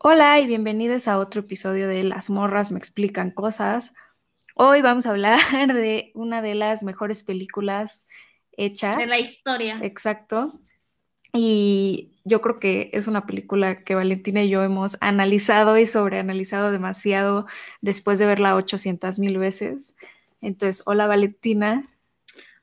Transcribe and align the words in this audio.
Hola 0.00 0.38
y 0.38 0.46
bienvenidos 0.46 1.08
a 1.08 1.18
otro 1.18 1.40
episodio 1.40 1.88
de 1.88 2.04
Las 2.04 2.30
morras 2.30 2.70
me 2.70 2.78
explican 2.78 3.32
cosas. 3.32 3.94
Hoy 4.54 4.80
vamos 4.80 5.06
a 5.06 5.10
hablar 5.10 5.40
de 5.74 6.12
una 6.14 6.40
de 6.40 6.54
las 6.54 6.84
mejores 6.84 7.24
películas 7.24 8.06
hechas. 8.56 8.96
De 8.96 9.06
la 9.06 9.18
historia. 9.18 9.80
Exacto. 9.82 10.60
Y 11.32 12.12
yo 12.22 12.40
creo 12.40 12.60
que 12.60 12.90
es 12.92 13.08
una 13.08 13.26
película 13.26 13.82
que 13.82 13.96
Valentina 13.96 14.44
y 14.44 14.50
yo 14.50 14.62
hemos 14.62 14.96
analizado 15.00 15.76
y 15.76 15.84
sobreanalizado 15.84 16.70
demasiado 16.70 17.46
después 17.80 18.20
de 18.20 18.26
verla 18.26 18.54
800 18.54 19.18
mil 19.18 19.36
veces. 19.36 19.96
Entonces, 20.40 20.84
hola 20.86 21.08
Valentina. 21.08 21.88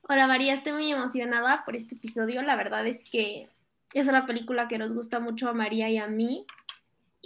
Hola 0.08 0.26
María, 0.26 0.54
estoy 0.54 0.72
muy 0.72 0.90
emocionada 0.90 1.66
por 1.66 1.76
este 1.76 1.96
episodio. 1.96 2.40
La 2.40 2.56
verdad 2.56 2.86
es 2.86 3.04
que 3.04 3.46
es 3.92 4.08
una 4.08 4.24
película 4.24 4.68
que 4.68 4.78
nos 4.78 4.94
gusta 4.94 5.20
mucho 5.20 5.50
a 5.50 5.52
María 5.52 5.90
y 5.90 5.98
a 5.98 6.06
mí. 6.06 6.46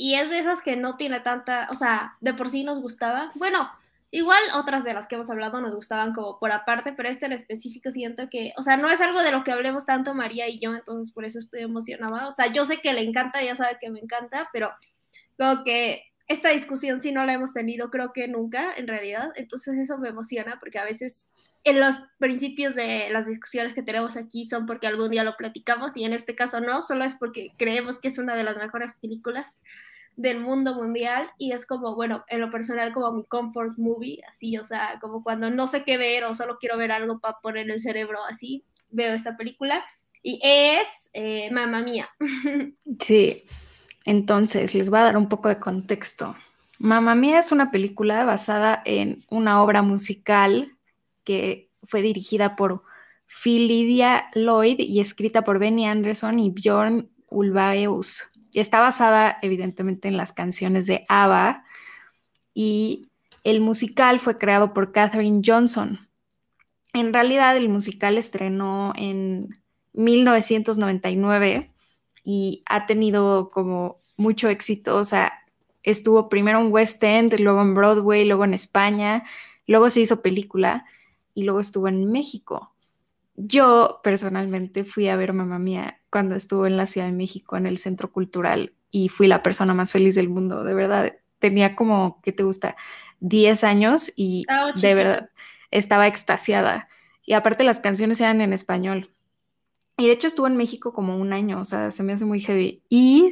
Y 0.03 0.15
es 0.15 0.31
de 0.31 0.39
esas 0.39 0.63
que 0.63 0.77
no 0.77 0.97
tiene 0.97 1.21
tanta, 1.21 1.69
o 1.71 1.75
sea, 1.75 2.17
de 2.23 2.33
por 2.33 2.49
sí 2.49 2.65
nos 2.65 2.81
gustaba. 2.81 3.33
Bueno, 3.35 3.71
igual 4.11 4.41
otras 4.55 4.83
de 4.83 4.95
las 4.95 5.07
que 5.07 5.17
hemos 5.17 5.29
hablado 5.29 5.61
nos 5.61 5.75
gustaban 5.75 6.15
como 6.15 6.39
por 6.39 6.53
aparte, 6.53 6.95
pero 6.95 7.11
este 7.11 7.27
en 7.27 7.33
específico 7.33 7.91
siento 7.91 8.31
que, 8.31 8.55
o 8.57 8.63
sea, 8.63 8.79
no 8.79 8.89
es 8.89 8.99
algo 9.03 9.21
de 9.21 9.31
lo 9.31 9.45
que 9.45 9.53
hablemos 9.53 9.85
tanto 9.85 10.15
María 10.15 10.49
y 10.49 10.59
yo, 10.59 10.75
entonces 10.75 11.13
por 11.13 11.27
eso 11.27 11.39
estoy 11.39 11.61
emocionada. 11.61 12.27
O 12.27 12.31
sea, 12.31 12.47
yo 12.47 12.65
sé 12.65 12.81
que 12.81 12.95
le 12.95 13.03
encanta, 13.03 13.45
ya 13.45 13.55
sabe 13.57 13.77
que 13.79 13.91
me 13.91 14.01
encanta, 14.01 14.49
pero 14.55 14.73
como 15.39 15.65
que 15.65 16.05
esta 16.29 16.49
discusión 16.49 17.03
sí 17.03 17.13
no 17.13 17.27
la 17.27 17.35
hemos 17.35 17.53
tenido 17.53 17.91
creo 17.91 18.15
que 18.15 18.27
nunca 18.27 18.73
en 18.75 18.89
realidad, 18.89 19.33
entonces 19.37 19.79
eso 19.79 19.99
me 19.99 20.09
emociona 20.09 20.59
porque 20.61 20.79
a 20.79 20.85
veces 20.85 21.31
en 21.65 21.81
los 21.81 21.97
principios 22.19 22.75
de 22.75 23.11
las 23.11 23.27
discusiones 23.27 23.75
que 23.75 23.83
tenemos 23.83 24.17
aquí 24.17 24.45
son 24.45 24.67
porque 24.67 24.87
algún 24.87 25.11
día 25.11 25.25
lo 25.25 25.37
platicamos 25.37 25.97
y 25.97 26.05
en 26.05 26.13
este 26.13 26.35
caso 26.35 26.61
no, 26.61 26.81
solo 26.81 27.05
es 27.05 27.15
porque 27.15 27.53
creemos 27.59 27.99
que 27.99 28.09
es 28.09 28.19
una 28.19 28.35
de 28.35 28.45
las 28.45 28.57
mejores 28.57 28.95
películas 28.95 29.63
del 30.17 30.41
mundo 30.41 30.75
mundial 30.75 31.31
y 31.39 31.53
es 31.53 31.67
como, 31.67 31.95
bueno, 31.95 32.25
en 32.29 32.41
lo 32.41 32.51
personal 32.51 32.93
como 32.93 33.13
mi 33.13 33.25
comfort 33.25 33.79
movie, 33.79 34.21
así, 34.29 34.57
o 34.59 34.65
sea, 34.65 34.99
como 35.01 35.23
cuando 35.23 35.51
no 35.51 35.67
sé 35.67 35.85
qué 35.85 35.99
ver 35.99 36.25
o 36.25 36.35
solo 36.35 36.59
quiero 36.59 36.77
ver 36.77 36.93
algo 36.93 37.21
para 37.21 37.39
poner 37.41 37.71
el 37.71 37.81
cerebro 37.81 38.19
así, 38.29 38.65
veo 38.91 39.15
esta 39.15 39.37
película 39.37 39.85
y 40.23 40.41
es 40.43 41.11
eh, 41.13 41.51
Mamma 41.51 41.83
Mía. 41.83 42.09
Sí, 43.01 43.45
entonces 44.05 44.75
les 44.75 44.91
voy 44.91 44.99
a 44.99 45.05
dar 45.05 45.17
un 45.17 45.29
poco 45.29 45.49
de 45.49 45.59
contexto. 45.59 46.37
Mamma 46.79 47.15
Mía 47.15 47.39
es 47.39 47.53
una 47.53 47.71
película 47.71 48.25
basada 48.25 48.83
en 48.85 49.25
una 49.31 49.63
obra 49.63 49.83
musical 49.83 50.77
que 51.31 51.71
fue 51.85 52.03
dirigida 52.03 52.57
por 52.57 52.83
Philidia 53.25 54.31
Lloyd 54.35 54.81
y 54.81 54.99
escrita 54.99 55.45
por 55.45 55.61
Benny 55.61 55.87
Anderson 55.87 56.41
y 56.41 56.51
Bjorn 56.51 57.09
Ulvaeus. 57.29 58.25
Está 58.53 58.81
basada 58.81 59.39
evidentemente 59.43 60.09
en 60.09 60.17
las 60.17 60.33
canciones 60.33 60.89
de 60.89 61.05
ABBA 61.09 61.63
y 62.53 63.11
el 63.45 63.61
musical 63.61 64.19
fue 64.19 64.39
creado 64.39 64.75
por 64.75 64.91
Katherine 64.91 65.41
Johnson. 65.47 66.09
En 66.95 67.15
realidad 67.15 67.57
el 67.57 67.69
musical 67.69 68.19
estrenó 68.19 68.93
en 68.97 69.51
1999 69.93 71.71
y 72.25 72.65
ha 72.67 72.87
tenido 72.87 73.51
como 73.51 74.01
mucho 74.17 74.49
éxito, 74.49 74.97
o 74.97 75.05
sea, 75.05 75.45
estuvo 75.85 76.29
primero 76.29 76.59
en 76.59 76.73
West 76.73 77.05
End, 77.05 77.39
luego 77.39 77.63
en 77.63 77.77
Broadway, 77.77 78.25
luego 78.25 78.45
en 78.45 78.55
España, 78.55 79.25
luego 79.69 79.89
se 79.91 80.01
hizo 80.01 80.23
película 80.23 80.85
y 81.35 81.45
luego 81.45 81.61
estuvo 81.61 81.89
en 81.89 82.11
México. 82.11 82.75
Yo 83.37 84.01
personalmente 84.03 84.85
fui 84.85 85.09
a 85.09 85.17
ver 85.17 85.33
Mamá 85.33 85.59
Mía 85.59 86.01
cuando 86.11 86.35
estuvo 86.35 86.67
en 86.67 86.77
la 86.77 86.87
Ciudad 86.87 87.07
de 87.07 87.13
México 87.13 87.57
en 87.57 87.67
el 87.67 87.79
Centro 87.79 88.13
Cultural 88.13 88.75
y 88.91 89.09
fui 89.09 89.27
la 89.29 89.43
persona 89.43 89.73
más 89.73 89.93
feliz 89.93 90.15
del 90.15 90.29
mundo, 90.29 90.65
de 90.65 90.75
verdad. 90.75 91.15
Tenía 91.39 91.75
como, 91.77 92.21
¿qué 92.23 92.33
te 92.33 92.43
gusta? 92.43 92.77
10 93.21 93.65
años 93.65 94.13
y 94.17 94.45
de 94.81 94.95
verdad 94.95 95.21
estaba 95.71 96.07
extasiada. 96.07 96.89
Y 97.25 97.35
aparte 97.35 97.65
las 97.65 97.81
canciones 97.81 98.21
eran 98.21 98.41
en 98.41 98.53
español. 98.53 99.11
Y 99.97 100.07
de 100.07 100.13
hecho 100.13 100.27
estuvo 100.27 100.47
en 100.47 100.57
México 100.57 100.93
como 100.93 101.17
un 101.17 101.33
año, 101.33 101.61
o 101.61 101.65
sea, 101.65 101.91
se 101.91 102.03
me 102.03 102.13
hace 102.13 102.25
muy 102.25 102.41
heavy. 102.41 102.83
Y 102.89 103.31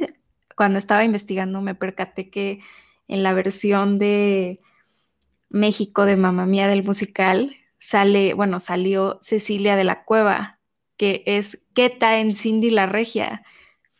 cuando 0.55 0.77
estaba 0.77 1.03
investigando 1.03 1.61
me 1.61 1.75
percaté 1.75 2.29
que 2.29 2.61
en 3.07 3.23
la 3.23 3.33
versión 3.33 3.99
de 3.99 4.61
México 5.49 6.05
de 6.05 6.15
Mamá 6.15 6.45
Mía 6.45 6.67
del 6.67 6.83
musical 6.83 7.55
sale, 7.79 8.33
bueno, 8.35 8.59
salió 8.59 9.17
Cecilia 9.21 9.75
de 9.75 9.83
la 9.83 10.03
Cueva, 10.03 10.59
que 10.97 11.23
es 11.25 11.65
Keta 11.73 12.19
en 12.19 12.35
Cindy 12.35 12.69
la 12.69 12.85
Regia. 12.85 13.43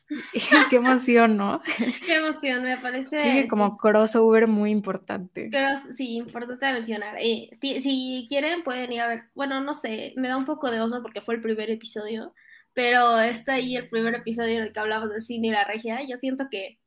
Qué 0.69 0.75
emoción, 0.75 1.37
¿no? 1.37 1.61
Qué 2.05 2.15
emoción, 2.15 2.63
me 2.63 2.77
parece. 2.77 3.17
Dije 3.17 3.47
como 3.47 3.77
crossover 3.77 4.47
muy 4.47 4.71
importante. 4.71 5.49
sí, 5.93 6.15
importante 6.17 6.71
mencionar. 6.73 7.15
Eh, 7.19 7.49
si, 7.61 7.81
si, 7.81 8.25
quieren, 8.27 8.63
pueden 8.63 8.91
ir 8.91 9.01
a 9.01 9.07
ver. 9.07 9.23
Bueno, 9.35 9.61
no 9.61 9.73
sé, 9.73 10.13
me 10.17 10.27
da 10.27 10.37
un 10.37 10.45
poco 10.45 10.71
de 10.71 10.81
oso 10.81 11.01
porque 11.01 11.21
fue 11.21 11.35
el 11.35 11.41
primer 11.41 11.69
episodio, 11.69 12.33
pero 12.73 13.19
está 13.19 13.53
ahí 13.53 13.75
el 13.75 13.89
primer 13.89 14.15
episodio 14.15 14.57
en 14.57 14.63
el 14.63 14.73
que 14.73 14.79
hablamos 14.79 15.09
de 15.11 15.21
Cindy 15.21 15.51
la 15.51 15.63
Regia. 15.63 16.01
Yo 16.07 16.17
siento 16.17 16.47
que 16.49 16.79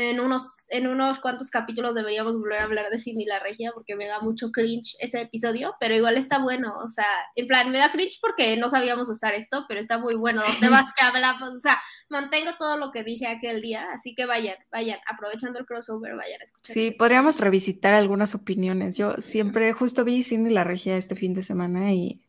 en 0.00 0.20
unos, 0.20 0.66
en 0.68 0.86
unos 0.86 1.18
cuantos 1.18 1.50
capítulos 1.50 1.94
deberíamos 1.94 2.36
volver 2.38 2.60
a 2.60 2.64
hablar 2.64 2.88
de 2.88 2.98
Cindy 2.98 3.24
la 3.24 3.40
Regia 3.40 3.72
porque 3.74 3.96
me 3.96 4.06
da 4.06 4.20
mucho 4.20 4.52
cringe 4.52 4.96
ese 5.00 5.22
episodio, 5.22 5.74
pero 5.80 5.94
igual 5.94 6.16
está 6.16 6.38
bueno, 6.38 6.74
o 6.82 6.88
sea, 6.88 7.06
en 7.34 7.48
plan, 7.48 7.70
me 7.70 7.78
da 7.78 7.90
cringe 7.90 8.18
porque 8.20 8.56
no 8.56 8.68
sabíamos 8.68 9.08
usar 9.08 9.34
esto, 9.34 9.64
pero 9.68 9.80
está 9.80 9.98
muy 9.98 10.14
bueno, 10.14 10.40
los 10.46 10.60
temas 10.60 10.92
que 10.94 11.04
hablamos, 11.04 11.50
o 11.50 11.58
sea, 11.58 11.80
mantengo 12.08 12.52
todo 12.58 12.76
lo 12.76 12.92
que 12.92 13.02
dije 13.02 13.26
aquel 13.26 13.60
día, 13.60 13.86
así 13.92 14.14
que 14.14 14.24
vayan, 14.24 14.56
vayan, 14.70 15.00
aprovechando 15.06 15.58
el 15.58 15.66
crossover, 15.66 16.14
vayan 16.14 16.40
a 16.40 16.44
escuchar. 16.44 16.72
Sí, 16.72 16.92
podríamos 16.92 17.40
revisitar 17.40 17.92
algunas 17.92 18.36
opiniones, 18.36 18.96
yo 18.96 19.14
siempre 19.18 19.72
justo 19.72 20.04
vi 20.04 20.22
Cindy 20.22 20.50
la 20.50 20.62
Regia 20.62 20.96
este 20.96 21.16
fin 21.16 21.34
de 21.34 21.42
semana 21.42 21.92
y 21.92 22.22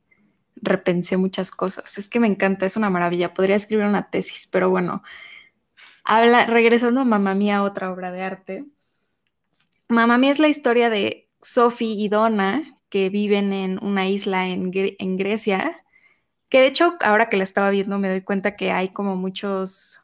repensé 0.56 1.18
muchas 1.18 1.52
cosas, 1.52 2.00
es 2.00 2.10
que 2.10 2.20
me 2.20 2.28
encanta, 2.28 2.66
es 2.66 2.78
una 2.78 2.90
maravilla, 2.90 3.34
podría 3.36 3.56
escribir 3.56 3.86
una 3.86 4.10
tesis, 4.10 4.50
pero 4.52 4.72
bueno, 4.72 5.04
Habla, 6.12 6.48
regresando 6.48 7.02
a 7.02 7.04
Mamá 7.04 7.36
Mía, 7.36 7.62
otra 7.62 7.92
obra 7.92 8.12
de 8.12 8.24
arte. 8.24 8.66
Mamá 9.90 10.18
Mía 10.18 10.32
es 10.32 10.40
la 10.40 10.48
historia 10.48 10.90
de 10.90 11.30
Sophie 11.40 11.94
y 11.94 12.10
Donna, 12.10 12.80
que 12.90 13.12
viven 13.12 13.54
en 13.54 13.78
una 13.84 14.10
isla 14.10 14.48
en, 14.48 14.72
Grecia, 14.72 15.84
que 16.50 16.62
de 16.62 16.66
hecho 16.66 16.96
ahora 17.02 17.30
que 17.30 17.38
la 17.38 17.44
estaba 17.44 17.70
viendo 17.70 18.00
me 18.00 18.10
doy 18.10 18.22
cuenta 18.22 18.56
que 18.56 18.72
hay 18.72 18.90
como 18.90 19.18
muchos, 19.18 20.04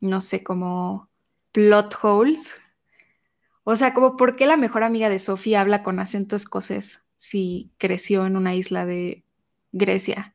no 0.00 0.22
sé, 0.22 0.42
como 0.42 1.10
plot 1.52 1.98
holes. 2.00 2.54
O 3.64 3.76
sea, 3.76 3.92
como 3.92 4.16
por 4.16 4.36
qué 4.36 4.46
la 4.46 4.56
mejor 4.56 4.84
amiga 4.84 5.10
de 5.10 5.18
Sophie 5.18 5.58
habla 5.58 5.82
con 5.82 6.00
acento 6.00 6.34
escocés 6.34 7.04
si 7.18 7.70
creció 7.76 8.24
en 8.24 8.38
una 8.38 8.54
isla 8.54 8.86
de 8.86 9.22
Grecia. 9.70 10.34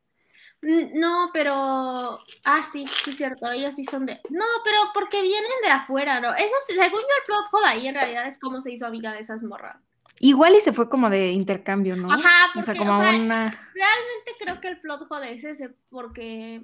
No, 0.65 1.29
pero. 1.31 2.19
Ah, 2.43 2.63
sí, 2.63 2.85
sí, 2.87 3.11
es 3.11 3.17
cierto. 3.17 3.49
Ellas 3.51 3.75
sí 3.75 3.83
son 3.83 4.07
de. 4.07 4.19
No, 4.31 4.45
pero 4.63 4.79
porque 4.95 5.21
vienen 5.21 5.51
de 5.63 5.69
afuera, 5.69 6.19
¿no? 6.19 6.33
Eso, 6.33 6.55
según 6.67 6.89
yo, 6.89 6.95
el 6.97 7.25
plot 7.25 7.45
hole 7.51 7.67
ahí 7.67 7.87
en 7.87 7.93
realidad 7.93 8.25
es 8.25 8.39
cómo 8.39 8.61
se 8.61 8.71
hizo 8.71 8.87
amiga 8.87 9.11
de 9.11 9.19
esas 9.19 9.43
morras. 9.43 9.85
Igual 10.19 10.55
y 10.55 10.61
se 10.61 10.73
fue 10.73 10.89
como 10.89 11.11
de 11.11 11.31
intercambio, 11.31 11.95
¿no? 11.95 12.11
Ajá, 12.11 12.49
porque, 12.53 12.59
o 12.59 12.63
sea, 12.63 12.75
como 12.75 12.97
una. 12.97 13.51
Realmente 13.75 14.31
creo 14.39 14.59
que 14.59 14.69
el 14.69 14.81
plot 14.81 15.05
hole 15.07 15.33
es 15.33 15.43
ese, 15.43 15.69
porque. 15.89 16.63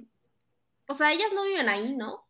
O 0.88 0.94
sea, 0.94 1.12
ellas 1.12 1.28
no 1.32 1.44
viven 1.44 1.68
ahí, 1.68 1.94
¿no? 1.94 2.26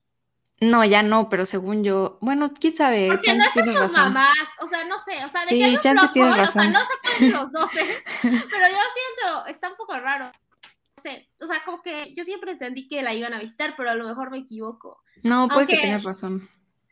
No, 0.61 0.85
ya 0.85 1.03
no, 1.03 1.31
pero 1.31 1.47
según 1.47 1.83
yo, 1.85 2.19
bueno, 2.21 2.53
quién 2.53 2.77
sabe. 2.77 3.09
Porque 3.09 3.33
no 3.35 3.45
están 3.45 3.65
sus 3.65 3.97
mamás, 3.97 4.49
o 4.61 4.67
sea, 4.67 4.85
no 4.85 4.99
sé, 4.99 5.25
o 5.25 5.29
sea, 5.29 5.41
de 5.41 5.47
sí, 5.49 5.59
que 5.59 5.65
hay 5.65 5.75
un 5.75 5.81
plot 5.81 6.17
hole, 6.17 6.43
o 6.43 6.47
sea, 6.47 6.65
no 6.69 6.81
cuál 7.03 7.19
de 7.19 7.31
los 7.31 7.51
dos 7.51 7.75
es, 7.75 8.05
pero 8.23 8.69
yo 8.69 8.79
siento, 8.95 9.47
está 9.49 9.71
un 9.71 9.77
poco 9.77 9.99
raro 9.99 10.31
sé, 11.03 11.29
o 11.41 11.47
sea, 11.47 11.63
como 11.65 11.83
que 11.83 12.15
yo 12.15 12.25
siempre 12.25 12.53
entendí 12.53 12.89
que 12.89 13.03
la 13.03 13.15
iban 13.15 13.35
a 13.35 13.41
visitar, 13.41 13.75
pero 13.77 13.91
a 13.91 13.95
lo 13.95 14.07
mejor 14.07 14.31
me 14.31 14.39
equivoco. 14.39 15.03
No, 15.23 15.49
puede 15.49 15.67
que 15.67 15.79
tengas 15.79 16.05
razón. 16.05 16.49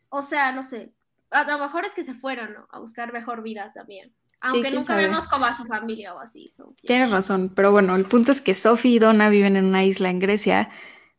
O 0.09 0.21
sea, 0.21 0.51
no 0.51 0.63
sé, 0.63 0.91
a 1.31 1.43
lo 1.45 1.57
mejor 1.57 1.85
es 1.85 1.93
que 1.93 2.03
se 2.03 2.13
fueron 2.13 2.53
¿no? 2.53 2.67
a 2.71 2.79
buscar 2.79 3.11
mejor 3.13 3.41
vida 3.41 3.71
también. 3.73 4.13
Aunque 4.41 4.71
nunca 4.71 4.95
vemos 4.95 5.27
como 5.27 5.45
a 5.45 5.53
su 5.53 5.65
familia 5.65 6.15
o 6.15 6.19
así. 6.19 6.49
Tienes 6.81 7.11
razón, 7.11 7.51
pero 7.55 7.71
bueno, 7.71 7.95
el 7.95 8.05
punto 8.05 8.31
es 8.31 8.41
que 8.41 8.55
Sophie 8.55 8.95
y 8.95 8.99
Donna 8.99 9.29
viven 9.29 9.55
en 9.55 9.65
una 9.65 9.83
isla 9.83 10.09
en 10.09 10.19
Grecia 10.19 10.69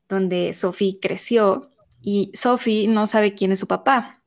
donde 0.08 0.52
Sophie 0.54 0.98
creció 1.00 1.70
y 2.02 2.32
Sophie 2.34 2.88
no 2.88 3.06
sabe 3.06 3.34
quién 3.34 3.52
es 3.52 3.60
su 3.60 3.68
papá. 3.68 4.20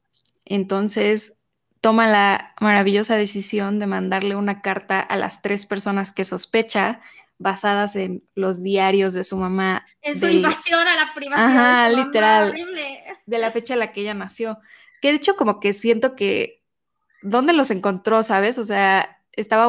Entonces 0.46 1.42
toma 1.82 2.08
la 2.08 2.54
maravillosa 2.62 3.18
decisión 3.18 3.80
de 3.80 3.86
mandarle 3.86 4.36
una 4.36 4.62
carta 4.62 5.02
a 5.02 5.18
las 5.18 5.42
tres 5.42 5.66
personas 5.66 6.12
que 6.14 6.24
sospecha 6.24 7.02
basadas 7.38 7.96
en 7.96 8.24
los 8.36 8.64
diarios 8.64 9.14
de 9.14 9.24
su 9.24 9.38
mamá. 9.38 9.86
En 10.02 10.20
su 10.20 10.28
invasión 10.28 10.88
a 10.88 10.96
la 10.96 11.14
privacidad. 11.14 11.90
de 11.90 11.96
su 11.96 12.06
literal. 12.06 12.54
de 13.26 13.38
la 13.38 13.52
fecha 13.52 13.74
en 13.74 13.80
la 13.80 13.92
que 13.92 14.02
ella 14.02 14.14
nació. 14.14 14.60
Que 15.02 15.10
de 15.10 15.18
hecho 15.18 15.36
como 15.36 15.60
que 15.60 15.74
siento 15.74 16.16
que, 16.16 16.64
¿dónde 17.22 17.54
los 17.54 17.72
encontró, 17.72 18.24
sabes? 18.24 18.58
O 18.58 18.64
sea, 18.64 19.16
estaba 19.36 19.68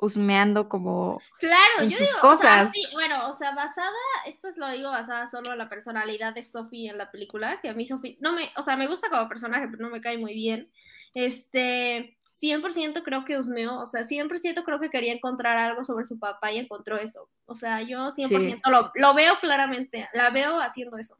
husmeando 0.00 0.68
como 0.68 1.20
claro, 1.38 1.82
en 1.82 1.90
yo 1.90 1.98
sus 1.98 2.08
digo, 2.08 2.20
cosas. 2.20 2.68
O 2.68 2.70
sea, 2.72 2.82
sí, 2.82 2.86
bueno, 2.92 3.28
o 3.28 3.32
sea, 3.32 3.54
basada, 3.54 3.90
esto 4.26 4.48
es 4.48 4.56
lo 4.56 4.68
digo 4.70 4.90
basada 4.90 5.26
solo 5.26 5.52
en 5.52 5.58
la 5.58 5.68
personalidad 5.68 6.34
de 6.34 6.42
Sophie 6.42 6.90
en 6.90 6.98
la 6.98 7.10
película, 7.10 7.60
que 7.60 7.68
a 7.68 7.74
mí 7.74 7.86
Sophie, 7.86 8.18
no 8.20 8.32
me, 8.32 8.50
o 8.56 8.62
sea, 8.62 8.76
me 8.76 8.88
gusta 8.88 9.08
como 9.10 9.28
personaje, 9.28 9.68
pero 9.68 9.82
no 9.82 9.90
me 9.90 10.00
cae 10.00 10.18
muy 10.18 10.34
bien. 10.34 10.70
Este, 11.14 12.18
100% 12.34 13.04
creo 13.04 13.24
que 13.24 13.38
husmeó, 13.38 13.80
o 13.80 13.86
sea, 13.86 14.02
100% 14.02 14.64
creo 14.64 14.80
que 14.80 14.90
quería 14.90 15.12
encontrar 15.12 15.56
algo 15.56 15.84
sobre 15.84 16.04
su 16.04 16.18
papá 16.18 16.50
y 16.50 16.58
encontró 16.58 16.98
eso. 16.98 17.30
O 17.46 17.54
sea, 17.54 17.82
yo 17.82 18.10
100% 18.10 18.60
lo, 18.70 18.90
lo 18.94 19.14
veo 19.14 19.34
claramente, 19.40 20.08
la 20.12 20.30
veo 20.30 20.58
haciendo 20.60 20.98
eso. 20.98 21.16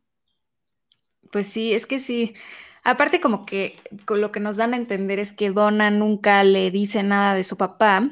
Pues 1.30 1.46
sí, 1.46 1.72
es 1.72 1.86
que 1.86 1.98
sí. 2.00 2.34
Aparte 2.82 3.20
como 3.20 3.46
que 3.46 3.76
lo 4.08 4.32
que 4.32 4.40
nos 4.40 4.56
dan 4.56 4.74
a 4.74 4.76
entender 4.76 5.18
es 5.18 5.32
que 5.32 5.50
Donna 5.50 5.90
nunca 5.90 6.42
le 6.44 6.70
dice 6.70 7.02
nada 7.02 7.34
de 7.34 7.44
su 7.44 7.56
papá 7.56 8.10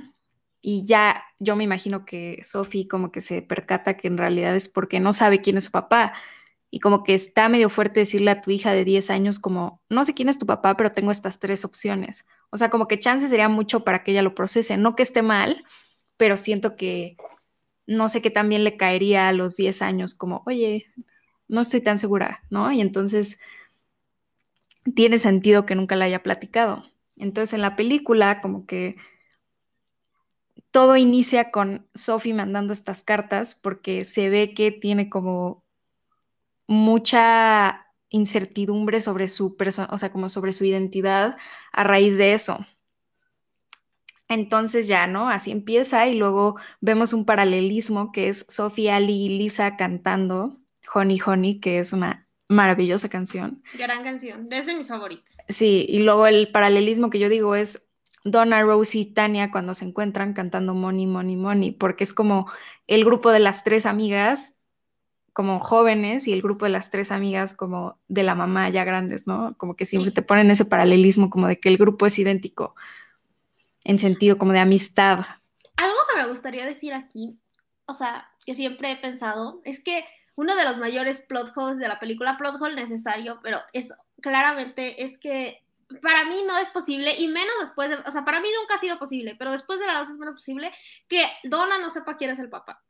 y 0.60 0.84
ya 0.84 1.24
yo 1.38 1.56
me 1.56 1.64
imagino 1.64 2.06
que 2.06 2.40
Sophie 2.44 2.86
como 2.86 3.10
que 3.10 3.20
se 3.20 3.42
percata 3.42 3.96
que 3.96 4.06
en 4.06 4.16
realidad 4.16 4.54
es 4.54 4.68
porque 4.68 5.00
no 5.00 5.12
sabe 5.12 5.40
quién 5.40 5.56
es 5.56 5.64
su 5.64 5.72
papá 5.72 6.14
y 6.74 6.80
como 6.80 7.04
que 7.04 7.12
está 7.12 7.50
medio 7.50 7.68
fuerte 7.68 8.00
decirle 8.00 8.30
a 8.30 8.40
tu 8.40 8.50
hija 8.50 8.72
de 8.72 8.86
10 8.86 9.10
años 9.10 9.38
como, 9.38 9.82
no 9.90 10.04
sé 10.04 10.14
quién 10.14 10.30
es 10.30 10.38
tu 10.38 10.46
papá, 10.46 10.74
pero 10.74 10.90
tengo 10.90 11.10
estas 11.10 11.38
tres 11.38 11.66
opciones. 11.66 12.26
O 12.48 12.56
sea, 12.56 12.70
como 12.70 12.88
que 12.88 12.98
chance 12.98 13.28
sería 13.28 13.50
mucho 13.50 13.84
para 13.84 14.02
que 14.02 14.12
ella 14.12 14.22
lo 14.22 14.34
procese, 14.34 14.78
no 14.78 14.96
que 14.96 15.02
esté 15.02 15.20
mal, 15.20 15.66
pero 16.16 16.38
siento 16.38 16.74
que 16.74 17.18
no 17.86 18.08
sé 18.08 18.22
qué 18.22 18.30
también 18.30 18.64
le 18.64 18.78
caería 18.78 19.28
a 19.28 19.32
los 19.32 19.54
10 19.54 19.82
años 19.82 20.14
como, 20.14 20.42
oye, 20.46 20.86
no 21.46 21.60
estoy 21.60 21.82
tan 21.82 21.98
segura, 21.98 22.42
¿no? 22.48 22.72
Y 22.72 22.80
entonces 22.80 23.38
tiene 24.96 25.18
sentido 25.18 25.66
que 25.66 25.74
nunca 25.74 25.94
la 25.94 26.06
haya 26.06 26.22
platicado. 26.22 26.86
Entonces 27.18 27.52
en 27.52 27.60
la 27.60 27.76
película 27.76 28.40
como 28.40 28.64
que 28.64 28.96
todo 30.70 30.96
inicia 30.96 31.50
con 31.50 31.86
Sophie 31.94 32.32
mandando 32.32 32.72
estas 32.72 33.02
cartas 33.02 33.54
porque 33.54 34.04
se 34.04 34.30
ve 34.30 34.54
que 34.54 34.72
tiene 34.72 35.10
como 35.10 35.61
mucha 36.72 37.86
incertidumbre 38.08 39.00
sobre 39.00 39.28
su 39.28 39.56
persona, 39.56 39.88
o 39.90 39.98
sea, 39.98 40.12
como 40.12 40.28
sobre 40.28 40.52
su 40.52 40.64
identidad 40.64 41.36
a 41.72 41.84
raíz 41.84 42.16
de 42.16 42.34
eso. 42.34 42.66
Entonces 44.28 44.88
ya, 44.88 45.06
¿no? 45.06 45.28
Así 45.28 45.50
empieza 45.50 46.06
y 46.06 46.14
luego 46.14 46.56
vemos 46.80 47.12
un 47.12 47.26
paralelismo 47.26 48.12
que 48.12 48.28
es 48.28 48.46
Sophie, 48.48 48.90
Ali 48.90 49.26
y 49.26 49.28
Lisa 49.38 49.76
cantando 49.76 50.60
Honey 50.94 51.20
Honey, 51.24 51.60
que 51.60 51.78
es 51.78 51.92
una 51.92 52.26
maravillosa 52.48 53.08
canción. 53.08 53.62
Gran 53.78 54.02
canción, 54.02 54.48
es 54.50 54.66
de 54.66 54.74
mis 54.74 54.88
favoritos. 54.88 55.34
Sí, 55.48 55.86
y 55.88 56.00
luego 56.00 56.26
el 56.26 56.50
paralelismo 56.50 57.10
que 57.10 57.18
yo 57.18 57.28
digo 57.28 57.54
es 57.54 57.90
Donna, 58.24 58.62
Rose 58.62 58.98
y 58.98 59.06
Tania 59.06 59.50
cuando 59.50 59.74
se 59.74 59.84
encuentran 59.84 60.32
cantando 60.32 60.74
Money, 60.74 61.06
Money, 61.06 61.36
Money, 61.36 61.72
porque 61.72 62.04
es 62.04 62.12
como 62.12 62.50
el 62.86 63.04
grupo 63.04 63.30
de 63.30 63.40
las 63.40 63.64
tres 63.64 63.84
amigas 63.84 64.61
como 65.32 65.60
jóvenes 65.60 66.28
y 66.28 66.32
el 66.32 66.42
grupo 66.42 66.66
de 66.66 66.70
las 66.70 66.90
tres 66.90 67.10
amigas 67.10 67.54
como 67.54 67.98
de 68.08 68.22
la 68.22 68.34
mamá 68.34 68.68
ya 68.68 68.84
grandes, 68.84 69.26
¿no? 69.26 69.56
Como 69.56 69.76
que 69.76 69.84
siempre 69.84 70.10
te 70.10 70.22
ponen 70.22 70.50
ese 70.50 70.64
paralelismo 70.64 71.30
como 71.30 71.46
de 71.46 71.58
que 71.58 71.68
el 71.68 71.78
grupo 71.78 72.06
es 72.06 72.18
idéntico 72.18 72.74
en 73.84 73.98
sentido 73.98 74.38
como 74.38 74.52
de 74.52 74.58
amistad. 74.58 75.20
Algo 75.76 75.96
que 76.10 76.20
me 76.20 76.28
gustaría 76.28 76.66
decir 76.66 76.92
aquí, 76.92 77.38
o 77.86 77.94
sea, 77.94 78.28
que 78.44 78.54
siempre 78.54 78.92
he 78.92 78.96
pensado, 78.96 79.60
es 79.64 79.82
que 79.82 80.04
uno 80.34 80.54
de 80.54 80.64
los 80.64 80.78
mayores 80.78 81.22
plot 81.22 81.52
holes 81.56 81.78
de 81.78 81.88
la 81.88 81.98
película, 81.98 82.36
plot 82.36 82.60
hole 82.60 82.74
necesario, 82.74 83.40
pero 83.42 83.60
es 83.72 83.92
claramente 84.20 85.02
es 85.02 85.18
que 85.18 85.62
para 86.00 86.24
mí 86.24 86.36
no 86.46 86.56
es 86.58 86.68
posible, 86.68 87.14
y 87.18 87.28
menos 87.28 87.54
después 87.60 87.90
de, 87.90 87.96
o 87.96 88.10
sea, 88.10 88.24
para 88.24 88.40
mí 88.40 88.48
nunca 88.58 88.76
ha 88.76 88.80
sido 88.80 88.98
posible, 88.98 89.34
pero 89.38 89.50
después 89.50 89.78
de 89.78 89.86
la 89.86 89.98
dos 89.98 90.08
es 90.08 90.16
menos 90.16 90.34
posible 90.34 90.70
que 91.08 91.24
Donna 91.44 91.78
no 91.78 91.90
sepa 91.90 92.16
quién 92.16 92.30
es 92.30 92.38
el 92.38 92.48
papá. 92.48 92.82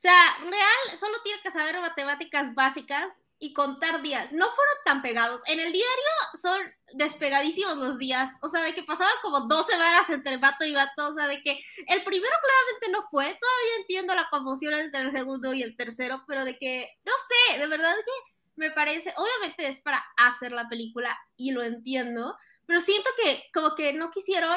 Sea, 0.00 0.38
real, 0.40 0.98
solo 0.98 1.12
tiene 1.22 1.42
que 1.42 1.50
saber 1.50 1.78
matemáticas 1.78 2.54
básicas 2.54 3.12
y 3.38 3.52
contar 3.52 4.00
días. 4.00 4.32
No 4.32 4.46
fueron 4.46 4.74
tan 4.86 5.02
pegados. 5.02 5.42
En 5.44 5.60
el 5.60 5.70
diario 5.74 6.10
son 6.40 6.58
despegadísimos 6.94 7.76
los 7.76 7.98
días. 7.98 8.30
O 8.40 8.48
sea, 8.48 8.62
de 8.62 8.72
que 8.72 8.82
pasaban 8.82 9.12
como 9.20 9.40
dos 9.40 9.66
semanas 9.66 10.08
entre 10.08 10.38
vato 10.38 10.64
y 10.64 10.72
vato. 10.72 11.08
O 11.08 11.12
sea, 11.12 11.26
de 11.26 11.42
que 11.42 11.50
el 11.86 12.02
primero 12.02 12.34
claramente 12.42 12.90
no 12.92 13.06
fue. 13.10 13.24
Todavía 13.26 13.76
entiendo 13.80 14.14
la 14.14 14.26
conmoción 14.30 14.72
entre 14.72 15.02
el 15.02 15.10
segundo 15.10 15.52
y 15.52 15.62
el 15.62 15.76
tercero, 15.76 16.24
pero 16.26 16.46
de 16.46 16.56
que, 16.56 16.88
no 17.04 17.12
sé, 17.28 17.58
de 17.58 17.66
verdad 17.66 17.94
que 17.94 18.32
me 18.56 18.70
parece, 18.70 19.12
obviamente 19.18 19.68
es 19.68 19.82
para 19.82 20.02
hacer 20.16 20.52
la 20.52 20.66
película 20.70 21.14
y 21.36 21.50
lo 21.50 21.62
entiendo, 21.62 22.38
pero 22.70 22.80
siento 22.82 23.10
que 23.20 23.42
como 23.52 23.74
que 23.74 23.92
no 23.92 24.12
quisieron 24.12 24.56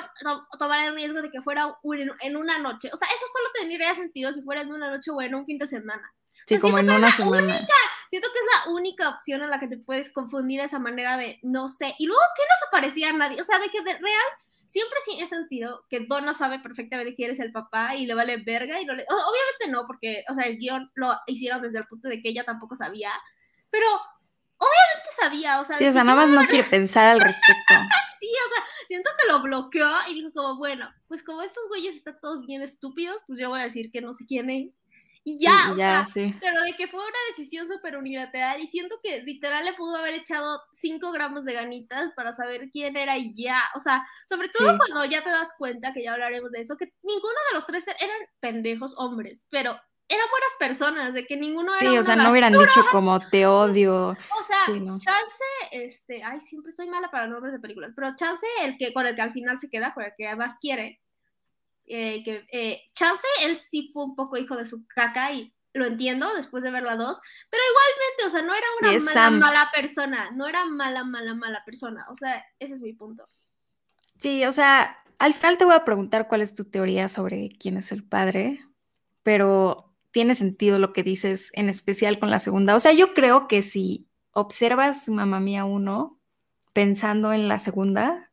tomar 0.59 0.87
el 0.87 0.93
riesgo 0.93 1.19
de 1.23 1.31
que 1.31 1.41
fuera 1.41 1.75
en 2.21 2.37
una 2.37 2.59
noche. 2.59 2.91
O 2.93 2.95
sea, 2.95 3.07
eso 3.07 3.25
solo 3.25 3.49
tendría 3.59 3.91
sentido 3.95 4.31
si 4.31 4.43
fuera 4.43 4.61
en 4.61 4.71
una 4.71 4.91
noche 4.91 5.09
o 5.09 5.19
en 5.19 5.33
un 5.33 5.47
fin 5.47 5.57
de 5.57 5.65
semana. 5.65 6.13
Sí, 6.45 6.59
como 6.59 6.77
en 6.77 6.91
una 6.91 7.11
semana. 7.11 7.57
siento 8.11 8.27
que 8.31 8.37
es 8.37 8.45
la 8.53 8.71
única 8.71 9.09
opción 9.09 9.41
en 9.41 9.49
la 9.49 9.59
que 9.59 9.67
te 9.67 9.79
puedes 9.79 10.13
confundir 10.13 10.59
esa 10.59 10.77
manera 10.77 11.17
de 11.17 11.39
no 11.41 11.67
sé. 11.67 11.95
Y 11.97 12.05
luego 12.05 12.21
que 12.37 12.43
no 12.43 12.55
se 12.59 12.71
parecía 12.71 13.09
a 13.09 13.13
nadie. 13.13 13.41
O 13.41 13.43
sea, 13.43 13.57
de 13.57 13.69
que 13.69 13.81
de 13.81 13.93
real 13.93 14.29
siempre 14.67 14.99
sí 15.03 15.17
he 15.19 15.25
sentido 15.25 15.83
que 15.89 16.05
Donna 16.07 16.35
sabe 16.35 16.59
perfectamente 16.59 17.15
quién 17.15 17.31
es 17.31 17.39
el 17.39 17.51
papá 17.51 17.95
y 17.95 18.05
le 18.05 18.13
vale 18.13 18.37
verga 18.37 18.79
y 18.79 18.85
no 18.85 18.93
le... 18.93 19.05
Obviamente 19.09 19.69
no, 19.69 19.87
porque, 19.87 20.23
o 20.29 20.35
sea, 20.35 20.43
el 20.43 20.59
guion 20.59 20.91
lo 20.93 21.15
hicieron 21.25 21.63
desde 21.63 21.79
el 21.79 21.87
punto 21.87 22.09
de 22.09 22.21
que 22.21 22.29
ella 22.29 22.43
tampoco 22.43 22.75
sabía, 22.75 23.09
pero 23.71 23.87
obviamente 24.63 25.09
sabía, 25.19 25.59
o 25.59 25.63
sea... 25.63 25.77
Sí, 25.77 25.85
o 25.85 25.91
sea, 25.91 26.03
nada 26.03 26.21
más 26.21 26.31
no 26.31 26.45
quiere 26.47 26.67
pensar 26.67 27.05
al 27.05 27.21
respecto. 27.21 27.73
sí, 28.19 28.27
o 28.27 28.49
sea, 28.53 28.65
siento 28.87 29.09
que 29.19 29.31
lo 29.31 29.41
bloqueó 29.41 29.89
y 30.09 30.13
dijo 30.13 30.31
como, 30.33 30.57
bueno, 30.57 30.91
pues 31.07 31.23
como 31.23 31.41
estos 31.41 31.63
güeyes 31.69 31.95
están 31.95 32.17
todos 32.21 32.45
bien 32.45 32.61
estúpidos, 32.61 33.21
pues 33.27 33.39
yo 33.39 33.49
voy 33.49 33.61
a 33.61 33.65
decir 33.65 33.91
que 33.91 34.01
no 34.01 34.13
sé 34.13 34.25
quién 34.25 34.49
es. 34.49 34.79
Y 35.25 35.39
ya, 35.39 35.71
o 35.71 35.75
sea, 35.75 36.05
pero 36.41 36.61
de 36.63 36.73
que 36.73 36.85
fue 36.85 36.99
una 36.99 37.17
decisión 37.29 37.65
súper 37.65 37.95
unilateral 37.95 38.59
y 38.59 38.67
siento 38.67 38.99
que 39.01 39.21
literal 39.21 39.63
le 39.63 39.71
pudo 39.71 39.95
haber 39.95 40.15
echado 40.15 40.61
5 40.73 41.11
gramos 41.13 41.45
de 41.45 41.53
ganitas 41.53 42.11
para 42.13 42.33
saber 42.33 42.69
quién 42.71 42.97
era 42.97 43.17
y 43.17 43.33
ya, 43.33 43.57
o 43.73 43.79
sea, 43.79 44.05
sobre 44.27 44.49
todo 44.49 44.77
cuando 44.77 45.05
ya 45.05 45.23
te 45.23 45.29
das 45.29 45.53
cuenta, 45.57 45.93
que 45.93 46.03
ya 46.03 46.11
hablaremos 46.11 46.51
de 46.51 46.61
eso, 46.61 46.75
que 46.75 46.93
ninguno 47.01 47.35
de 47.49 47.55
los 47.55 47.65
tres 47.65 47.87
eran 47.87 48.17
pendejos 48.41 48.95
hombres, 48.97 49.47
pero 49.49 49.79
eran 50.09 50.27
buenas 50.29 50.51
personas, 50.59 51.13
de 51.13 51.25
que 51.25 51.37
ninguno 51.37 51.73
era 51.75 51.79
Sí, 51.79 51.97
o 51.97 52.03
sea, 52.03 52.15
no 52.15 52.29
hubieran 52.31 52.53
dicho 52.53 52.63
como 52.91 53.19
te 53.19 53.45
odio. 53.45 54.09
O 54.09 54.43
sea, 54.45 54.65
Chance, 54.65 55.43
este, 55.71 56.23
ay, 56.23 56.39
siempre 56.41 56.71
soy 56.71 56.87
mala 56.87 57.09
para 57.09 57.27
nombres 57.27 57.53
de 57.53 57.59
películas, 57.59 57.93
pero 57.95 58.13
Chance, 58.15 58.45
el 58.61 58.77
que, 58.77 58.93
con 58.93 59.05
el 59.05 59.15
que 59.15 59.21
al 59.21 59.33
final 59.33 59.57
se 59.57 59.69
queda, 59.69 59.93
con 59.93 60.03
el 60.03 60.13
que 60.17 60.35
más 60.35 60.57
quiere, 60.59 61.01
eh, 61.85 62.23
que 62.23 62.45
eh, 62.51 62.83
Chance, 62.93 63.27
él 63.43 63.55
sí 63.55 63.89
fue 63.93 64.03
un 64.03 64.15
poco 64.15 64.37
hijo 64.37 64.55
de 64.55 64.65
su 64.65 64.85
caca 64.87 65.31
y 65.31 65.53
lo 65.73 65.85
entiendo 65.85 66.33
después 66.35 66.63
de 66.63 66.71
ver 66.71 66.83
la 66.83 66.95
dos, 66.95 67.19
pero 67.49 67.63
igualmente, 67.71 68.25
o 68.25 68.29
sea, 68.29 68.41
no 68.43 68.53
era 68.53 68.67
una 68.81 69.29
mala, 69.29 69.29
mala 69.31 69.71
persona, 69.73 70.31
no 70.31 70.47
era 70.47 70.65
mala, 70.65 71.03
mala, 71.03 71.33
mala 71.33 71.63
persona, 71.65 72.05
o 72.09 72.15
sea, 72.15 72.45
ese 72.59 72.75
es 72.75 72.81
mi 72.81 72.93
punto. 72.93 73.27
Sí, 74.19 74.45
o 74.45 74.51
sea, 74.51 75.03
al 75.17 75.33
final 75.33 75.57
te 75.57 75.65
voy 75.65 75.73
a 75.73 75.83
preguntar 75.83 76.27
cuál 76.27 76.41
es 76.41 76.53
tu 76.53 76.65
teoría 76.65 77.09
sobre 77.09 77.49
quién 77.59 77.77
es 77.77 77.91
el 77.91 78.03
padre, 78.03 78.63
pero 79.23 79.92
tiene 80.13 80.35
sentido 80.35 80.79
lo 80.79 80.93
que 80.93 81.03
dices, 81.03 81.51
en 81.55 81.67
especial 81.67 82.19
con 82.19 82.29
la 82.29 82.39
segunda. 82.39 82.75
O 82.75 82.79
sea, 82.79 82.93
yo 82.93 83.13
creo 83.13 83.47
que 83.47 83.61
si 83.61 84.07
observas 84.31 85.09
Mamá 85.09 85.39
Mía 85.39 85.65
uno 85.65 86.19
pensando 86.71 87.33
en 87.33 87.47
la 87.47 87.57
segunda, 87.59 88.31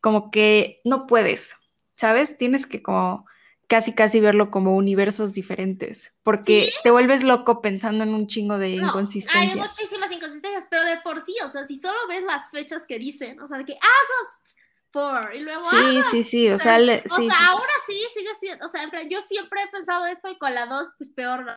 como 0.00 0.30
que 0.30 0.80
no 0.84 1.06
puedes, 1.06 1.56
¿sabes? 1.96 2.38
Tienes 2.38 2.66
que 2.66 2.82
como 2.82 3.26
casi 3.68 3.94
casi 3.94 4.20
verlo 4.20 4.50
como 4.50 4.74
universos 4.74 5.32
diferentes, 5.34 6.14
porque 6.22 6.72
te 6.82 6.90
vuelves 6.90 7.24
loco 7.24 7.62
pensando 7.62 8.04
en 8.04 8.14
un 8.14 8.26
chingo 8.26 8.58
de 8.58 8.70
inconsistencias. 8.70 9.54
Hay 9.54 9.60
muchísimas 9.60 10.10
inconsistencias, 10.10 10.66
pero 10.70 10.84
de 10.84 10.96
por 11.02 11.20
sí, 11.20 11.34
o 11.44 11.48
sea, 11.48 11.64
si 11.64 11.78
solo 11.78 11.96
ves 12.08 12.22
las 12.22 12.50
fechas 12.50 12.84
que 12.86 12.98
dicen, 12.98 13.38
o 13.40 13.46
sea, 13.46 13.58
de 13.58 13.64
que 13.64 13.72
August 13.74 14.51
for, 14.92 15.34
y 15.34 15.40
luego 15.40 15.62
Sí, 15.62 16.02
sí, 16.10 16.24
sí, 16.24 16.50
o 16.50 16.58
sea, 16.58 16.76
o 16.76 16.84
sea 16.84 17.48
ahora 17.48 17.72
sí 17.86 17.96
sigue 18.14 18.30
siendo, 18.40 18.66
o 18.66 18.68
sea, 18.68 18.82
yo 19.08 19.20
siempre 19.22 19.62
he 19.62 19.68
pensado 19.68 20.06
esto 20.06 20.28
y 20.28 20.38
con 20.38 20.54
la 20.54 20.66
2 20.66 20.88
pues 20.98 21.10
peor. 21.10 21.56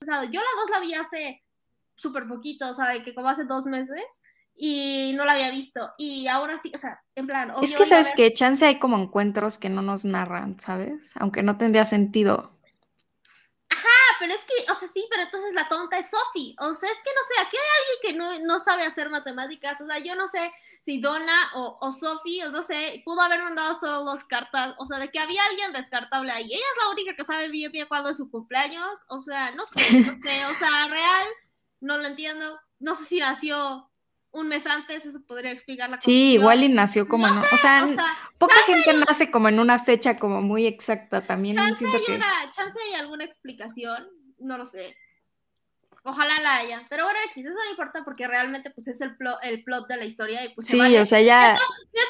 Yo 0.00 0.08
la 0.08 0.28
2 0.28 0.70
la 0.70 0.80
vi 0.80 0.94
hace 0.94 1.44
súper 1.94 2.26
poquito, 2.26 2.68
o 2.68 2.74
sea, 2.74 2.88
de 2.88 3.04
que 3.04 3.14
como 3.14 3.28
hace 3.28 3.44
dos 3.44 3.66
meses 3.66 4.02
y 4.56 5.12
no 5.14 5.24
la 5.24 5.32
había 5.32 5.50
visto. 5.50 5.92
Y 5.98 6.26
ahora 6.26 6.58
sí, 6.58 6.72
o 6.74 6.78
sea, 6.78 7.00
en 7.14 7.26
plan. 7.26 7.52
Es 7.62 7.74
que 7.74 7.84
sabes 7.84 8.12
que 8.14 8.32
chance 8.32 8.64
hay 8.66 8.78
como 8.78 8.96
encuentros 8.96 9.58
que 9.58 9.68
no 9.68 9.82
nos 9.82 10.04
narran, 10.04 10.58
¿sabes? 10.58 11.12
Aunque 11.16 11.42
no 11.42 11.58
tendría 11.58 11.84
sentido. 11.84 12.58
Ajá, 13.72 13.88
pero 14.18 14.34
es 14.34 14.40
que, 14.40 14.70
o 14.70 14.74
sea, 14.74 14.86
sí, 14.88 15.06
pero 15.08 15.22
entonces 15.22 15.54
la 15.54 15.66
tonta 15.68 15.96
es 15.96 16.10
Sophie. 16.10 16.54
O 16.58 16.74
sea, 16.74 16.90
es 16.90 16.98
que 16.98 17.10
no 17.14 17.22
sé, 17.26 17.40
aquí 17.40 17.56
hay 17.56 18.12
alguien 18.12 18.38
que 18.38 18.42
no, 18.44 18.58
sabe 18.60 18.82
hacer 18.84 19.08
matemáticas. 19.08 19.80
O 19.80 19.86
sea, 19.86 19.98
yo 19.98 20.14
no 20.14 20.28
sé 20.28 20.52
si 20.80 21.00
Donna 21.00 21.50
o, 21.54 21.78
o 21.80 21.90
Sophie, 21.90 22.44
o 22.44 22.50
no 22.50 22.60
sé, 22.60 23.02
pudo 23.04 23.22
haber 23.22 23.42
mandado 23.42 23.74
solo 23.74 24.04
dos 24.04 24.24
cartas. 24.24 24.74
O 24.78 24.84
sea, 24.84 24.98
de 24.98 25.10
que 25.10 25.18
había 25.18 25.42
alguien 25.44 25.72
descartable 25.72 26.30
ahí. 26.32 26.44
Ella 26.44 26.56
es 26.56 26.84
la 26.84 26.90
única 26.90 27.16
que 27.16 27.24
sabe 27.24 27.48
bien 27.48 27.72
bien 27.72 27.88
cuándo 27.88 28.10
es 28.10 28.18
su 28.18 28.30
cumpleaños. 28.30 29.06
O 29.08 29.18
sea, 29.18 29.52
no 29.52 29.64
sé, 29.64 30.00
no 30.00 30.14
sé. 30.14 30.44
O 30.46 30.54
sea, 30.54 30.88
real, 30.88 31.26
no 31.80 31.96
lo 31.96 32.06
entiendo. 32.06 32.60
No 32.78 32.94
sé 32.94 33.06
si 33.06 33.20
nació 33.20 33.90
un 34.32 34.48
mes 34.48 34.66
antes, 34.66 35.04
eso 35.04 35.22
podría 35.26 35.52
explicar 35.52 35.90
la 35.90 36.00
Sí, 36.00 36.34
igual 36.34 36.64
y 36.64 36.68
nació 36.68 37.06
como 37.06 37.28
no, 37.28 37.40
o, 37.40 37.56
sea, 37.56 37.86
poca 38.38 38.54
gente 38.66 38.92
nace 38.94 39.30
como 39.30 39.48
en 39.48 39.60
una 39.60 39.78
fecha 39.78 40.18
como 40.18 40.40
muy 40.40 40.66
exacta 40.66 41.24
también. 41.26 41.56
Chance, 41.56 41.86
hay, 41.86 42.16
una, 42.16 42.50
chance 42.50 42.78
hay 42.86 42.94
alguna 42.94 43.24
explicación, 43.24 44.08
no 44.38 44.56
lo 44.56 44.64
sé. 44.64 44.96
Ojalá 46.04 46.40
la 46.40 46.56
haya. 46.56 46.84
Pero 46.90 47.04
bueno, 47.04 47.18
eso 47.24 47.48
no 47.48 47.70
importa 47.70 48.02
porque 48.04 48.26
realmente 48.26 48.70
pues 48.70 48.88
es 48.88 49.00
el, 49.00 49.16
plot, 49.16 49.38
el 49.42 49.62
plot 49.62 49.86
de 49.86 49.96
la 49.96 50.04
historia 50.04 50.44
y 50.44 50.48
pues 50.52 50.66
Sí, 50.66 50.80
o 50.96 51.04
sea, 51.04 51.20
ya 51.20 51.56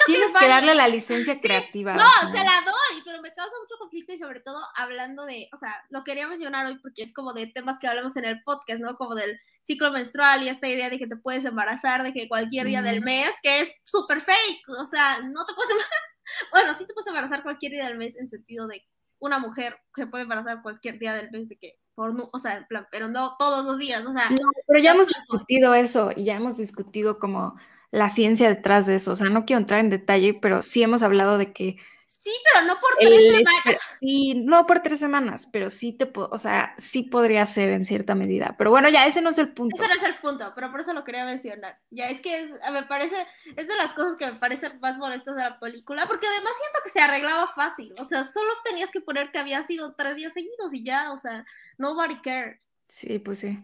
tienes 0.06 0.32
que, 0.34 0.49
darle 0.49 0.75
la 0.75 0.88
licencia 0.88 1.38
creativa. 1.38 1.92
No, 1.92 2.11
se 2.30 2.38
la 2.38 2.62
doy, 2.64 3.02
pero 3.04 3.20
me 3.20 3.34
causa 3.34 3.54
mucho 3.61 3.76
conflicto 3.78 4.14
y 4.14 4.18
sobre 4.18 4.40
todo 4.40 4.58
hablando 4.76 5.26
de, 5.26 5.50
o 5.52 5.58
sea, 5.58 5.84
lo 5.90 6.04
quería 6.04 6.26
mencionar 6.26 6.66
hoy 6.66 6.78
porque 6.78 7.02
es 7.02 7.12
como 7.12 7.34
de 7.34 7.49
temas 7.49 7.78
que 7.78 7.87
hablamos 7.87 8.16
en 8.16 8.25
el 8.25 8.42
podcast, 8.44 8.80
¿no? 8.80 8.96
Como 8.96 9.14
del 9.14 9.38
ciclo 9.62 9.92
menstrual 9.92 10.42
y 10.42 10.49
esta 10.49 10.68
idea 10.68 10.88
de 10.88 10.99
que 10.99 11.06
te 11.06 11.16
puedes 11.16 11.44
embarazar 11.44 12.02
de 12.02 12.14
que 12.14 12.28
cualquier 12.28 12.66
día 12.68 12.80
del 12.80 13.02
mes, 13.02 13.34
que 13.42 13.61
es 13.61 13.75
súper 13.84 14.20
fake, 14.20 14.68
o 14.68 14.87
sea, 14.87 15.20
no 15.20 15.44
te 15.44 15.52
puedes 15.52 15.70
embarazar, 15.70 16.00
bueno, 16.52 16.75
sí 16.75 16.87
te 16.87 16.94
puedes 16.94 17.08
embarazar 17.08 17.42
cualquier 17.42 17.72
día 17.72 17.84
del 17.84 17.99
mes 17.99 18.16
en 18.16 18.26
sentido 18.26 18.66
de 18.68 18.82
una 19.18 19.38
mujer 19.38 19.78
que 19.94 20.06
puede 20.06 20.22
embarazar 20.22 20.62
cualquier 20.62 20.99
día 20.99 21.12
del 21.12 21.30
mes 21.30 21.49
de 21.49 21.58
que 21.58 21.82
por, 22.02 22.30
o 22.32 22.38
sea, 22.38 22.66
plan, 22.66 22.88
pero 22.90 23.09
no 23.09 23.37
todos 23.38 23.64
los 23.64 23.78
días, 23.78 24.04
o 24.04 24.12
sea. 24.12 24.28
No, 24.30 24.50
pero 24.66 24.80
ya 24.80 24.92
hemos 24.92 25.06
discutido 25.06 25.73
eso 25.75 26.11
y 26.16 26.25
ya 26.25 26.35
hemos 26.35 26.56
discutido 26.56 27.21
como 27.21 27.54
la 27.92 28.09
ciencia 28.09 28.49
detrás 28.49 28.87
de 28.87 28.97
eso, 28.97 29.12
o 29.12 29.16
sea, 29.16 29.28
no 29.28 29.44
quiero 29.44 29.61
entrar 29.61 29.78
en 29.78 29.90
detalle, 29.90 30.35
pero 30.35 30.62
sí 30.62 30.82
hemos 30.82 31.02
hablado 31.04 31.38
de 31.38 31.52
que 31.52 31.76
Sí, 32.21 32.31
pero 32.45 32.66
no 32.66 32.78
por 32.78 32.90
tres 32.99 33.33
semanas. 33.33 33.81
Sí, 34.00 34.35
no 34.35 34.66
por 34.66 34.81
tres 34.81 34.99
semanas, 34.99 35.49
pero 35.52 35.71
sí 35.71 35.92
te, 35.92 36.11
o 36.14 36.38
sea, 36.38 36.75
sí 36.76 37.04
podría 37.04 37.47
ser 37.47 37.71
en 37.71 37.85
cierta 37.85 38.14
medida. 38.14 38.54
Pero 38.59 38.71
bueno, 38.71 38.88
ya 38.88 39.07
ese 39.07 39.23
no 39.23 39.31
es 39.31 39.38
el 39.38 39.52
punto. 39.52 39.75
Ese 39.75 39.88
no 39.88 39.95
es 39.95 40.02
el 40.02 40.16
punto, 40.16 40.52
pero 40.54 40.71
por 40.71 40.81
eso 40.81 40.92
lo 40.92 41.04
quería 41.04 41.25
mencionar. 41.25 41.78
Ya 41.90 42.11
es 42.11 42.21
que 42.21 42.49
me 42.73 42.83
parece, 42.85 43.16
es 43.57 43.66
de 43.66 43.76
las 43.76 43.92
cosas 43.95 44.16
que 44.16 44.26
me 44.26 44.35
parecen 44.35 44.78
más 44.81 44.99
molestas 44.99 45.35
de 45.37 45.42
la 45.42 45.59
película, 45.59 46.07
porque 46.07 46.26
además 46.26 46.52
siento 46.61 46.78
que 46.85 46.90
se 46.90 47.00
arreglaba 47.00 47.49
fácil. 47.54 47.95
O 47.99 48.04
sea, 48.04 48.25
solo 48.25 48.52
tenías 48.64 48.90
que 48.90 49.00
poner 49.00 49.31
que 49.31 49.38
había 49.38 49.62
sido 49.62 49.95
tres 49.95 50.16
días 50.16 50.33
seguidos 50.33 50.73
y 50.75 50.85
ya, 50.85 51.12
o 51.12 51.19
sea, 51.19 51.45
nobody 51.78 52.21
cares. 52.21 52.71
Sí, 52.88 53.19
pues 53.19 53.38
sí. 53.38 53.61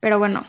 Pero 0.00 0.18
bueno, 0.18 0.46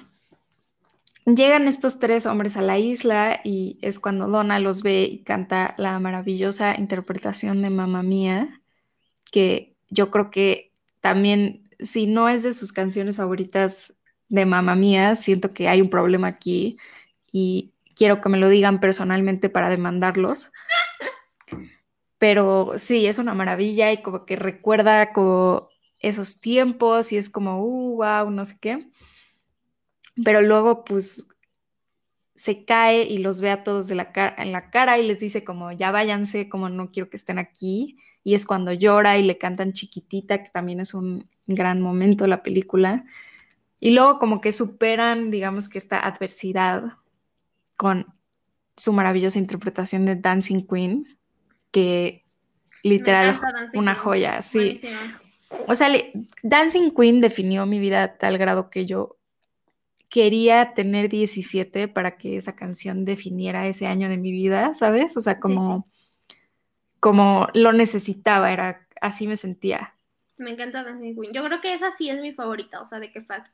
Llegan 1.36 1.68
estos 1.68 2.00
tres 2.00 2.26
hombres 2.26 2.56
a 2.56 2.62
la 2.62 2.80
isla 2.80 3.42
y 3.44 3.80
es 3.82 4.00
cuando 4.00 4.28
Donna 4.30 4.60
los 4.60 4.82
ve 4.82 5.04
y 5.04 5.24
canta 5.24 5.76
la 5.78 6.00
maravillosa 6.00 6.80
interpretación 6.80 7.62
de 7.62 7.70
Mamma 7.70 8.02
Mía, 8.02 8.62
que 9.30 9.76
yo 9.90 10.10
creo 10.10 10.32
que 10.32 10.72
también, 11.02 11.70
si 11.82 12.08
no 12.08 12.30
es 12.30 12.44
de 12.44 12.54
sus 12.54 12.72
canciones 12.72 13.18
favoritas 13.18 13.94
de 14.30 14.46
Mamma 14.46 14.76
Mía, 14.76 15.16
siento 15.16 15.54
que 15.54 15.68
hay 15.68 15.82
un 15.82 15.90
problema 15.90 16.28
aquí 16.28 16.78
y 17.30 17.74
quiero 17.94 18.22
que 18.22 18.30
me 18.30 18.38
lo 18.38 18.48
digan 18.48 18.80
personalmente 18.80 19.50
para 19.50 19.68
demandarlos. 19.68 20.54
Pero 22.20 22.72
sí, 22.78 23.06
es 23.06 23.18
una 23.18 23.34
maravilla 23.34 23.92
y 23.92 24.02
como 24.02 24.26
que 24.26 24.38
recuerda 24.38 25.12
como 25.12 25.68
esos 26.00 26.40
tiempos 26.40 27.12
y 27.12 27.18
es 27.18 27.30
como, 27.30 27.62
uh, 27.66 27.98
wow, 27.98 28.32
no 28.32 28.46
sé 28.46 28.56
qué 28.62 28.88
pero 30.24 30.42
luego 30.42 30.84
pues 30.84 31.30
se 32.36 32.66
cae 32.66 33.04
y 33.04 33.18
los 33.18 33.42
ve 33.42 33.50
a 33.50 33.64
todos 33.64 33.88
de 33.88 33.96
la 33.96 34.12
en 34.38 34.52
la 34.52 34.70
cara 34.70 35.00
y 35.00 35.08
les 35.08 35.20
dice 35.20 35.44
como 35.44 35.72
ya 35.72 35.92
váyanse, 35.92 36.48
como 36.50 36.70
no 36.70 36.92
quiero 36.92 37.10
que 37.10 37.18
estén 37.18 37.40
aquí. 37.40 37.98
Y 38.24 38.36
es 38.36 38.46
cuando 38.46 38.74
llora 38.74 39.18
y 39.18 39.24
le 39.24 39.38
cantan 39.38 39.74
chiquitita, 39.74 40.44
que 40.44 40.50
también 40.50 40.82
es 40.82 40.94
un 40.94 41.30
gran 41.46 41.82
momento 41.82 42.26
de 42.26 42.30
la 42.30 42.44
película. 42.44 43.06
Y 43.80 43.92
luego 43.92 44.20
como 44.20 44.42
que 44.42 44.52
superan, 44.52 45.32
digamos 45.32 45.70
que 45.70 45.78
esta 45.78 46.00
adversidad 46.00 46.98
con 47.78 48.14
su 48.76 48.94
maravillosa 48.94 49.40
interpretación 49.40 50.06
de 50.06 50.16
Dancing 50.16 50.68
Queen, 50.68 51.18
que 51.72 52.26
literal 52.84 53.40
una 53.74 53.96
joya, 53.96 54.42
sí. 54.42 54.80
O 55.68 55.76
sea, 55.76 55.90
Dancing 56.44 56.92
Queen 56.92 57.22
definió 57.22 57.66
mi 57.66 57.80
vida 57.80 58.04
a 58.04 58.18
tal 58.18 58.38
grado 58.38 58.70
que 58.70 58.86
yo 58.86 59.17
quería 60.10 60.74
tener 60.74 61.10
17 61.10 61.88
para 61.88 62.18
que 62.18 62.38
esa 62.38 62.56
canción 62.56 63.06
definiera 63.06 63.68
ese 63.68 63.88
año 63.88 64.10
de 64.10 64.18
mi 64.18 64.32
vida, 64.32 64.74
¿sabes? 64.74 65.18
O 65.18 65.22
sea, 65.22 65.40
como, 65.40 65.88
como 67.00 67.48
lo 67.54 67.74
necesitaba, 67.74 68.52
era 68.52 68.88
así 69.02 69.28
me 69.28 69.36
sentía. 69.36 69.96
Me 70.38 70.52
encanta 70.52 70.84
Dancing 70.84 71.16
Queen. 71.16 71.34
Yo 71.34 71.44
creo 71.44 71.62
que 71.62 71.74
esa 71.74 71.92
sí 71.92 72.10
es 72.10 72.22
mi 72.22 72.34
favorita, 72.34 72.82
o 72.82 72.86
sea, 72.86 73.00
de 73.00 73.12
qué 73.12 73.22
fact. 73.22 73.52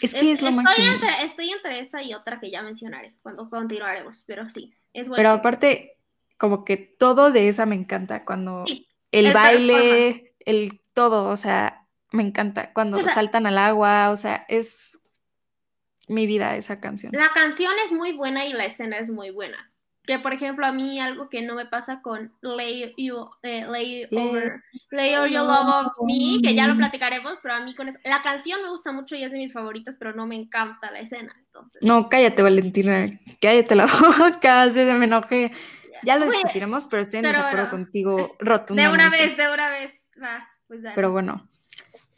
Es 0.00 0.12
que 0.14 0.32
es, 0.32 0.42
lo 0.42 0.48
estoy 0.48 0.64
máximo. 0.64 0.92
Entre, 0.92 1.24
estoy 1.24 1.50
entre 1.50 1.78
esa 1.78 2.02
y 2.02 2.14
otra 2.14 2.40
que 2.40 2.50
ya 2.50 2.62
mencionaré 2.62 3.14
cuando 3.22 3.48
continuaremos, 3.48 4.24
pero 4.26 4.48
sí, 4.50 4.74
es 4.92 5.08
Pero 5.08 5.30
aparte, 5.30 5.98
como 6.36 6.64
que 6.64 6.76
todo 6.76 7.30
de 7.30 7.48
esa 7.48 7.66
me 7.66 7.74
encanta, 7.74 8.24
cuando 8.24 8.64
el, 9.12 9.32
baile, 9.32 10.34
el 10.40 10.80
todo, 10.94 11.28
o 11.28 11.36
sea, 11.36 11.86
me 12.10 12.22
encanta, 12.22 12.72
cuando 12.72 13.00
saltan 13.02 13.46
al 13.46 13.58
agua, 13.58 14.10
o 14.10 14.16
sea, 14.16 14.44
es 14.48 15.03
mi 16.08 16.26
vida 16.26 16.56
esa 16.56 16.80
canción. 16.80 17.12
La 17.14 17.30
canción 17.30 17.72
es 17.84 17.92
muy 17.92 18.12
buena 18.12 18.44
y 18.46 18.52
la 18.52 18.64
escena 18.64 18.98
es 18.98 19.10
muy 19.10 19.30
buena. 19.30 19.70
Que 20.06 20.18
por 20.18 20.34
ejemplo 20.34 20.66
a 20.66 20.72
mí 20.72 21.00
algo 21.00 21.30
que 21.30 21.40
no 21.40 21.54
me 21.54 21.64
pasa 21.64 22.02
con 22.02 22.34
Lay, 22.42 22.92
you, 22.98 23.30
eh, 23.42 23.66
lay 23.66 24.04
over, 24.12 24.62
lay 24.90 25.12
Your 25.12 25.30
Love 25.30 25.92
on 25.96 26.06
Me, 26.06 26.42
que 26.42 26.54
ya 26.54 26.66
lo 26.66 26.76
platicaremos, 26.76 27.38
pero 27.42 27.54
a 27.54 27.60
mí 27.60 27.74
con 27.74 27.88
eso, 27.88 27.98
la 28.04 28.20
canción 28.20 28.60
me 28.62 28.68
gusta 28.68 28.92
mucho 28.92 29.16
y 29.16 29.24
es 29.24 29.32
de 29.32 29.38
mis 29.38 29.54
favoritas, 29.54 29.96
pero 29.98 30.12
no 30.12 30.26
me 30.26 30.36
encanta 30.36 30.90
la 30.90 31.00
escena. 31.00 31.34
Entonces. 31.46 31.82
No, 31.82 32.10
cállate 32.10 32.42
Valentina, 32.42 33.06
cállate 33.40 33.74
la 33.74 33.86
boca, 34.18 34.70
se 34.70 34.84
me 34.92 35.06
enojé. 35.06 35.52
Ya 36.02 36.18
lo 36.18 36.26
discutiremos, 36.26 36.86
pero 36.86 37.00
estoy 37.00 37.20
en 37.20 37.26
desacuerdo 37.26 37.70
contigo 37.70 38.16
rotundamente. 38.40 38.82
De 38.82 39.08
una 39.08 39.10
vez, 39.10 39.36
de 39.38 39.52
una 39.52 39.70
vez. 39.70 40.06
Va, 40.22 40.48
pues 40.66 40.80
Pero 40.94 41.12
bueno. 41.12 41.48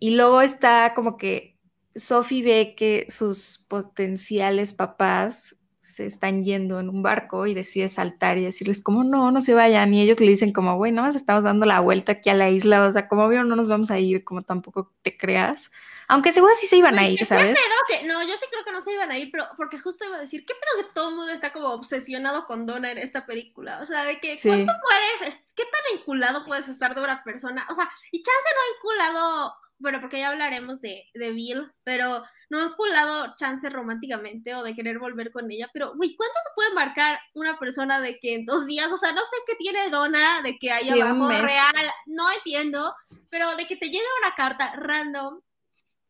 Y 0.00 0.11
luego 0.16 0.43
está 0.43 0.93
como 0.95 1.16
que 1.16 1.55
Sophie 1.96 2.42
ve 2.42 2.74
que 2.76 3.06
sus 3.08 3.64
potenciales 3.68 4.74
papás 4.74 5.56
se 5.86 6.04
están 6.04 6.42
yendo 6.42 6.80
en 6.80 6.88
un 6.88 7.00
barco 7.00 7.46
y 7.46 7.54
decide 7.54 7.88
saltar 7.88 8.38
y 8.38 8.44
decirles 8.44 8.82
como 8.82 9.04
no, 9.04 9.30
no 9.30 9.40
se 9.40 9.54
vayan. 9.54 9.94
Y 9.94 10.02
ellos 10.02 10.18
le 10.18 10.26
dicen 10.26 10.52
como, 10.52 10.76
güey, 10.76 10.90
nada 10.90 11.06
más 11.06 11.14
estamos 11.14 11.44
dando 11.44 11.64
la 11.64 11.78
vuelta 11.78 12.12
aquí 12.12 12.28
a 12.28 12.34
la 12.34 12.50
isla, 12.50 12.84
o 12.84 12.90
sea, 12.90 13.06
como 13.06 13.28
veo, 13.28 13.44
no 13.44 13.54
nos 13.54 13.68
vamos 13.68 13.92
a 13.92 13.98
ir, 14.00 14.24
como 14.24 14.42
tampoco 14.42 14.92
te 15.02 15.16
creas. 15.16 15.70
Aunque 16.08 16.32
seguro 16.32 16.54
sí 16.54 16.66
se 16.66 16.76
iban 16.76 16.98
a 16.98 17.06
ir, 17.06 17.24
¿sabes? 17.24 17.56
no, 18.04 18.22
yo 18.22 18.36
sí 18.36 18.46
creo 18.50 18.64
que 18.64 18.72
no 18.72 18.80
se 18.80 18.92
iban 18.92 19.12
a 19.12 19.18
ir, 19.18 19.30
pero 19.30 19.46
porque 19.56 19.78
justo 19.78 20.04
iba 20.04 20.16
a 20.16 20.20
decir, 20.20 20.44
¿qué 20.44 20.54
pedo 20.54 20.84
que 20.84 20.92
todo 20.92 21.10
el 21.10 21.16
mundo 21.16 21.32
está 21.32 21.52
como 21.52 21.68
obsesionado 21.68 22.46
con 22.46 22.66
Donna 22.66 22.90
en 22.90 22.98
esta 22.98 23.24
película? 23.24 23.80
O 23.80 23.86
sea, 23.86 24.04
de 24.04 24.18
que, 24.18 24.36
¿cuánto 24.42 24.72
puedes, 24.82 25.36
qué 25.54 25.64
tan 25.64 25.98
enculado 25.98 26.44
puedes 26.44 26.66
estar 26.66 26.96
de 26.96 27.00
una 27.02 27.22
persona? 27.22 27.64
O 27.70 27.74
sea, 27.76 27.88
y 28.10 28.22
chance 28.22 28.48
no 28.54 28.60
ha 28.60 28.76
enculado 28.76 29.56
bueno, 29.78 30.00
porque 30.00 30.18
ya 30.18 30.30
hablaremos 30.30 30.80
de, 30.80 31.04
de 31.14 31.30
Bill, 31.33 31.71
pero 31.85 32.25
no 32.49 32.64
he 32.64 32.76
culado 32.76 33.35
chance 33.37 33.68
románticamente 33.68 34.54
o 34.54 34.62
de 34.62 34.75
querer 34.75 34.99
volver 34.99 35.33
con 35.33 35.50
ella, 35.50 35.68
pero, 35.73 35.95
güey, 35.97 36.14
¿cuánto 36.16 36.38
te 36.45 36.54
puede 36.54 36.75
marcar 36.75 37.18
una 37.35 37.59
persona 37.59 38.00
de 38.00 38.18
que 38.18 38.35
en 38.35 38.47
dos 38.47 38.66
días, 38.66 38.90
o 38.92 38.97
sea, 38.97 39.12
no 39.12 39.21
sé 39.21 39.37
qué 39.47 39.54
tiene 39.56 39.90
Donna, 39.90 40.42
de 40.42 40.56
que 40.59 40.71
haya 40.71 40.95
abajo 40.95 41.28
real, 41.28 41.90
no 42.06 42.30
entiendo, 42.33 42.95
pero 43.30 43.54
de 43.56 43.66
que 43.66 43.76
te 43.76 43.87
llegue 43.87 44.04
una 44.23 44.35
carta 44.35 44.75
random 44.76 45.40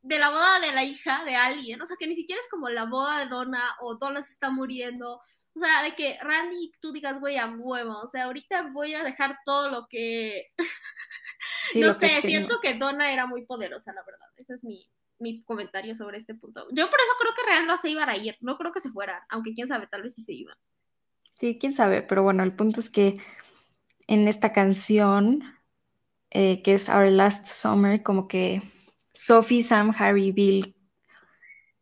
de 0.02 0.18
la 0.18 0.30
boda 0.30 0.60
de 0.60 0.72
la 0.72 0.84
hija 0.84 1.24
de 1.24 1.34
alguien, 1.34 1.80
o 1.82 1.86
sea, 1.86 1.96
que 1.98 2.06
ni 2.06 2.14
siquiera 2.14 2.40
es 2.40 2.48
como 2.48 2.68
la 2.68 2.84
boda 2.84 3.18
de 3.20 3.26
Donna 3.26 3.76
o 3.80 3.96
Donna 3.96 4.22
se 4.22 4.32
está 4.32 4.50
muriendo, 4.50 5.20
o 5.56 5.58
sea, 5.58 5.82
de 5.82 5.94
que 5.94 6.18
Randy, 6.20 6.70
tú 6.80 6.92
digas, 6.92 7.18
güey, 7.18 7.38
a 7.38 7.46
huevo, 7.46 7.98
o 8.02 8.06
sea, 8.06 8.24
ahorita 8.24 8.70
voy 8.72 8.92
a 8.92 9.02
dejar 9.02 9.38
todo 9.46 9.70
lo 9.70 9.86
que... 9.88 10.48
no 11.74 11.94
sé, 11.94 12.20
siento 12.20 12.60
que 12.60 12.74
Donna 12.74 13.10
era 13.10 13.26
muy 13.26 13.46
poderosa, 13.46 13.94
la 13.94 14.02
verdad. 14.04 14.26
Ese 14.36 14.54
es 14.54 14.64
mi, 14.64 15.42
comentario 15.44 15.94
sobre 15.94 16.18
este 16.18 16.34
punto. 16.34 16.66
Yo 16.72 16.90
por 16.90 17.00
eso 17.00 17.12
creo 17.18 17.34
que 17.34 17.50
Real 17.50 17.66
no 17.66 17.78
se 17.78 17.88
iban 17.88 18.10
a 18.10 18.16
ir, 18.18 18.36
no 18.40 18.58
creo 18.58 18.70
que 18.70 18.80
se 18.80 18.90
fuera, 18.90 19.24
aunque 19.30 19.54
quién 19.54 19.66
sabe, 19.66 19.86
tal 19.86 20.02
vez 20.02 20.14
sí 20.14 20.20
se 20.20 20.34
iban. 20.34 20.56
Sí, 21.32 21.56
quién 21.58 21.74
sabe, 21.74 22.02
pero 22.02 22.22
bueno, 22.22 22.42
el 22.42 22.54
punto 22.54 22.80
es 22.80 22.90
que 22.90 23.18
en 24.08 24.28
esta 24.28 24.52
canción, 24.52 25.42
eh, 26.30 26.62
que 26.62 26.74
es 26.74 26.90
Our 26.90 27.10
Last 27.10 27.46
Summer, 27.46 28.02
como 28.02 28.28
que 28.28 28.60
Sophie, 29.14 29.62
Sam, 29.62 29.94
Harry, 29.98 30.32
Bill 30.32 30.76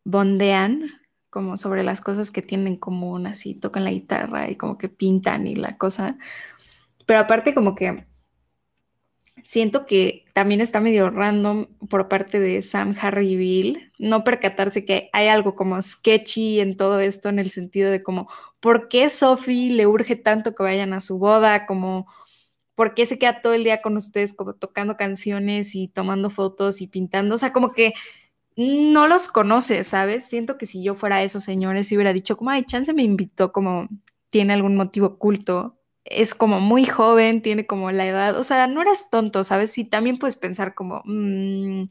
bondean 0.05 1.04
como 1.35 1.57
sobre 1.57 1.83
las 1.83 1.99
cosas 1.99 2.31
que 2.31 2.41
tienen 2.41 2.67
en 2.67 2.75
común, 2.77 3.27
así 3.27 3.55
tocan 3.55 3.83
la 3.83 3.91
guitarra 3.91 4.49
y 4.49 4.55
como 4.55 4.77
que 4.77 4.87
pintan 4.87 5.47
y 5.47 5.55
la 5.57 5.77
cosa. 5.77 6.17
Pero 7.05 7.19
aparte 7.19 7.53
como 7.53 7.75
que 7.75 8.05
siento 9.43 9.85
que 9.85 10.23
también 10.31 10.61
está 10.61 10.79
medio 10.79 11.09
random 11.09 11.65
por 11.89 12.07
parte 12.07 12.39
de 12.39 12.61
Sam, 12.61 12.95
Harry 13.01 13.35
Bill, 13.35 13.91
no 13.99 14.23
percatarse 14.23 14.85
que 14.85 15.09
hay 15.11 15.27
algo 15.27 15.55
como 15.55 15.81
sketchy 15.81 16.61
en 16.61 16.77
todo 16.77 17.01
esto 17.01 17.27
en 17.27 17.39
el 17.39 17.49
sentido 17.49 17.91
de 17.91 18.01
como, 18.01 18.29
¿por 18.61 18.87
qué 18.87 19.09
Sophie 19.09 19.73
le 19.73 19.87
urge 19.87 20.15
tanto 20.15 20.55
que 20.55 20.63
vayan 20.63 20.93
a 20.93 21.01
su 21.01 21.19
boda? 21.19 21.65
Como, 21.65 22.07
¿por 22.75 22.93
qué 22.93 23.05
se 23.05 23.19
queda 23.19 23.41
todo 23.41 23.53
el 23.53 23.65
día 23.65 23.81
con 23.81 23.97
ustedes 23.97 24.33
como 24.33 24.53
tocando 24.53 24.95
canciones 24.95 25.75
y 25.75 25.89
tomando 25.89 26.29
fotos 26.29 26.79
y 26.79 26.87
pintando? 26.87 27.35
O 27.35 27.37
sea, 27.37 27.51
como 27.51 27.73
que 27.73 27.93
no 28.55 29.07
los 29.07 29.27
conoce, 29.27 29.83
¿sabes? 29.83 30.25
Siento 30.25 30.57
que 30.57 30.65
si 30.65 30.83
yo 30.83 30.95
fuera 30.95 31.23
esos 31.23 31.43
señores 31.43 31.91
y 31.91 31.95
hubiera 31.95 32.13
dicho 32.13 32.37
como, 32.37 32.51
ay, 32.51 32.63
chance 32.63 32.93
me 32.93 33.03
invitó 33.03 33.51
como 33.51 33.87
tiene 34.29 34.53
algún 34.53 34.75
motivo 34.75 35.07
oculto, 35.07 35.77
es 36.05 36.35
como 36.35 36.59
muy 36.59 36.85
joven, 36.85 37.41
tiene 37.41 37.65
como 37.65 37.91
la 37.91 38.05
edad, 38.05 38.37
o 38.37 38.43
sea, 38.43 38.67
no 38.67 38.81
eres 38.81 39.09
tonto, 39.09 39.43
¿sabes? 39.43 39.77
Y 39.77 39.85
también 39.85 40.19
puedes 40.19 40.35
pensar 40.35 40.75
como, 40.75 41.01
mm, 41.05 41.83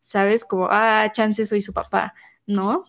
¿sabes? 0.00 0.44
Como, 0.44 0.68
ah, 0.70 1.10
chance 1.12 1.44
soy 1.44 1.60
su 1.62 1.72
papá, 1.72 2.14
¿no? 2.46 2.84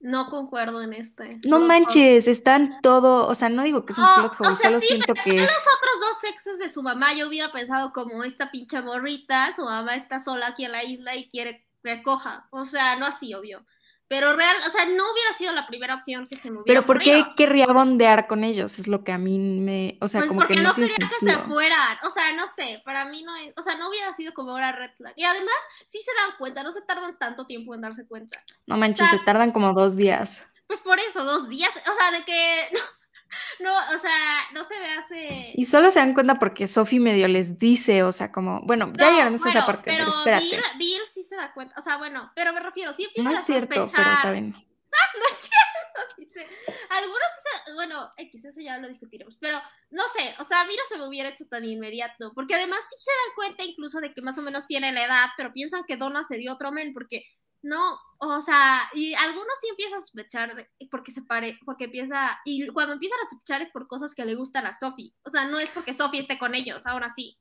No 0.00 0.30
concuerdo 0.30 0.82
en 0.82 0.92
este. 0.92 1.40
No 1.48 1.58
manches, 1.58 2.28
están 2.28 2.80
todo, 2.80 3.26
o 3.26 3.34
sea, 3.34 3.48
no 3.48 3.64
digo 3.64 3.84
que 3.84 3.92
es 3.92 3.98
un 3.98 4.04
plot 4.16 4.34
hole, 4.38 4.56
solo 4.56 4.80
siento 4.80 5.14
que... 5.14 5.32
los 5.32 5.40
otros 5.40 6.00
dos 6.00 6.30
exes 6.30 6.58
de 6.58 6.70
su 6.70 6.82
mamá, 6.82 7.14
yo 7.14 7.28
hubiera 7.28 7.50
pensado 7.50 7.92
como 7.92 8.22
esta 8.22 8.50
pincha 8.50 8.82
morrita, 8.82 9.52
su 9.52 9.64
mamá 9.64 9.96
está 9.96 10.20
sola 10.20 10.48
aquí 10.48 10.64
en 10.64 10.72
la 10.72 10.84
isla 10.84 11.16
y 11.16 11.28
quiere 11.28 11.65
que 11.94 12.02
coja, 12.02 12.48
o 12.50 12.64
sea, 12.64 12.96
no 12.96 13.06
así, 13.06 13.34
obvio. 13.34 13.64
Pero 14.08 14.36
real, 14.36 14.56
o 14.64 14.70
sea, 14.70 14.86
no 14.86 15.10
hubiera 15.10 15.32
sido 15.36 15.52
la 15.52 15.66
primera 15.66 15.96
opción 15.96 16.28
que 16.28 16.36
se 16.36 16.48
me 16.48 16.60
hubiera 16.60 16.66
Pero 16.66 16.86
¿por 16.86 17.00
qué 17.00 17.24
querría 17.36 17.66
bondear 17.66 18.28
con 18.28 18.44
ellos? 18.44 18.78
Es 18.78 18.86
lo 18.86 19.02
que 19.02 19.10
a 19.10 19.18
mí 19.18 19.38
me, 19.38 19.98
o 20.00 20.06
sea, 20.06 20.20
pues 20.20 20.28
como 20.28 20.40
porque 20.40 20.54
que 20.54 20.60
no, 20.60 20.68
no, 20.68 20.74
quería 20.76 20.94
que 20.94 21.08
sentido. 21.08 21.32
se 21.32 21.48
fueran, 21.48 21.98
o 22.04 22.10
sea, 22.10 22.32
no 22.34 22.46
sé, 22.46 22.80
para 22.84 23.06
mí 23.06 23.24
no 23.24 23.34
es, 23.34 23.52
o 23.56 23.62
sea, 23.62 23.74
no 23.74 23.88
hubiera 23.88 24.14
sido 24.14 24.32
como 24.32 24.54
una 24.54 24.70
red 24.70 24.90
flag. 24.96 25.12
Y 25.16 25.24
además, 25.24 25.56
sí 25.86 26.00
se 26.02 26.12
dan 26.22 26.36
cuenta, 26.38 26.62
no 26.62 26.70
se 26.70 26.82
tardan 26.82 27.18
tanto 27.18 27.46
tiempo 27.46 27.74
en 27.74 27.80
darse 27.80 28.06
cuenta. 28.06 28.40
No 28.66 28.76
manches, 28.76 29.08
o 29.08 29.10
sea, 29.10 29.18
se 29.18 29.24
tardan 29.24 29.50
como 29.50 29.72
dos 29.72 29.96
días. 29.96 30.46
Pues 30.68 30.80
por 30.80 31.00
eso, 31.00 31.24
dos 31.24 31.48
días, 31.48 31.70
o 31.70 31.94
sea, 31.98 32.16
de 32.16 32.24
que 32.24 32.68
no, 32.74 32.80
no 33.60 33.72
o 33.94 33.98
sea, 33.98 34.46
no 34.52 34.64
se 34.64 34.78
ve 34.78 34.92
hace... 34.92 35.52
Y 35.54 35.64
solo 35.64 35.90
se 35.90 35.98
dan 35.98 36.14
cuenta 36.14 36.38
porque 36.38 36.66
Sophie 36.66 37.00
medio 37.00 37.28
les 37.28 37.58
dice, 37.58 38.02
o 38.02 38.12
sea, 38.12 38.32
como, 38.32 38.60
bueno, 38.62 38.92
ya 38.96 39.06
No, 39.06 39.10
llegaremos 39.12 39.44
a 39.44 39.48
esa 39.48 39.58
bueno, 39.60 39.66
parte, 39.66 39.90
pero, 39.90 40.04
pero 40.04 40.16
espérate. 40.16 40.44
Bill, 40.44 40.62
Bill 40.78 41.00
sí 41.12 41.22
se 41.22 41.36
da 41.36 41.52
cuenta, 41.52 41.74
o 41.78 41.82
sea, 41.82 41.96
bueno, 41.96 42.32
pero 42.34 42.52
me 42.52 42.60
refiero, 42.60 42.92
sí 42.94 43.04
empieza 43.04 43.28
No 43.28 43.36
a 43.36 43.40
es 43.40 43.46
cierto, 43.46 43.68
pero 43.68 43.84
está 43.84 44.32
bien. 44.32 44.52
no 45.18 45.26
es 45.26 45.38
cierto, 45.38 46.14
dice. 46.18 46.46
Algunos, 46.90 47.26
bueno, 47.74 48.12
X, 48.16 48.44
eso 48.44 48.60
ya 48.60 48.78
lo 48.78 48.88
discutiremos, 48.88 49.36
pero 49.40 49.60
no 49.90 50.02
sé, 50.16 50.34
o 50.38 50.44
sea, 50.44 50.60
a 50.60 50.64
mí 50.66 50.74
no 50.76 50.82
se 50.88 50.98
me 50.98 51.08
hubiera 51.08 51.28
hecho 51.28 51.46
tan 51.46 51.64
inmediato, 51.64 52.32
porque 52.34 52.54
además 52.54 52.80
sí 52.88 52.96
se 52.98 53.10
dan 53.10 53.34
cuenta 53.34 53.64
incluso 53.64 54.00
de 54.00 54.12
que 54.12 54.22
más 54.22 54.38
o 54.38 54.42
menos 54.42 54.66
tiene 54.66 54.92
la 54.92 55.04
edad, 55.04 55.26
pero 55.36 55.52
piensan 55.52 55.84
que 55.84 55.96
Donna 55.96 56.24
se 56.24 56.36
dio 56.36 56.52
otro 56.52 56.72
men, 56.72 56.92
porque 56.92 57.24
no, 57.62 57.98
o 58.18 58.40
sea, 58.40 58.88
y 58.94 59.14
algunos 59.14 59.52
sí 59.60 59.68
empiezan 59.70 59.98
a 59.98 60.02
sospechar 60.02 60.54
de- 60.54 60.68
porque 60.90 61.10
se 61.12 61.22
pare, 61.22 61.58
porque 61.64 61.84
empieza, 61.84 62.38
y 62.44 62.66
cuando 62.68 62.92
empiezan 62.94 63.18
a 63.24 63.28
sospechar 63.28 63.62
es 63.62 63.70
por 63.70 63.88
cosas 63.88 64.14
que 64.14 64.24
le 64.24 64.34
gustan 64.34 64.66
a 64.66 64.72
Sophie, 64.72 65.14
o 65.24 65.30
sea, 65.30 65.44
no 65.46 65.58
es 65.58 65.70
porque 65.70 65.94
Sophie 65.94 66.20
esté 66.20 66.38
con 66.38 66.54
ellos, 66.54 66.86
ahora 66.86 67.10
sí. 67.10 67.38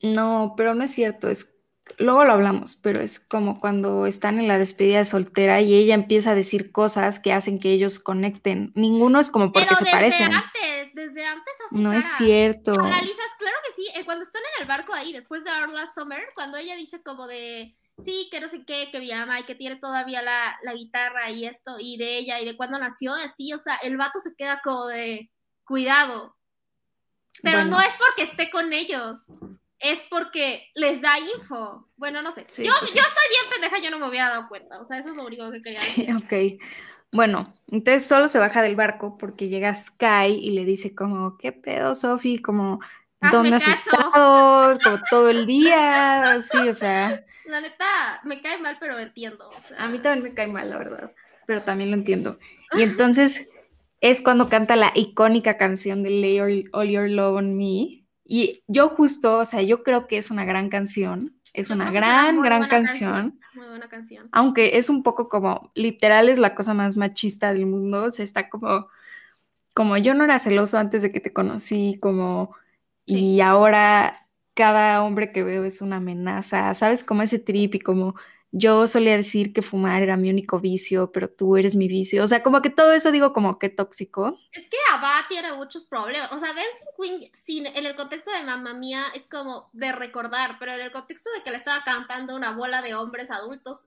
No, 0.00 0.54
pero 0.56 0.74
no 0.74 0.82
es 0.84 0.90
cierto, 0.92 1.28
es 1.30 1.58
luego 1.98 2.24
lo 2.24 2.32
hablamos, 2.32 2.76
pero 2.76 3.00
es 3.00 3.20
como 3.20 3.60
cuando 3.60 4.06
están 4.06 4.38
en 4.38 4.48
la 4.48 4.58
despedida 4.58 4.98
de 4.98 5.04
soltera 5.04 5.60
y 5.60 5.74
ella 5.74 5.94
empieza 5.94 6.30
a 6.30 6.34
decir 6.34 6.72
cosas 6.72 7.18
que 7.20 7.32
hacen 7.32 7.58
que 7.60 7.72
ellos 7.72 7.98
conecten. 7.98 8.72
Ninguno 8.74 9.20
es 9.20 9.30
como 9.30 9.52
porque 9.52 9.66
Pero 9.68 9.76
se 9.78 9.84
desde 9.84 9.96
parecen. 9.96 10.32
antes, 10.34 10.94
desde 10.94 11.24
antes 11.24 11.52
No 11.72 11.92
es 11.92 12.04
cierto. 12.04 12.72
Analizas, 12.72 13.26
claro 13.38 13.56
que 13.66 13.74
sí, 13.82 13.88
eh, 13.96 14.04
cuando 14.04 14.22
están 14.24 14.42
en 14.56 14.62
el 14.62 14.68
barco 14.68 14.92
ahí, 14.92 15.12
después 15.12 15.44
de 15.44 15.50
Our 15.50 15.70
Last 15.72 15.94
Summer, 15.94 16.22
cuando 16.34 16.56
ella 16.56 16.76
dice 16.76 17.02
como 17.02 17.26
de, 17.26 17.76
sí, 18.04 18.28
que 18.30 18.40
no 18.40 18.48
sé 18.48 18.64
qué, 18.64 18.88
que 18.90 19.00
mi 19.00 19.10
ama 19.12 19.40
y 19.40 19.44
que 19.44 19.54
tiene 19.54 19.76
todavía 19.76 20.22
la, 20.22 20.58
la 20.62 20.74
guitarra 20.74 21.30
y 21.30 21.46
esto, 21.46 21.76
y 21.78 21.96
de 21.96 22.18
ella, 22.18 22.40
y 22.40 22.44
de 22.44 22.56
cuando 22.56 22.78
nació, 22.78 23.12
así, 23.14 23.52
o 23.52 23.58
sea, 23.58 23.76
el 23.76 23.96
vato 23.96 24.18
se 24.18 24.34
queda 24.36 24.60
como 24.62 24.86
de, 24.86 25.30
cuidado. 25.64 26.36
Pero 27.42 27.58
Bueno. 27.58 27.76
no 27.76 27.80
es 27.80 27.92
porque 27.98 28.22
esté 28.22 28.50
con 28.50 28.72
ellos, 28.72 29.26
es 29.78 30.00
porque 30.10 30.70
les 30.74 31.00
da 31.00 31.18
info. 31.18 31.88
Bueno, 31.96 32.22
no 32.22 32.30
sé. 32.30 32.44
Sí, 32.48 32.64
yo, 32.64 32.72
pues 32.78 32.90
sí. 32.90 32.96
yo 32.96 33.02
estoy 33.02 33.24
bien 33.30 33.50
pendeja, 33.50 33.82
yo 33.82 33.90
no 33.90 33.98
me 33.98 34.08
hubiera 34.08 34.28
dado 34.28 34.48
cuenta, 34.48 34.80
o 34.80 34.84
sea, 34.84 34.98
eso 34.98 35.08
es 35.10 35.16
lo 35.16 35.24
único 35.24 35.50
que 35.50 35.62
quería 35.62 35.78
Sí, 35.78 36.06
decir. 36.06 36.16
ok. 36.16 36.62
Bueno, 37.14 37.52
entonces 37.70 38.06
solo 38.06 38.26
se 38.28 38.38
baja 38.38 38.62
del 38.62 38.74
barco 38.76 39.18
porque 39.18 39.48
llega 39.48 39.74
Sky 39.74 40.28
y 40.40 40.52
le 40.52 40.64
dice 40.64 40.94
como, 40.94 41.36
¿qué 41.36 41.52
pedo, 41.52 41.94
Sophie? 41.94 42.40
Como, 42.40 42.80
Hazme 43.20 43.36
¿dónde 43.38 43.56
has 43.56 43.66
caso. 43.66 43.90
estado? 43.90 44.72
Como 44.82 44.98
todo 45.10 45.28
el 45.30 45.44
día, 45.46 46.38
sí, 46.40 46.56
o 46.68 46.72
sea, 46.72 47.24
La 47.52 47.60
neta, 47.60 47.84
me 48.24 48.40
cae 48.40 48.58
mal, 48.58 48.78
pero 48.80 48.98
entiendo. 48.98 49.50
O 49.50 49.62
sea, 49.62 49.84
a 49.84 49.86
mí 49.86 49.98
también 49.98 50.24
me 50.24 50.32
cae 50.32 50.46
mal, 50.46 50.70
la 50.70 50.78
verdad, 50.78 51.12
pero 51.46 51.60
también 51.60 51.90
lo 51.90 51.98
entiendo. 51.98 52.38
Y 52.74 52.80
entonces 52.80 53.46
es 54.00 54.22
cuando 54.22 54.48
canta 54.48 54.74
la 54.74 54.90
icónica 54.94 55.58
canción 55.58 56.02
de 56.02 56.08
Lay 56.08 56.40
All, 56.40 56.70
All 56.72 56.88
Your 56.88 57.10
Love 57.10 57.36
on 57.36 57.58
Me. 57.58 58.06
Y 58.24 58.62
yo 58.68 58.88
justo, 58.88 59.40
o 59.40 59.44
sea, 59.44 59.60
yo 59.60 59.82
creo 59.82 60.06
que 60.06 60.16
es 60.16 60.30
una 60.30 60.46
gran 60.46 60.70
canción, 60.70 61.38
es 61.52 61.68
una 61.68 61.88
es 61.88 61.92
gran, 61.92 62.36
muy 62.36 62.48
gran 62.48 62.60
buena 62.60 62.70
canción. 62.70 63.38
Muy 63.52 63.66
buena 63.66 63.86
canción. 63.86 64.30
aunque 64.32 64.78
es 64.78 64.88
un 64.88 65.02
poco 65.02 65.28
como, 65.28 65.72
literal 65.74 66.30
es 66.30 66.38
la 66.38 66.54
cosa 66.54 66.72
más 66.72 66.96
machista 66.96 67.52
del 67.52 67.66
mundo, 67.66 68.04
o 68.04 68.10
sea, 68.10 68.24
está 68.24 68.48
como, 68.48 68.88
como 69.74 69.98
yo 69.98 70.14
no 70.14 70.24
era 70.24 70.38
celoso 70.38 70.78
antes 70.78 71.02
de 71.02 71.12
que 71.12 71.20
te 71.20 71.34
conocí, 71.34 71.98
como, 72.00 72.56
y 73.04 73.42
ahora 73.42 74.21
cada 74.54 75.02
hombre 75.02 75.32
que 75.32 75.42
veo 75.42 75.64
es 75.64 75.80
una 75.80 75.96
amenaza, 75.96 76.72
¿sabes? 76.74 77.04
Como 77.04 77.22
ese 77.22 77.38
trip 77.38 77.74
y 77.74 77.80
como 77.80 78.14
yo 78.52 78.86
solía 78.86 79.16
decir 79.16 79.54
que 79.54 79.62
fumar 79.62 80.02
era 80.02 80.18
mi 80.18 80.28
único 80.28 80.60
vicio, 80.60 81.10
pero 81.10 81.30
tú 81.30 81.56
eres 81.56 81.74
mi 81.74 81.88
vicio, 81.88 82.22
o 82.22 82.26
sea, 82.26 82.42
como 82.42 82.60
que 82.60 82.68
todo 82.68 82.92
eso 82.92 83.10
digo 83.10 83.32
como 83.32 83.58
que 83.58 83.70
tóxico. 83.70 84.38
Es 84.52 84.68
que 84.68 84.76
Abba 84.92 85.24
tiene 85.28 85.54
muchos 85.54 85.84
problemas. 85.84 86.30
O 86.32 86.38
sea, 86.38 86.48
Dancing 86.48 86.86
Queen, 87.00 87.30
sin, 87.32 87.66
en 87.66 87.86
el 87.86 87.96
contexto 87.96 88.30
de 88.30 88.42
Mamma 88.42 88.74
Mía, 88.74 89.04
es 89.14 89.26
como 89.26 89.70
de 89.72 89.90
recordar, 89.92 90.56
pero 90.60 90.72
en 90.72 90.82
el 90.82 90.92
contexto 90.92 91.30
de 91.34 91.42
que 91.42 91.50
le 91.50 91.56
estaba 91.56 91.82
cantando 91.82 92.36
una 92.36 92.54
bola 92.54 92.82
de 92.82 92.94
hombres 92.94 93.30
adultos, 93.30 93.86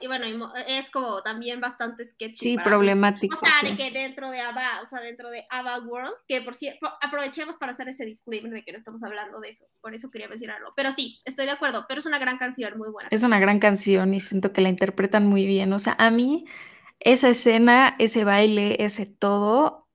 y 0.00 0.06
bueno, 0.06 0.52
es 0.66 0.90
como 0.90 1.22
también 1.22 1.60
bastante 1.60 2.04
sketchy. 2.04 2.36
Sí, 2.36 2.56
mí. 2.56 2.62
problemático. 2.62 3.36
O 3.36 3.40
sea, 3.40 3.52
sí. 3.60 3.68
de 3.68 3.76
que 3.76 3.90
dentro 3.90 4.30
de 4.30 4.40
ABBA, 4.40 4.82
o 4.82 4.86
sea, 4.86 5.00
dentro 5.00 5.30
de 5.30 5.46
ABBA 5.50 5.80
World, 5.80 6.14
que 6.26 6.40
por 6.42 6.54
cierto, 6.54 6.88
aprovechemos 7.00 7.56
para 7.56 7.72
hacer 7.72 7.88
ese 7.88 8.04
disclaimer 8.04 8.52
de 8.52 8.64
que 8.64 8.72
no 8.72 8.78
estamos 8.78 9.02
hablando 9.02 9.40
de 9.40 9.50
eso, 9.50 9.66
por 9.80 9.94
eso 9.94 10.10
quería 10.10 10.28
mencionarlo. 10.28 10.72
Pero 10.76 10.90
sí, 10.90 11.18
estoy 11.24 11.46
de 11.46 11.52
acuerdo, 11.52 11.86
pero 11.88 12.00
es 12.00 12.06
una 12.06 12.18
gran 12.18 12.38
canción, 12.38 12.76
muy 12.78 12.90
buena. 12.90 13.08
Es 13.10 13.22
una 13.22 13.38
gran 13.38 13.58
canción 13.58 14.14
y 14.14 14.20
siento 14.20 14.52
que 14.52 14.60
la 14.60 14.68
interpretan 14.68 15.26
muy 15.26 15.46
bien. 15.46 15.72
O 15.72 15.78
sea, 15.78 15.94
a 15.98 16.10
mí 16.10 16.46
esa 17.00 17.28
escena, 17.30 17.96
ese 17.98 18.24
baile, 18.24 18.82
ese 18.84 19.06
todo, 19.06 19.88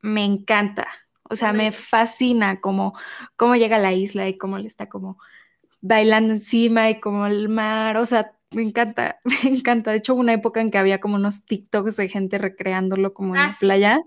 me 0.00 0.24
encanta. 0.24 0.88
O 1.30 1.36
sea, 1.36 1.52
me 1.52 1.70
fascina 1.70 2.60
cómo, 2.60 2.98
cómo 3.36 3.54
llega 3.54 3.76
a 3.76 3.80
la 3.80 3.92
isla 3.92 4.26
y 4.26 4.36
cómo 4.36 4.58
le 4.58 4.66
está 4.66 4.88
como 4.88 5.18
bailando 5.80 6.32
encima 6.32 6.90
y 6.90 7.00
como 7.00 7.26
el 7.26 7.48
mar. 7.48 7.96
O 7.98 8.06
sea, 8.06 8.32
me 8.50 8.62
encanta, 8.62 9.20
me 9.44 9.50
encanta. 9.50 9.90
De 9.92 9.98
hecho, 9.98 10.14
hubo 10.14 10.20
una 10.20 10.32
época 10.34 10.60
en 10.60 10.70
que 10.70 10.78
había 10.78 11.00
como 11.00 11.16
unos 11.16 11.46
TikToks 11.46 11.96
de 11.96 12.08
gente 12.08 12.38
recreándolo 12.38 13.14
como 13.14 13.36
en 13.36 13.42
Ah, 13.42 13.46
la 13.46 13.52
sí. 13.52 13.56
playa 13.60 14.00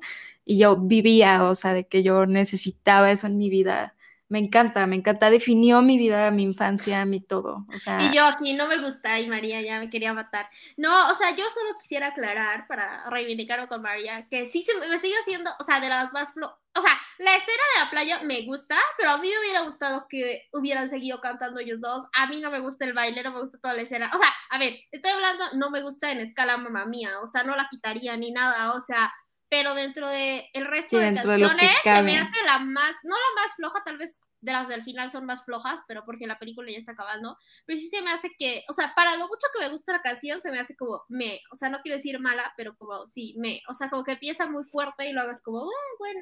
y 0.46 0.58
yo 0.58 0.78
vivía, 0.78 1.44
o 1.46 1.56
sea, 1.56 1.74
de 1.74 1.88
que 1.88 2.04
yo 2.04 2.26
necesitaba 2.26 3.12
eso 3.12 3.28
en 3.28 3.38
mi 3.38 3.50
vida. 3.50 3.96
Me 4.34 4.39
encanta, 4.39 4.88
me 4.88 4.96
encanta. 4.96 5.30
Definió 5.30 5.84
mi 5.84 5.96
vida, 5.96 6.32
mi 6.32 6.41
infancia, 6.41 7.06
mi 7.06 7.22
todo. 7.22 7.67
O 7.72 7.78
sea, 7.78 8.02
Y 8.02 8.15
yo 8.15 8.26
aquí 8.26 8.56
no 8.56 8.67
me 8.67 8.80
gusta 8.80 9.19
y 9.19 9.28
María 9.28 9.62
ya 9.62 9.78
me 9.78 9.91
quería 9.91 10.12
matar. 10.12 10.50
No, 10.76 11.12
o 11.12 11.13
sea, 11.13 11.36
yo 11.36 11.43
solo 11.54 11.78
quisiera 11.80 12.08
aclarar 12.08 12.65
para 12.65 13.08
reivindicarlo 13.12 13.67
con 13.67 13.84
María 13.84 14.28
que 14.32 14.48
sí 14.48 14.63
se 14.63 14.74
me, 14.80 14.98
sigue 14.98 15.13
haciendo, 15.22 15.52
o 15.60 15.63
sea, 15.63 15.80
de 15.80 15.88
las 15.88 16.12
más 16.13 16.34
flo 16.34 16.58
o 16.76 16.82
sea, 16.82 17.00
la 17.19 17.36
escena 17.36 17.63
de 17.76 17.84
la 17.84 17.89
playa 17.91 18.24
me 18.24 18.41
gusta, 18.48 18.76
pero 18.98 19.12
a 19.12 19.17
mí 19.19 19.30
me 19.30 19.39
hubiera 19.41 19.62
gustado 19.62 20.08
que 20.10 20.50
hubieran 20.52 20.89
seguido 20.89 21.22
cantando 21.22 21.60
ellos 21.60 21.80
dos. 21.80 22.08
A 22.13 22.26
mí 22.26 22.41
no 22.41 22.50
me 22.50 22.62
gusta 22.62 22.86
el 22.86 22.93
baile, 22.93 23.22
no 23.22 23.32
me 23.32 23.41
gusta 23.41 23.60
toda 23.60 23.76
la 23.76 23.84
escena. 23.84 24.10
O 24.12 24.17
sea, 24.17 24.34
a 24.50 24.58
ver, 24.58 24.80
estoy 24.91 25.12
hablando, 25.12 25.46
no 25.54 25.69
me 25.69 25.84
gusta 25.84 26.12
en 26.12 26.17
escala 26.17 26.58
mamá 26.58 26.88
mía, 26.88 27.19
o 27.22 27.28
sea, 27.28 27.43
no 27.43 27.56
la 27.56 27.67
quitaría 27.69 28.17
ni 28.17 28.32
nada, 28.32 28.74
o 28.74 28.82
sea, 28.82 29.13
pero 29.54 29.76
dentro 29.76 30.10
de 30.10 30.50
el 30.54 30.66
resto 30.66 30.98
Sí, 30.98 31.04
de 31.04 31.13
canciones 31.13 31.72
se 31.84 32.02
me 32.02 32.18
hace 32.18 32.44
la 32.44 32.58
más, 32.58 32.96
no 33.04 33.16
la 33.16 33.42
más 33.44 33.56
floja, 33.56 33.84
tal 33.86 34.00
vez 34.00 34.20
de 34.42 34.52
las 34.52 34.68
del 34.68 34.82
final 34.82 35.12
son 35.12 35.28
más 35.28 35.46
flojas, 35.46 35.80
pero 35.88 36.04
porque 36.06 36.26
la 36.26 36.39
película 36.39 36.72
ya 36.72 36.80
está 36.80 36.94
acabando, 36.94 37.38
pero 37.68 37.78
sí 37.78 37.88
se 37.88 38.02
me 38.02 38.10
hace 38.10 38.32
que, 38.39 38.63
o 38.68 38.74
sea, 38.74 38.94
para 38.96 39.16
lo 39.16 39.28
mucho 39.28 39.46
que 39.54 39.63
me 39.63 39.70
gusta 39.70 39.92
la 39.92 40.02
canción, 40.02 40.42
se 40.42 40.50
me 40.50 40.60
hace 40.60 40.76
como 40.76 41.04
me, 41.08 41.39
o 41.52 41.56
sea, 41.56 41.70
no 41.70 41.82
quiero 41.84 41.98
decir 41.98 42.20
mala, 42.20 42.52
pero 42.58 42.76
como 42.78 43.06
sí, 43.06 43.36
me, 43.38 43.62
o 43.70 43.76
sea, 43.76 43.92
como 43.92 44.04
que 44.04 44.13
empieza 44.13 44.48
muy 44.48 44.63
fuerte 44.63 45.08
y 45.08 45.13
luego 45.13 45.30
es 45.30 45.44
como, 45.44 45.60
"Ah, 45.66 45.96
bueno, 46.00 46.22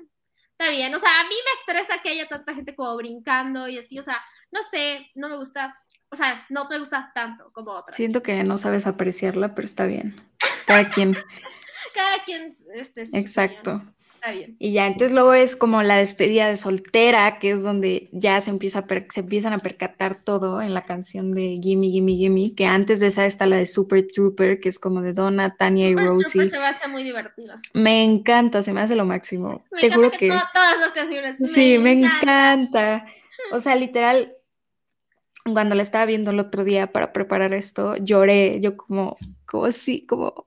está 0.52 0.70
bien, 0.70 0.94
o 0.94 1.00
sea, 1.00 1.22
a 1.22 1.24
mí 1.24 1.30
me 1.36 1.74
estresa 1.74 2.02
que 2.04 2.10
haya 2.10 2.28
tanta 2.28 2.54
gente 2.54 2.76
como 2.76 2.98
brincando 2.98 3.70
y 3.70 3.78
así, 3.78 3.98
o 3.98 4.04
sea, 4.04 4.22
no 4.52 4.60
sé, 4.62 5.10
no 5.16 5.30
me 5.30 5.38
gusta, 5.38 5.80
o 6.10 6.18
sea, 6.18 6.46
no 6.50 6.68
te 6.68 6.78
gusta 6.80 7.14
tanto 7.16 7.50
como 7.54 7.72
otras. 7.72 7.96
Siento 7.96 8.22
que 8.22 8.44
no 8.44 8.58
sabes 8.58 8.88
apreciarla, 8.88 9.56
pero 9.56 9.68
está 9.68 9.86
bien. 9.86 10.22
Cada 10.68 10.90
quien. 10.90 11.16
Cada 11.94 12.24
quien, 12.26 12.54
este, 12.76 13.06
sus 13.06 13.14
Exacto. 13.16 13.72
opiniones. 13.72 13.96
Está 14.16 14.34
bien. 14.34 14.56
Y 14.60 14.72
ya, 14.72 14.86
entonces 14.86 15.14
luego 15.14 15.34
es 15.34 15.56
como 15.56 15.82
la 15.82 15.98
despedida 15.98 16.48
de 16.48 16.56
soltera, 16.56 17.40
que 17.40 17.50
es 17.50 17.64
donde 17.64 18.08
ya 18.12 18.40
se 18.40 18.52
empieza 18.52 18.80
a 18.80 18.86
per- 18.86 19.08
se 19.10 19.22
empiezan 19.22 19.52
a 19.54 19.58
percatar 19.58 20.16
todo 20.24 20.62
en 20.62 20.76
la 20.76 20.86
canción 20.86 21.32
de 21.34 21.60
Gimme, 21.60 21.88
Gimme, 21.88 22.12
Gimme, 22.14 22.54
que 22.54 22.68
antes 22.68 23.00
de 23.00 23.08
esa 23.08 23.26
está 23.26 23.48
la 23.48 23.58
de 23.58 23.66
Super 23.66 24.06
Trooper, 24.14 24.60
que 24.60 24.70
es 24.70 24.78
como 24.78 25.02
de 25.02 25.14
Donna, 25.14 25.56
Tania 25.58 25.90
y 25.90 25.94
Trooper 25.96 26.08
Rosie. 26.12 26.46
se 26.48 26.60
me 26.60 26.66
hace 26.68 26.88
muy 26.88 27.04
divertida. 27.04 27.60
Me 27.74 28.04
encanta, 28.04 28.62
se 28.62 28.74
me 28.74 28.82
hace 28.82 28.96
lo 28.96 29.06
máximo. 29.06 29.66
Me 29.72 29.80
Te 29.80 29.88
encanta 29.88 29.96
juro 29.96 30.12
que, 30.12 30.18
que 30.20 30.28
to- 30.30 30.36
todas 30.54 30.80
las 30.80 30.90
canciones. 30.92 31.36
sí, 31.52 31.80
me 31.80 31.94
encanta. 31.94 33.06
O 33.52 33.60
sea, 33.60 33.76
literal, 33.76 34.36
cuando 35.52 35.74
la 35.74 35.82
estaba 35.82 36.06
viendo 36.06 36.30
el 36.30 36.40
otro 36.40 36.64
día 36.64 36.92
para 36.92 37.12
preparar 37.12 37.54
esto, 37.56 37.96
lloré, 37.98 38.60
yo 38.62 38.78
como, 38.78 39.18
como 39.48 39.66
así, 39.66 40.06
como, 40.06 40.46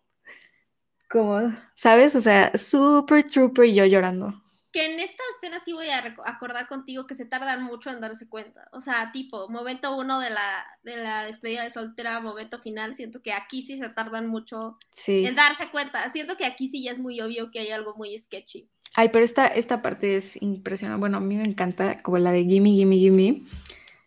como, 1.08 1.54
¿sabes? 1.74 2.14
O 2.14 2.20
sea, 2.20 2.52
super 2.56 3.24
trooper 3.24 3.66
y 3.66 3.74
yo 3.74 3.84
llorando. 3.86 4.34
Que 4.72 4.86
en 4.86 4.98
esta 4.98 5.22
escena 5.36 5.60
sí 5.60 5.72
voy 5.72 5.86
a 5.88 6.16
acordar 6.24 6.66
contigo 6.66 7.06
que 7.06 7.14
se 7.14 7.26
tardan 7.26 7.62
mucho 7.62 7.90
en 7.90 8.00
darse 8.00 8.28
cuenta. 8.28 8.68
O 8.72 8.80
sea, 8.80 9.12
tipo, 9.12 9.48
momento 9.48 9.96
uno 9.96 10.18
de 10.18 10.30
la, 10.30 10.66
de 10.82 10.96
la 10.96 11.24
despedida 11.24 11.62
de 11.62 11.70
soltera, 11.70 12.18
momento 12.18 12.58
final, 12.58 12.96
siento 12.96 13.22
que 13.22 13.32
aquí 13.32 13.62
sí 13.62 13.76
se 13.76 13.88
tardan 13.88 14.26
mucho 14.26 14.76
en 15.06 15.36
darse 15.36 15.68
cuenta. 15.68 16.10
Siento 16.10 16.36
que 16.36 16.44
aquí 16.44 16.66
sí 16.66 16.82
ya 16.82 16.90
es 16.90 16.98
muy 16.98 17.20
obvio 17.20 17.52
que 17.52 17.60
hay 17.60 17.70
algo 17.70 17.94
muy 17.94 18.18
sketchy. 18.18 18.68
Ay, 18.96 19.10
pero 19.10 19.24
esta, 19.24 19.46
esta 19.46 19.80
parte 19.80 20.16
es 20.16 20.42
impresionante. 20.42 20.98
Bueno, 20.98 21.18
a 21.18 21.20
mí 21.20 21.36
me 21.36 21.44
encanta, 21.44 21.96
como 21.98 22.18
la 22.18 22.32
de 22.32 22.44
Gimme, 22.44 22.70
Gimme, 22.70 22.96
Gimme 22.96 23.42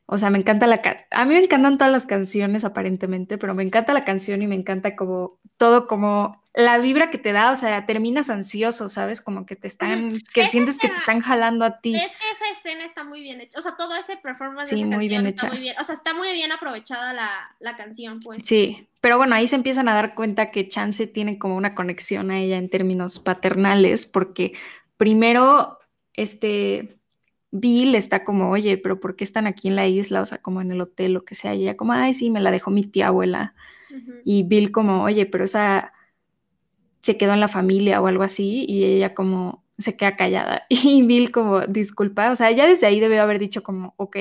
o 0.08 0.18
sea, 0.18 0.30
me 0.30 0.40
encanta 0.40 0.68
la... 0.68 0.82
A 1.12 1.26
mí 1.26 1.34
me 1.34 1.44
encantan 1.44 1.78
todas 1.78 1.92
las 1.92 2.06
canciones 2.06 2.64
aparentemente, 2.64 3.38
pero 3.38 3.54
me 3.54 3.64
encanta 3.64 3.94
la 3.94 4.06
canción 4.06 4.42
y 4.42 4.48
me 4.48 4.56
encanta 4.56 4.96
como 4.96 5.38
todo 5.58 5.86
como 5.88 6.42
la 6.54 6.80
vibra 6.80 7.12
que 7.12 7.18
te 7.18 7.34
da, 7.34 7.52
o 7.52 7.56
sea, 7.56 7.86
terminas 7.86 8.30
ansioso, 8.30 8.90
¿sabes? 8.90 9.22
Como 9.22 9.46
que 9.46 9.56
te 9.56 9.68
están, 9.68 10.24
que 10.34 10.48
sientes 10.48 10.80
que 10.80 10.88
te 10.88 10.96
están 10.96 11.20
jalando 11.20 11.66
a 11.66 11.82
ti. 11.82 11.94
Es 11.94 12.12
que 12.12 12.30
esa 12.32 12.52
escena 12.52 12.86
está 12.86 13.04
muy 13.04 13.22
bien 13.22 13.42
hecha, 13.42 13.60
o 13.60 13.62
sea, 13.62 13.76
todo 13.78 13.96
ese 13.96 14.18
performance 14.18 14.72
de 14.72 14.78
esa 14.78 14.88
muy 14.88 15.08
bien 15.08 15.28
hecha. 15.28 15.50
muy 15.50 15.60
bien, 15.60 15.76
o 15.80 15.84
sea, 15.84 15.94
está 15.94 16.16
muy 16.16 16.32
bien 16.34 16.52
aprovechada 16.52 17.14
la, 17.14 17.56
la, 17.60 17.78
canción, 17.78 18.20
pues. 18.22 18.44
Sí, 18.44 18.88
pero 19.02 19.18
bueno, 19.18 19.36
ahí 19.36 19.48
se 19.48 19.56
empiezan 19.56 19.88
a 19.88 19.94
dar 19.94 20.16
cuenta 20.16 20.50
que 20.50 20.68
Chance 20.68 21.06
tiene 21.06 21.38
como 21.38 21.56
una 21.56 21.76
conexión 21.76 22.32
a 22.32 22.40
ella 22.40 22.58
en 22.58 22.70
términos 22.70 23.20
paternales, 23.20 24.08
porque 24.08 24.54
primero, 24.98 25.78
este, 26.14 26.97
Bill 27.52 27.96
está 27.96 28.24
como, 28.24 28.50
oye, 28.50 28.78
pero 28.78 29.00
¿por 29.00 29.16
qué 29.16 29.24
están 29.24 29.48
aquí 29.48 29.68
en 29.68 29.76
la 29.76 29.88
isla? 29.88 30.22
O 30.22 30.26
sea, 30.26 30.40
como 30.40 30.62
en 30.62 30.72
el 30.72 30.82
hotel, 30.82 31.14
lo 31.14 31.24
que 31.24 31.36
sea. 31.36 31.56
Y 31.56 31.64
ella 31.64 31.78
como, 31.78 31.94
ay, 31.94 32.14
sí, 32.14 32.30
me 32.30 32.42
la 32.42 32.52
dejó 32.52 32.72
mi 32.72 32.84
tía 32.84 33.08
abuela. 33.08 33.56
Y 34.26 34.44
Bill 34.44 34.72
como, 34.72 35.04
oye, 35.04 35.26
pero 35.26 35.46
esa 35.46 35.94
se 37.00 37.18
quedó 37.18 37.34
en 37.34 37.40
la 37.40 37.48
familia 37.48 38.02
o 38.02 38.08
algo 38.08 38.24
así. 38.24 38.66
Y 38.68 38.84
ella 38.84 39.14
como 39.14 39.64
se 39.78 39.96
queda 39.96 40.16
callada. 40.16 40.66
Y 40.70 41.04
Bill 41.04 41.32
como, 41.32 41.62
disculpa. 41.62 42.32
O 42.32 42.36
sea, 42.36 42.52
ya 42.52 42.68
desde 42.68 42.88
ahí 42.88 43.00
debe 43.00 43.20
haber 43.20 43.40
dicho 43.40 43.64
como, 43.64 43.94
ok. 43.98 44.18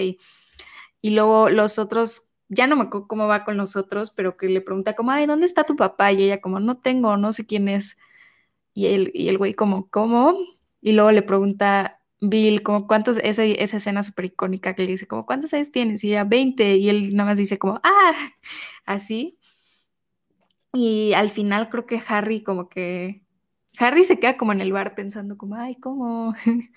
Y 1.03 1.11
luego 1.11 1.51
los 1.51 1.79
otros, 1.79 2.31
ya 2.49 2.67
no 2.67 2.77
me 2.77 2.85
acuerdo 2.85 3.09
cómo 3.09 3.27
va 3.27 3.45
con 3.45 3.57
los 3.57 3.77
otros, 3.77 4.11
pero 4.11 4.37
que 4.37 4.49
le 4.49 4.61
pregunta 4.61 4.95
como, 4.95 5.11
ay, 5.11 5.27
¿dónde 5.27 5.47
está 5.47 5.65
tu 5.65 5.77
papá? 5.77 6.13
Y 6.13 6.23
ella 6.23 6.41
como, 6.41 6.61
no 6.61 6.79
tengo, 6.79 7.17
no 7.17 7.33
sé 7.33 7.47
quién 7.47 7.69
es. 7.69 7.99
Y 8.75 8.87
el, 8.87 9.11
y 9.15 9.29
el 9.29 9.39
güey 9.39 9.55
como, 9.55 9.89
¿cómo? 9.89 10.37
Y 10.81 10.93
luego 10.93 11.11
le 11.11 11.23
pregunta, 11.23 11.96
Bill, 12.21 12.63
como 12.63 12.87
cuántos, 12.87 13.19
esa, 13.19 13.45
esa 13.45 13.77
escena 13.77 14.03
súper 14.03 14.27
icónica 14.27 14.75
que 14.75 14.83
le 14.83 14.89
dice, 14.89 15.07
como, 15.07 15.27
¿cuántos 15.27 15.53
años 15.55 15.71
tienes? 15.71 16.03
Y 16.05 16.09
ella, 16.09 16.25
20, 16.25 16.77
y 16.77 16.89
él 16.89 17.15
nada 17.15 17.31
más 17.31 17.39
dice 17.39 17.59
como, 17.59 17.81
ah, 17.83 18.13
así. 18.87 19.39
Y 20.73 21.13
al 21.15 21.31
final 21.31 21.69
creo 21.69 21.87
que 21.87 22.03
Harry 22.07 22.43
como 22.43 22.69
que, 22.69 23.23
Harry 23.79 24.05
se 24.05 24.19
queda 24.19 24.37
como 24.37 24.53
en 24.53 24.61
el 24.61 24.73
bar 24.73 24.95
pensando 24.95 25.37
como, 25.37 25.57
ay, 25.57 25.77
¿cómo? 25.77 26.35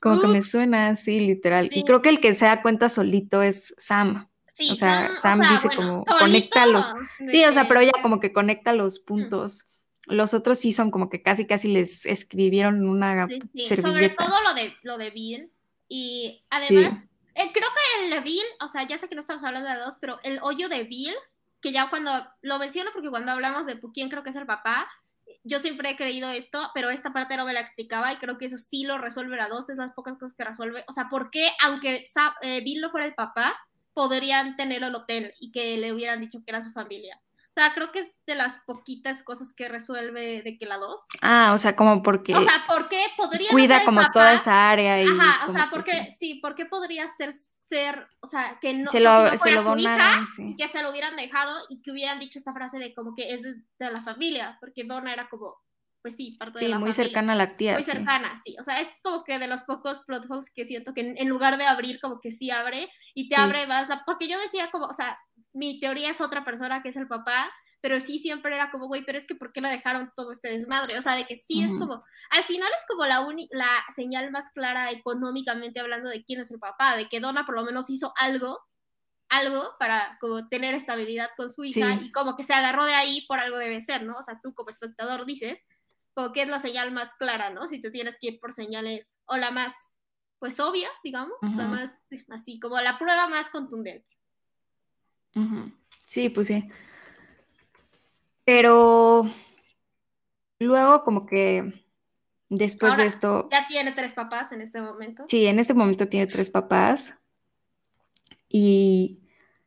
como 0.00 0.20
que 0.20 0.26
me 0.28 0.42
suena 0.42 0.88
así, 0.88 1.18
literal. 1.20 1.68
Y 1.72 1.84
creo 1.84 2.02
que 2.02 2.10
el 2.10 2.20
que 2.20 2.32
se 2.32 2.44
da 2.46 2.62
cuenta 2.62 2.88
solito 2.88 3.42
es 3.42 3.74
Sam. 3.78 4.28
Sí, 4.46 4.70
o 4.70 4.74
sea, 4.74 5.12
Sam, 5.14 5.40
dice 5.50 5.68
como, 5.74 6.04
conecta 6.04 6.66
los... 6.66 6.92
Sí, 7.26 7.44
o 7.44 7.52
sea, 7.52 7.66
pero 7.66 7.80
ella 7.80 7.92
como 8.02 8.20
que 8.20 8.32
conecta 8.32 8.72
los 8.72 9.00
puntos. 9.00 9.68
Los 10.06 10.34
otros 10.34 10.58
sí 10.58 10.72
son 10.72 10.90
como 10.90 11.08
que 11.08 11.22
casi 11.22 11.46
casi 11.46 11.68
les 11.68 12.06
escribieron 12.06 12.86
una 12.86 13.26
sí, 13.28 13.64
Sobre 13.76 14.10
todo 14.10 14.40
lo 14.42 14.54
de 14.54 14.74
lo 14.82 14.98
de 14.98 15.10
Bill 15.10 15.50
y 15.88 16.42
además 16.50 16.94
eh, 17.34 17.50
creo 17.52 17.68
que 17.68 18.04
el 18.04 18.10
de 18.10 18.20
Bill, 18.20 18.44
o 18.60 18.68
sea, 18.68 18.86
ya 18.86 18.96
sé 18.98 19.08
que 19.08 19.14
no 19.14 19.20
estamos 19.20 19.42
hablando 19.42 19.68
de 19.68 19.76
dos, 19.76 19.96
pero 20.00 20.18
el 20.22 20.38
hoyo 20.42 20.68
de 20.68 20.84
Bill, 20.84 21.14
que 21.60 21.72
ya 21.72 21.90
cuando 21.90 22.12
lo 22.42 22.58
menciono 22.58 22.90
porque 22.92 23.10
cuando 23.10 23.32
hablamos 23.32 23.66
de 23.66 23.80
quién 23.92 24.08
creo 24.08 24.22
que 24.22 24.30
es 24.30 24.36
el 24.36 24.46
papá, 24.46 24.88
yo 25.42 25.58
siempre 25.60 25.90
he 25.90 25.96
creído 25.96 26.30
esto, 26.30 26.70
pero 26.74 26.90
esta 26.90 27.12
parte 27.12 27.36
no 27.36 27.44
me 27.44 27.52
la 27.52 27.60
explicaba 27.60 28.12
y 28.12 28.16
creo 28.16 28.38
que 28.38 28.46
eso 28.46 28.56
sí 28.56 28.84
lo 28.84 28.98
resuelve 28.98 29.36
la 29.36 29.48
dos, 29.48 29.68
es 29.68 29.76
las 29.76 29.92
pocas 29.92 30.14
cosas 30.14 30.34
que 30.36 30.44
resuelve. 30.44 30.84
O 30.88 30.92
sea, 30.92 31.08
¿por 31.08 31.30
qué, 31.30 31.50
aunque 31.60 32.04
eh, 32.42 32.60
Bill 32.62 32.80
no 32.80 32.90
fuera 32.90 33.06
el 33.06 33.14
papá, 33.14 33.54
podrían 33.92 34.56
tener 34.56 34.82
el 34.82 34.94
hotel 34.94 35.34
y 35.40 35.50
que 35.50 35.76
le 35.76 35.92
hubieran 35.92 36.20
dicho 36.20 36.38
que 36.44 36.50
era 36.50 36.62
su 36.62 36.72
familia? 36.72 37.20
O 37.56 37.60
sea, 37.60 37.72
creo 37.72 37.92
que 37.92 38.00
es 38.00 38.16
de 38.26 38.34
las 38.34 38.58
poquitas 38.66 39.22
cosas 39.22 39.52
que 39.52 39.68
resuelve 39.68 40.42
de 40.42 40.58
que 40.58 40.66
la 40.66 40.76
2. 40.76 41.02
Ah, 41.22 41.52
o 41.54 41.58
sea, 41.58 41.76
como 41.76 42.02
porque. 42.02 42.34
O 42.34 42.42
sea, 42.42 42.64
¿por 42.66 42.88
qué 42.88 43.00
podría 43.16 43.48
Cuida 43.50 43.84
como 43.84 44.00
toda 44.10 44.34
esa 44.34 44.70
área. 44.70 45.00
Y 45.00 45.06
Ajá, 45.06 45.46
o 45.46 45.52
sea, 45.52 45.68
porque 45.70 46.08
sí. 46.18 46.40
¿por 46.42 46.56
qué 46.56 46.66
podría 46.66 47.06
ser, 47.06 47.32
ser, 47.32 48.08
o 48.18 48.26
sea, 48.26 48.58
que 48.60 48.74
no, 48.74 48.90
se 48.90 48.98
lo, 48.98 49.38
se 49.38 49.52
lo 49.52 49.62
su 49.62 49.78
hija, 49.78 50.24
que 50.58 50.66
se 50.66 50.82
lo 50.82 50.90
hubieran 50.90 51.14
dejado 51.14 51.62
y 51.68 51.80
que 51.80 51.92
hubieran 51.92 52.18
dicho 52.18 52.40
esta 52.40 52.52
frase 52.52 52.78
de 52.78 52.92
como 52.92 53.14
que 53.14 53.32
es 53.32 53.42
de, 53.42 53.54
la 53.78 54.02
familia, 54.02 54.56
porque 54.58 54.82
Donna 54.82 55.12
era 55.12 55.28
como, 55.28 55.56
pues 56.04 56.16
sí, 56.16 56.36
parte 56.38 56.62
de 56.62 56.68
la 56.68 56.78
muy 56.78 56.92
cercana 56.92 57.32
a 57.32 57.36
la 57.36 57.56
tía. 57.56 57.72
Muy 57.72 57.82
cercana, 57.82 58.38
sí. 58.44 58.54
O 58.60 58.62
sea, 58.62 58.78
es 58.78 58.90
como 59.02 59.24
que 59.24 59.38
de 59.38 59.48
los 59.48 59.62
pocos 59.62 60.02
plot 60.06 60.26
holes 60.28 60.52
que 60.54 60.66
siento 60.66 60.92
que 60.92 61.14
en, 61.16 61.28
lugar 61.30 61.56
de 61.56 61.64
abrir, 61.64 61.98
como 61.98 62.20
que 62.20 62.30
sí 62.30 62.50
abre 62.50 62.90
y 63.14 63.30
te 63.30 63.36
abre 63.36 63.66
más. 63.66 63.88
porque 64.04 64.28
yo 64.28 64.38
decía 64.38 64.70
como, 64.70 64.84
o 64.84 64.92
sea, 64.92 65.18
mi 65.54 65.80
teoría 65.80 66.10
es 66.10 66.20
otra 66.20 66.44
persona 66.44 66.82
que 66.82 66.90
es 66.90 66.96
el 66.96 67.08
papá, 67.08 67.50
pero 67.80 67.98
sí 68.00 68.18
siempre 68.18 68.54
era 68.54 68.70
como, 68.70 68.86
güey, 68.86 69.02
pero 69.06 69.16
es 69.16 69.26
que 69.26 69.34
¿por 69.34 69.50
qué 69.50 69.62
la 69.62 69.70
dejaron 69.70 70.12
todo 70.14 70.30
este 70.30 70.50
desmadre? 70.50 70.98
O 70.98 71.00
sea, 71.00 71.16
de 71.16 71.24
que 71.24 71.38
sí 71.38 71.62
es 71.62 71.70
como, 71.70 72.04
al 72.28 72.44
final 72.44 72.68
es 72.70 72.84
como 72.86 73.06
la, 73.06 73.26
la 73.52 73.84
señal 73.94 74.30
más 74.30 74.50
clara 74.50 74.90
económicamente 74.90 75.80
hablando 75.80 76.10
de 76.10 76.22
quién 76.22 76.38
es 76.38 76.50
el 76.50 76.58
papá, 76.58 76.98
de 76.98 77.08
que 77.08 77.20
Donna 77.20 77.46
por 77.46 77.54
lo 77.54 77.64
menos 77.64 77.88
hizo 77.88 78.12
algo, 78.18 78.60
algo 79.30 79.70
para 79.78 80.18
como 80.20 80.48
tener 80.48 80.74
estabilidad 80.74 81.30
con 81.34 81.48
su 81.48 81.64
hija 81.64 81.94
y 81.94 82.12
como 82.12 82.36
que 82.36 82.44
se 82.44 82.52
agarró 82.52 82.84
de 82.84 82.92
ahí 82.92 83.24
por 83.26 83.40
algo 83.40 83.56
debe 83.56 83.80
ser, 83.80 84.02
¿no? 84.02 84.18
O 84.18 84.22
sea, 84.22 84.38
tú 84.42 84.52
como 84.52 84.68
espectador 84.68 85.24
dices, 85.24 85.58
como 86.14 86.32
que 86.32 86.42
es 86.42 86.48
la 86.48 86.60
señal 86.60 86.92
más 86.92 87.14
clara, 87.14 87.50
¿no? 87.50 87.66
Si 87.66 87.80
te 87.80 87.90
tienes 87.90 88.18
que 88.18 88.28
ir 88.28 88.40
por 88.40 88.52
señales, 88.52 89.18
o 89.26 89.36
la 89.36 89.50
más, 89.50 89.74
pues 90.38 90.58
obvia, 90.60 90.88
digamos, 91.02 91.36
la 91.56 91.66
más, 91.66 92.06
así, 92.30 92.60
como 92.60 92.80
la 92.80 92.98
prueba 92.98 93.28
más 93.28 93.50
contundente. 93.50 94.08
Sí, 96.06 96.28
pues 96.28 96.48
sí. 96.48 96.68
Pero 98.44 99.28
luego 100.58 101.02
como 101.02 101.26
que 101.26 101.84
después 102.48 102.96
de 102.96 103.06
esto... 103.06 103.48
Ya 103.50 103.66
tiene 103.66 103.92
tres 103.92 104.12
papás 104.12 104.52
en 104.52 104.60
este 104.60 104.80
momento. 104.80 105.24
Sí, 105.28 105.46
en 105.46 105.58
este 105.58 105.74
momento 105.74 106.08
tiene 106.08 106.26
tres 106.26 106.50
papás. 106.50 107.18
Y 108.48 109.23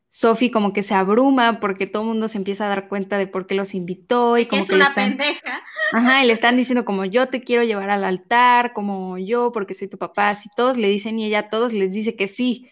Sophie 0.10 0.52
como 0.52 0.72
que 0.72 0.84
se 0.84 0.93
abruma 0.93 1.60
porque 1.60 1.86
todo 1.86 2.04
el 2.04 2.10
mundo 2.10 2.28
se 2.28 2.38
empieza 2.38 2.65
a 2.65 2.70
dar 2.70 2.88
cuenta 2.88 3.17
de 3.17 3.28
por 3.28 3.46
qué 3.46 3.56
los 3.56 3.74
invitó 3.74 4.38
y 4.38 4.46
como 4.46 4.62
es 4.62 4.70
que 4.70 4.76
una 4.76 4.86
le 4.86 4.89
están, 4.89 5.17
pendeja. 5.17 5.62
Ajá, 5.91 6.24
y 6.24 6.28
le 6.28 6.34
están 6.34 6.56
diciendo 6.56 6.86
como 6.86 7.04
yo 7.06 7.28
te 7.28 7.43
quiero 7.43 7.63
llevar 7.63 7.89
al 7.89 8.04
altar, 8.04 8.74
como 8.74 9.17
yo 9.17 9.52
porque 9.52 9.74
soy 9.74 9.89
tu 9.89 9.98
papá, 9.98 10.34
si 10.36 10.50
todos 10.56 10.78
le 10.78 10.88
dicen 10.88 11.20
y 11.20 11.26
ella 11.26 11.39
a 11.39 11.50
todos 11.50 11.74
les 11.74 11.93
dice 11.93 12.15
que 12.15 12.28
sí. 12.28 12.70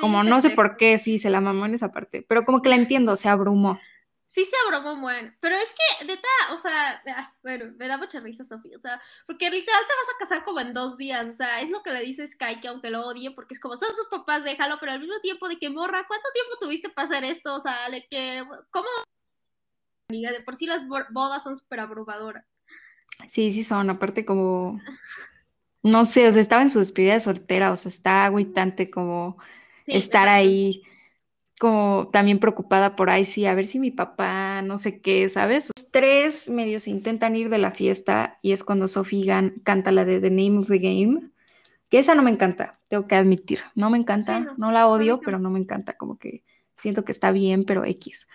Como 0.00 0.22
no 0.22 0.40
sé 0.42 0.50
por 0.50 0.76
qué, 0.76 0.98
sí, 0.98 1.16
se 1.16 1.30
la 1.30 1.40
mamó 1.40 1.64
en 1.64 1.72
esa 1.72 1.90
parte, 1.92 2.24
pero 2.28 2.44
como 2.44 2.60
que 2.60 2.68
la 2.68 2.76
entiendo, 2.76 3.16
se 3.16 3.30
abrumó. 3.30 3.80
Sí 4.30 4.44
se 4.44 4.54
abrumó 4.66 5.00
bueno, 5.00 5.32
pero 5.40 5.56
es 5.56 5.70
que, 5.70 6.04
neta, 6.04 6.28
o 6.52 6.58
sea, 6.58 7.02
ah, 7.16 7.34
bueno, 7.42 7.72
me 7.78 7.88
da 7.88 7.96
mucha 7.96 8.20
risa 8.20 8.44
Sofía, 8.44 8.76
o 8.76 8.80
sea, 8.80 9.00
porque 9.26 9.48
literal 9.48 9.80
te 9.80 9.94
vas 9.94 10.14
a 10.14 10.18
casar 10.18 10.44
como 10.44 10.60
en 10.60 10.74
dos 10.74 10.98
días, 10.98 11.26
o 11.26 11.32
sea, 11.32 11.62
es 11.62 11.70
lo 11.70 11.82
que 11.82 11.92
le 11.92 12.02
dice 12.02 12.28
Sky, 12.28 12.60
que 12.60 12.68
aunque 12.68 12.90
lo 12.90 13.06
odie, 13.06 13.30
porque 13.30 13.54
es 13.54 13.60
como, 13.60 13.74
son 13.74 13.88
sus 13.96 14.06
papás, 14.08 14.44
déjalo, 14.44 14.76
pero 14.80 14.92
al 14.92 15.00
mismo 15.00 15.18
tiempo 15.22 15.48
de 15.48 15.58
que, 15.58 15.70
morra, 15.70 16.04
¿cuánto 16.06 16.28
tiempo 16.34 16.58
tuviste 16.60 16.90
para 16.90 17.08
hacer 17.08 17.24
esto? 17.24 17.54
O 17.54 17.60
sea, 17.60 17.88
de 17.88 18.06
que, 18.06 18.44
¿cómo? 18.70 18.86
Amiga, 20.10 20.30
de 20.30 20.42
por 20.42 20.54
sí 20.54 20.66
las 20.66 20.86
bodas 20.86 21.42
son 21.42 21.56
súper 21.56 21.80
abrumadoras. 21.80 22.44
Sí, 23.28 23.50
sí 23.50 23.64
son, 23.64 23.88
aparte 23.88 24.26
como, 24.26 24.78
no 25.82 26.04
sé, 26.04 26.28
o 26.28 26.32
sea, 26.32 26.42
estaba 26.42 26.60
en 26.60 26.68
su 26.68 26.80
despedida 26.80 27.14
de 27.14 27.20
soltera, 27.20 27.72
o 27.72 27.76
sea, 27.76 27.88
está 27.88 28.26
agüitante 28.26 28.90
como 28.90 29.38
estar 29.86 30.28
ahí 30.28 30.82
como 31.58 32.08
también 32.12 32.38
preocupada 32.38 32.94
por 32.96 33.10
ahí, 33.10 33.24
sí, 33.24 33.46
a 33.46 33.54
ver 33.54 33.66
si 33.66 33.80
mi 33.80 33.90
papá, 33.90 34.62
no 34.62 34.78
sé 34.78 35.00
qué, 35.00 35.28
¿sabes? 35.28 35.70
Los 35.76 35.90
tres 35.90 36.48
medios 36.48 36.86
intentan 36.86 37.36
ir 37.36 37.50
de 37.50 37.58
la 37.58 37.72
fiesta 37.72 38.38
y 38.42 38.52
es 38.52 38.62
cuando 38.62 38.88
Sophie 38.88 39.26
canta 39.64 39.90
la 39.90 40.04
de 40.04 40.20
The 40.20 40.30
Name 40.30 40.58
of 40.58 40.68
the 40.68 40.78
Game, 40.78 41.30
que 41.88 41.98
esa 41.98 42.14
no 42.14 42.22
me 42.22 42.30
encanta, 42.30 42.78
tengo 42.88 43.06
que 43.06 43.16
admitir, 43.16 43.60
no 43.74 43.90
me 43.90 43.98
encanta, 43.98 44.54
no, 44.56 44.70
la 44.70 44.86
odio, 44.86 45.20
pero 45.20 45.38
no 45.38 45.50
me 45.50 45.58
encanta, 45.58 45.94
como 45.94 46.18
que 46.18 46.44
siento 46.74 47.04
que 47.04 47.12
está 47.12 47.32
bien, 47.32 47.64
pero 47.64 47.84
X. 47.84 48.28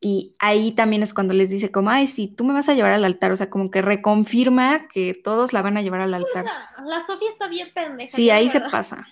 Y 0.00 0.36
ahí 0.38 0.72
también 0.72 1.02
es 1.02 1.14
cuando 1.14 1.34
les 1.34 1.50
dice 1.50 1.72
como, 1.72 1.90
ay, 1.90 2.06
sí, 2.06 2.28
tú 2.28 2.44
me 2.44 2.52
vas 2.52 2.68
a 2.68 2.74
llevar 2.74 2.92
al 2.92 3.04
altar, 3.04 3.32
o 3.32 3.36
sea, 3.36 3.50
como 3.50 3.70
que 3.70 3.82
reconfirma 3.82 4.88
que 4.88 5.14
todos 5.14 5.52
la 5.52 5.62
van 5.62 5.76
a 5.76 5.82
llevar 5.82 6.00
al 6.00 6.14
altar. 6.14 6.44
La, 6.84 7.00
Sofía 7.00 7.30
está 7.30 7.48
bien 7.48 7.68
pendeja. 7.74 8.14
Sí, 8.14 8.30
ahí 8.30 8.48
se 8.48 8.60
pasa. 8.60 9.06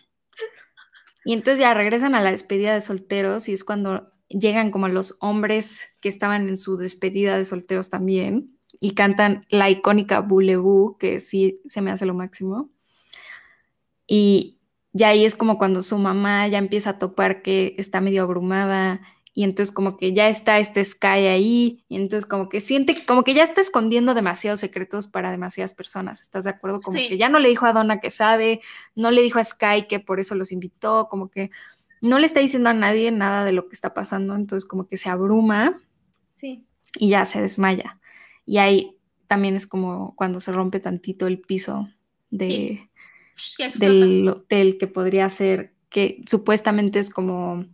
Y 1.25 1.33
entonces 1.33 1.61
ya 1.61 1.75
regresan 1.75 2.15
a 2.15 2.23
la 2.23 2.31
despedida 2.31 2.75
de 2.75 2.81
solteros 2.81 3.49
y 3.49 3.53
es 3.53 3.65
cuando 3.65 4.13
llegan 4.29 4.71
como 4.71 4.89
los 4.89 5.17
hombres 5.21 5.89
que 6.01 6.09
estaban 6.09 6.49
en 6.49 6.57
su 6.57 6.77
despedida 6.77 7.37
de 7.37 7.45
solteros 7.45 7.91
también 7.91 8.59
y 8.81 8.93
cantan 8.93 9.47
la 9.49 9.71
icónica 9.71 10.21
Boulevou, 10.21 10.99
que 10.99 11.21
sí 11.21 11.61
se 11.67 11.81
me 11.81 11.91
hace 11.91 12.07
lo 12.07 12.15
máximo. 12.15 12.71
Y 14.07 14.61
ya 14.93 15.09
ahí 15.09 15.25
es 15.25 15.35
como 15.35 15.59
cuando 15.59 15.83
su 15.83 15.99
mamá 15.99 16.47
ya 16.49 16.59
empieza 16.59 16.91
a 16.91 16.99
topar 16.99 17.43
que 17.43 17.75
está 17.79 18.01
medio 18.01 18.23
abrumada 18.23 19.01
y 19.37 19.43
entonces 19.43 19.75
como 19.75 19.97
que 19.97 20.13
ya 20.13 20.29
está 20.29 20.61
este 20.61 20.83
Sky 20.85 21.27
ahí 21.27 21.85
y 21.89 21.97
entonces 21.97 22.25
como 22.25 22.49
que 22.49 22.61
siente 22.61 23.05
como 23.05 23.25
que 23.25 23.35
ya 23.35 23.43
está 23.43 23.61
escondiendo 23.61 24.15
demasiados 24.15 24.61
secretos 24.61 25.09
para 25.09 25.33
demasiadas 25.33 25.75
personas, 25.75 26.21
¿estás 26.21 26.45
de 26.45 26.51
acuerdo? 26.51 26.81
Como 26.81 26.97
que 26.97 27.19
ya 27.19 27.29
no 27.29 27.41
le 27.41 27.49
dijo 27.49 27.67
a 27.67 27.73
Donna 27.73 28.01
que 28.01 28.11
sabe, 28.11 28.61
no 28.95 29.11
le 29.11 29.23
dijo 29.23 29.41
a 29.41 29.45
Sky 29.45 29.89
que 29.89 29.99
por 29.99 30.21
eso 30.21 30.37
los 30.37 30.53
invitó, 30.53 31.09
como 31.11 31.31
que 31.31 31.51
no 32.01 32.21
le 32.21 32.27
está 32.27 32.39
diciendo 32.39 32.71
a 32.71 32.75
nadie 32.75 33.11
nada 33.11 33.45
de 33.45 33.51
lo 33.51 33.67
que 33.67 33.75
está 33.75 33.93
pasando, 33.93 34.37
entonces 34.37 34.69
como 34.69 34.87
que 34.87 34.97
se 34.97 35.09
abruma 35.09 35.83
sí. 36.35 36.65
y 36.97 37.09
ya 37.09 37.25
se 37.25 37.41
desmaya. 37.41 37.99
Y 38.47 38.59
ahí 38.59 38.97
también 39.27 39.57
es 39.57 39.67
como 39.67 40.15
cuando 40.15 40.39
se 40.39 40.53
rompe 40.53 40.79
tantito 40.79 41.27
el 41.27 41.41
piso 41.41 41.89
de, 42.31 42.89
del 43.75 44.29
hotel 44.29 44.79
que 44.79 44.87
podría 44.87 45.29
ser, 45.29 45.75
que 45.89 46.23
supuestamente 46.27 47.01
es 47.01 47.11
como 47.11 47.65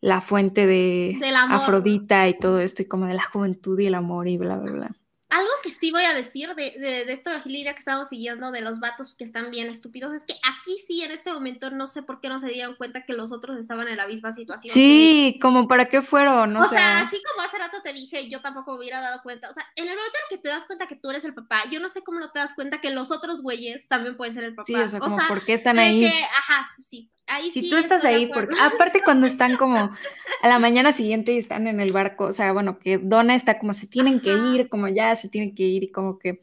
la 0.00 0.20
fuente 0.20 0.66
de 0.66 1.18
Afrodita 1.50 2.28
y 2.28 2.38
todo 2.38 2.60
esto, 2.60 2.82
y 2.82 2.86
como 2.86 3.06
de 3.06 3.14
la 3.14 3.24
juventud 3.24 3.78
y 3.78 3.86
el 3.86 3.94
amor 3.94 4.28
y 4.28 4.36
bla, 4.36 4.56
bla, 4.56 4.72
bla. 4.72 4.96
Algo 5.30 5.50
que 5.62 5.70
sí 5.70 5.90
voy 5.90 6.04
a 6.04 6.14
decir 6.14 6.54
de, 6.54 6.70
de, 6.78 7.04
de 7.04 7.12
esta 7.12 7.42
que 7.42 7.70
estamos 7.78 8.08
siguiendo, 8.08 8.50
de 8.50 8.62
los 8.62 8.80
vatos 8.80 9.14
que 9.14 9.24
están 9.24 9.50
bien 9.50 9.68
estúpidos, 9.68 10.14
es 10.14 10.24
que 10.24 10.34
aquí 10.34 10.78
sí, 10.86 11.02
en 11.02 11.10
este 11.10 11.30
momento, 11.32 11.70
no 11.70 11.86
sé 11.86 12.02
por 12.02 12.20
qué 12.20 12.28
no 12.28 12.38
se 12.38 12.48
dieron 12.48 12.76
cuenta 12.76 13.04
que 13.04 13.12
los 13.12 13.30
otros 13.30 13.58
estaban 13.58 13.88
en 13.88 13.98
la 13.98 14.06
misma 14.06 14.32
situación. 14.32 14.72
Sí, 14.72 15.38
como 15.42 15.68
para 15.68 15.90
qué 15.90 16.00
fueron, 16.00 16.56
O 16.56 16.64
sea, 16.64 17.00
así 17.00 17.20
como 17.22 17.46
hace 17.46 17.58
rato 17.58 17.76
te 17.82 17.92
dije, 17.92 18.30
yo 18.30 18.40
tampoco 18.40 18.72
me 18.72 18.78
hubiera 18.78 19.00
dado 19.00 19.20
cuenta. 19.22 19.50
O 19.50 19.52
sea, 19.52 19.66
en 19.76 19.88
el 19.88 19.96
momento 19.96 20.16
en 20.30 20.36
que 20.36 20.42
te 20.42 20.48
das 20.48 20.64
cuenta 20.64 20.86
que 20.86 20.96
tú 20.96 21.10
eres 21.10 21.24
el 21.24 21.34
papá, 21.34 21.62
yo 21.70 21.78
no 21.78 21.90
sé 21.90 22.02
cómo 22.02 22.18
no 22.18 22.30
te 22.30 22.38
das 22.38 22.54
cuenta 22.54 22.80
que 22.80 22.90
los 22.90 23.10
otros 23.10 23.42
güeyes 23.42 23.86
también 23.88 24.16
pueden 24.16 24.32
ser 24.32 24.44
el 24.44 24.54
papá. 24.54 24.64
Sí, 24.66 24.74
o 24.74 24.88
sea, 24.88 25.00
como, 25.00 25.18
¿por 25.28 25.44
qué 25.44 25.52
están 25.52 25.78
ahí? 25.78 26.06
ajá, 26.06 26.70
sí, 26.78 27.10
si 27.50 27.68
tú 27.68 27.76
estás 27.76 28.04
ahí, 28.04 28.26
porque 28.26 28.56
aparte 28.60 29.02
cuando 29.04 29.26
están 29.26 29.56
como 29.56 29.76
a 29.76 30.48
la 30.48 30.58
mañana 30.58 30.92
siguiente 30.92 31.32
y 31.32 31.38
están 31.38 31.66
en 31.66 31.80
el 31.80 31.92
barco, 31.92 32.24
o 32.24 32.32
sea, 32.32 32.52
bueno, 32.52 32.78
que 32.78 32.98
Donna 32.98 33.34
está 33.34 33.58
como 33.58 33.72
se 33.72 33.86
tienen 33.86 34.20
que 34.20 34.34
ir, 34.34 34.68
como 34.68 34.88
ya 34.88 35.14
se 35.16 35.28
tienen 35.28 35.54
que 35.54 35.64
ir 35.64 35.84
y 35.84 35.90
como 35.90 36.18
que 36.18 36.42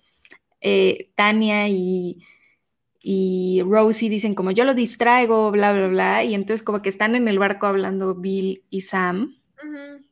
eh, 0.61 1.11
Tania 1.15 1.67
y, 1.69 2.23
y 2.99 3.61
Rosie 3.63 4.09
dicen 4.09 4.35
como 4.35 4.51
yo 4.51 4.63
lo 4.63 4.73
distraigo, 4.73 5.51
bla, 5.51 5.73
bla, 5.73 5.87
bla, 5.87 6.23
y 6.23 6.33
entonces 6.33 6.63
como 6.63 6.81
que 6.81 6.89
están 6.89 7.15
en 7.15 7.27
el 7.27 7.39
barco 7.39 7.67
hablando 7.67 8.15
Bill 8.15 8.63
y 8.69 8.81
Sam 8.81 9.35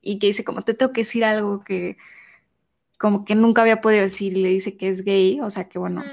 y 0.01 0.19
que 0.19 0.27
dice 0.27 0.43
como 0.43 0.63
te 0.63 0.73
tengo 0.73 0.91
que 0.91 1.01
decir 1.01 1.23
algo 1.23 1.63
que 1.63 1.97
como 2.97 3.25
que 3.25 3.35
nunca 3.35 3.61
había 3.61 3.81
podido 3.81 4.01
decir 4.01 4.37
y 4.37 4.41
le 4.41 4.49
dice 4.49 4.77
que 4.77 4.89
es 4.89 5.03
gay, 5.03 5.39
o 5.41 5.49
sea 5.49 5.67
que 5.67 5.77
bueno, 5.77 6.03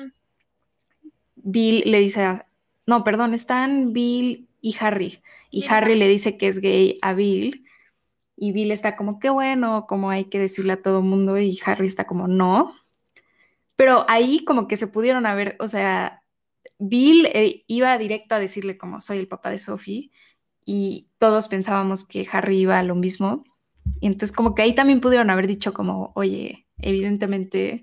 Bill 1.36 1.82
le 1.86 1.98
dice, 2.00 2.42
no, 2.86 3.04
perdón, 3.04 3.34
están 3.34 3.92
Bill 3.92 4.48
y 4.60 4.76
Harry. 4.80 5.22
Y 5.50 5.66
Harry 5.68 5.96
le 5.96 6.08
dice 6.08 6.36
que 6.36 6.48
es 6.48 6.60
gay 6.60 6.98
a 7.02 7.12
Bill. 7.14 7.66
Y 8.36 8.52
Bill 8.52 8.70
está 8.72 8.96
como, 8.96 9.18
qué 9.18 9.30
bueno, 9.30 9.86
como 9.88 10.10
hay 10.10 10.24
que 10.26 10.38
decirle 10.38 10.72
a 10.74 10.82
todo 10.82 11.02
mundo. 11.02 11.38
Y 11.38 11.58
Harry 11.64 11.86
está 11.86 12.06
como, 12.06 12.28
no. 12.28 12.74
Pero 13.76 14.04
ahí 14.08 14.44
como 14.44 14.68
que 14.68 14.76
se 14.76 14.86
pudieron 14.86 15.26
haber, 15.26 15.56
o 15.60 15.68
sea, 15.68 16.22
Bill 16.78 17.26
eh, 17.26 17.64
iba 17.66 17.96
directo 17.98 18.34
a 18.34 18.38
decirle 18.40 18.78
como, 18.78 19.00
soy 19.00 19.18
el 19.18 19.28
papá 19.28 19.50
de 19.50 19.58
Sophie. 19.58 20.10
Y 20.64 21.10
todos 21.18 21.48
pensábamos 21.48 22.06
que 22.06 22.26
Harry 22.30 22.58
iba 22.60 22.78
a 22.78 22.82
lo 22.82 22.94
mismo. 22.94 23.44
Y 24.00 24.06
entonces 24.06 24.32
como 24.32 24.54
que 24.54 24.62
ahí 24.62 24.74
también 24.74 25.00
pudieron 25.00 25.30
haber 25.30 25.46
dicho 25.46 25.72
como, 25.72 26.12
oye, 26.14 26.66
evidentemente 26.78 27.82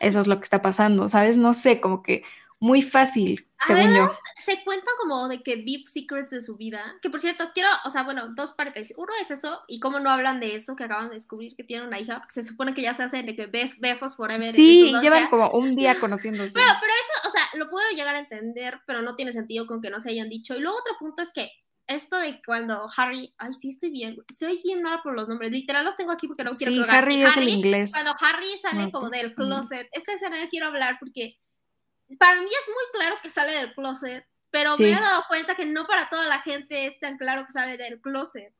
eso 0.00 0.20
es 0.20 0.26
lo 0.26 0.38
que 0.38 0.44
está 0.44 0.62
pasando, 0.62 1.08
¿sabes? 1.08 1.36
No 1.36 1.54
sé, 1.54 1.80
como 1.80 2.02
que 2.02 2.22
muy 2.60 2.82
fácil, 2.82 3.48
según 3.66 3.94
yo. 3.94 4.10
Se 4.38 4.64
cuenta 4.64 4.90
como 5.00 5.28
de 5.28 5.42
que 5.42 5.56
deep 5.56 5.86
secrets 5.86 6.30
de 6.30 6.40
su 6.40 6.56
vida, 6.56 6.96
que 7.00 7.10
por 7.10 7.20
cierto, 7.20 7.50
quiero, 7.54 7.68
o 7.84 7.90
sea, 7.90 8.02
bueno, 8.02 8.28
dos 8.34 8.52
partes. 8.52 8.92
Uno 8.96 9.12
es 9.20 9.30
eso, 9.30 9.62
y 9.68 9.78
cómo 9.80 10.00
no 10.00 10.10
hablan 10.10 10.40
de 10.40 10.54
eso, 10.54 10.74
que 10.74 10.84
acaban 10.84 11.08
de 11.08 11.14
descubrir 11.14 11.54
que 11.54 11.64
tiene 11.64 11.86
una 11.86 12.00
hija, 12.00 12.24
se 12.28 12.42
supone 12.42 12.74
que 12.74 12.82
ya 12.82 12.94
se 12.94 13.04
hacen 13.04 13.26
de 13.26 13.36
que 13.36 13.46
ves 13.46 13.78
bejos 13.78 14.16
forever. 14.16 14.54
Sí, 14.54 14.92
llevan 15.00 15.28
como 15.28 15.50
un 15.50 15.76
día 15.76 15.94
conociéndose. 16.00 16.54
Pero, 16.54 16.66
pero 16.80 16.92
eso, 16.92 17.28
o 17.28 17.30
sea, 17.30 17.42
lo 17.54 17.70
puedo 17.70 17.88
llegar 17.90 18.14
a 18.14 18.20
entender, 18.20 18.80
pero 18.86 19.02
no 19.02 19.14
tiene 19.14 19.32
sentido 19.32 19.66
con 19.66 19.80
que 19.80 19.90
no 19.90 20.00
se 20.00 20.10
hayan 20.10 20.28
dicho. 20.28 20.56
Y 20.56 20.60
luego 20.60 20.78
otro 20.78 20.94
punto 20.98 21.22
es 21.22 21.32
que 21.32 21.50
esto 21.86 22.18
de 22.18 22.42
cuando 22.44 22.88
Harry, 22.96 23.34
ay, 23.38 23.54
sí 23.54 23.70
estoy 23.70 23.90
bien, 23.90 24.16
soy 24.34 24.60
bien 24.62 24.82
mal 24.82 25.00
por 25.02 25.14
los 25.14 25.26
nombres, 25.26 25.50
literal 25.50 25.84
los 25.84 25.96
tengo 25.96 26.12
aquí 26.12 26.28
porque 26.28 26.44
no 26.44 26.54
quiero 26.54 26.72
sí, 26.72 26.90
Harry 26.90 27.22
es 27.22 27.36
el 27.36 27.48
inglés. 27.48 27.92
Cuando 27.92 28.14
Harry 28.20 28.58
sale 28.60 28.90
como 28.92 29.08
del 29.08 29.34
closet, 29.34 29.88
esta 29.92 30.12
escena 30.12 30.36
quiero 30.50 30.66
hablar 30.66 30.98
porque 31.00 31.38
para 32.16 32.40
mí 32.40 32.46
es 32.46 32.68
muy 32.68 32.84
claro 32.92 33.16
que 33.22 33.30
sale 33.30 33.52
del 33.52 33.74
closet, 33.74 34.26
pero 34.50 34.76
me 34.78 34.90
he 34.90 34.94
dado 34.94 35.24
cuenta 35.28 35.54
que 35.54 35.66
no 35.66 35.86
para 35.86 36.08
toda 36.08 36.26
la 36.26 36.40
gente 36.40 36.86
es 36.86 36.98
tan 37.00 37.18
claro 37.18 37.44
que 37.44 37.52
sale 37.52 37.76
del 37.76 38.00
closet. 38.00 38.54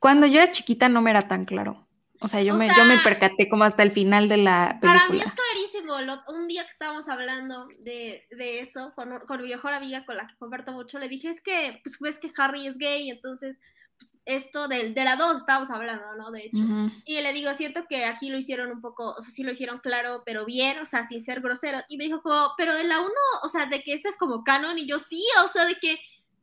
Cuando 0.00 0.26
yo 0.26 0.40
era 0.40 0.50
chiquita 0.50 0.88
no 0.88 1.02
me 1.02 1.10
era 1.10 1.28
tan 1.28 1.44
claro. 1.44 1.88
O 2.20 2.26
sea, 2.26 2.42
yo, 2.42 2.54
me, 2.54 2.66
yo 2.66 2.84
me 2.84 2.98
percaté 2.98 3.48
como 3.48 3.62
hasta 3.62 3.84
el 3.84 3.92
final 3.92 4.28
de 4.28 4.38
la 4.38 4.78
película. 4.80 4.92
Para 4.92 5.08
mí 5.08 5.20
es 5.20 5.32
clarísimo. 5.32 5.94
un 6.28 6.48
día 6.48 6.64
que 6.64 6.70
estábamos 6.70 7.08
hablando 7.08 7.68
de, 7.78 8.26
de 8.30 8.60
eso 8.60 8.92
con, 8.96 9.20
con, 9.20 9.40
mi 9.40 9.48
mejor 9.48 9.72
amiga, 9.72 10.04
con 10.04 10.16
la 10.16 10.26
que 10.26 10.36
comparto 10.36 10.72
mucho, 10.72 10.98
le 10.98 11.08
dije, 11.08 11.28
es 11.28 11.40
que, 11.40 11.80
pues 11.84 11.98
ves 12.00 12.18
que 12.18 12.32
Harry 12.36 12.66
es 12.66 12.76
gay, 12.76 13.08
entonces 13.10 13.56
pues, 13.98 14.22
esto 14.26 14.68
de, 14.68 14.90
de 14.90 15.04
la 15.04 15.16
2 15.16 15.38
estábamos 15.38 15.70
hablando, 15.70 16.14
¿no? 16.16 16.30
De 16.30 16.46
hecho. 16.46 16.62
Y 17.04 17.20
le 17.20 17.32
digo, 17.32 17.52
siento 17.54 17.84
que 17.88 18.04
aquí 18.04 18.30
lo 18.30 18.38
hicieron 18.38 18.70
un 18.70 18.80
poco, 18.80 19.10
o 19.10 19.22
sea, 19.22 19.30
sí 19.30 19.42
lo 19.42 19.50
hicieron 19.50 19.80
claro, 19.80 20.22
pero 20.24 20.44
bien, 20.44 20.78
o 20.78 20.86
sea, 20.86 21.04
sin 21.04 21.22
ser 21.22 21.40
grosero. 21.40 21.80
Y 21.88 21.96
me 21.96 22.04
dijo 22.04 22.22
como, 22.22 22.52
pero 22.56 22.76
en 22.76 22.88
la 22.88 23.00
1, 23.00 23.10
o 23.42 23.48
sea, 23.48 23.66
de 23.66 23.82
que 23.82 23.92
eso 23.92 24.08
es 24.08 24.16
como 24.16 24.44
canon, 24.44 24.78
y 24.78 24.86
yo 24.86 24.98
sí, 24.98 25.24
o 25.44 25.48
sea, 25.48 25.64
de 25.64 25.76
que 25.78 25.98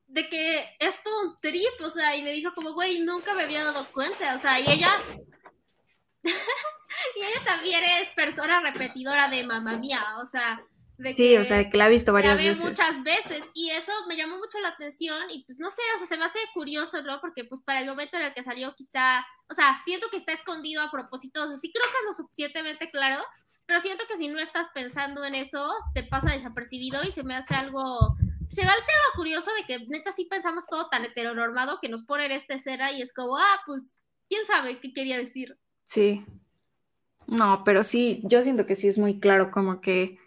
de 0.08 0.30
que 0.30 0.76
es 0.80 1.02
todo 1.04 1.30
un 1.30 1.40
trip, 1.40 1.82
o 1.82 1.90
sea, 1.90 2.16
y 2.16 2.22
me 2.22 2.32
dijo 2.32 2.54
como, 2.54 2.74
güey, 2.74 3.00
nunca 3.00 3.34
me 3.34 3.44
había 3.44 3.64
dado 3.64 3.88
cuenta, 3.92 4.36
o 4.36 4.38
sea, 4.38 4.60
y 4.60 4.70
ella... 4.70 4.92
y 6.24 7.20
ella 7.20 7.44
también 7.44 7.84
es 7.84 8.12
persona 8.12 8.62
repetidora 8.62 9.28
de 9.28 9.44
mamá 9.44 9.78
mía, 9.78 10.04
o 10.22 10.26
sea, 10.26 10.64
sí, 11.16 11.38
o 11.38 11.44
sea, 11.44 11.70
que 11.70 11.78
la 11.78 11.86
ha 11.86 11.90
visto 11.90 12.14
varias 12.14 12.38
veces. 12.38 12.64
muchas 12.64 13.04
veces 13.04 13.44
y 13.54 13.70
eso 13.72 13.92
me 14.08 14.16
llamó 14.16 14.38
mucho 14.38 14.60
la 14.60 14.70
atención 14.70 15.30
y 15.30 15.44
pues 15.46 15.60
no 15.60 15.72
sé, 15.72 15.82
o 15.96 15.98
sea, 16.00 16.08
se 16.08 16.18
me 16.18 16.26
hace 16.26 16.40
curioso, 16.54 17.02
¿no? 17.04 17.20
Porque 17.22 17.44
pues 17.46 17.62
para 17.62 17.82
el 17.82 17.88
momento 17.88 18.18
en 18.18 18.24
el 18.24 18.34
que 18.34 18.44
salió 18.44 18.76
quizá, 18.76 19.26
o 19.50 19.54
sea, 19.54 19.80
siento 19.84 20.08
que 20.10 20.18
está 20.18 20.34
escondido 20.34 20.82
a 20.82 20.92
propósito, 20.92 21.44
o 21.44 21.48
sea, 21.48 21.58
sí 21.58 21.72
creo 21.72 21.86
que 21.86 21.98
es 21.98 22.06
lo 22.06 22.14
suficientemente 22.14 22.90
claro, 22.92 23.24
pero 23.66 23.80
siento 23.80 24.06
que 24.08 24.18
si 24.18 24.28
no 24.28 24.40
estás 24.40 24.68
pensando 24.74 25.26
en 25.26 25.36
eso, 25.36 25.72
te 25.94 26.04
pasa 26.04 26.32
desapercibido 26.32 27.02
y 27.04 27.12
se 27.12 27.24
me 27.24 27.36
hace 27.36 27.56
algo, 27.56 28.16
se 28.50 28.64
me 28.64 28.70
hace 28.70 28.80
algo 28.82 29.16
curioso 29.16 29.50
de 29.60 29.66
que 29.66 29.86
neta 29.88 30.12
sí 30.12 30.26
pensamos 30.26 30.66
todo 30.68 30.88
tan 30.90 31.04
heteronormado 31.04 31.80
que 31.82 31.90
nos 31.90 32.04
ponen 32.04 32.32
esta 32.32 32.56
escena 32.56 32.92
y 32.92 33.02
es 33.02 33.14
como, 33.14 33.38
ah, 33.38 33.62
pues, 33.66 34.00
quién 34.30 34.46
sabe 34.46 34.80
qué 34.80 34.94
quería 34.94 35.18
decir. 35.18 35.58
Sí. 35.84 36.24
No, 37.28 37.64
pero 37.64 37.84
sí, 37.84 38.22
yo 38.24 38.44
siento 38.44 38.66
que 38.66 38.76
sí 38.76 38.88
es 38.88 38.98
muy 38.98 39.20
claro 39.20 39.50
como 39.50 39.82
que 39.82 40.20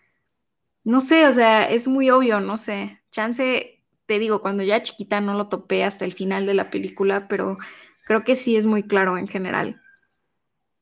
no 0.88 1.03
sé, 1.03 1.27
o 1.27 1.33
sea, 1.33 1.68
es 1.68 1.87
muy 1.87 2.09
obvio, 2.09 2.40
no 2.40 2.57
sé. 2.57 3.03
Chance, 3.11 3.85
te 4.07 4.18
digo, 4.18 4.40
cuando 4.40 4.62
ya 4.62 4.83
chiquita 4.83 5.20
no 5.20 5.35
lo 5.35 5.51
topé 5.51 5.85
hasta 5.85 6.07
el 6.07 6.14
final 6.14 6.46
de 6.46 6.55
la 6.55 6.70
película, 6.70 7.29
pero 7.29 7.59
creo 8.07 8.24
que 8.24 8.35
sí 8.35 8.57
es 8.57 8.64
muy 8.64 8.83
claro 8.83 9.18
en 9.18 9.29
general. 9.29 9.83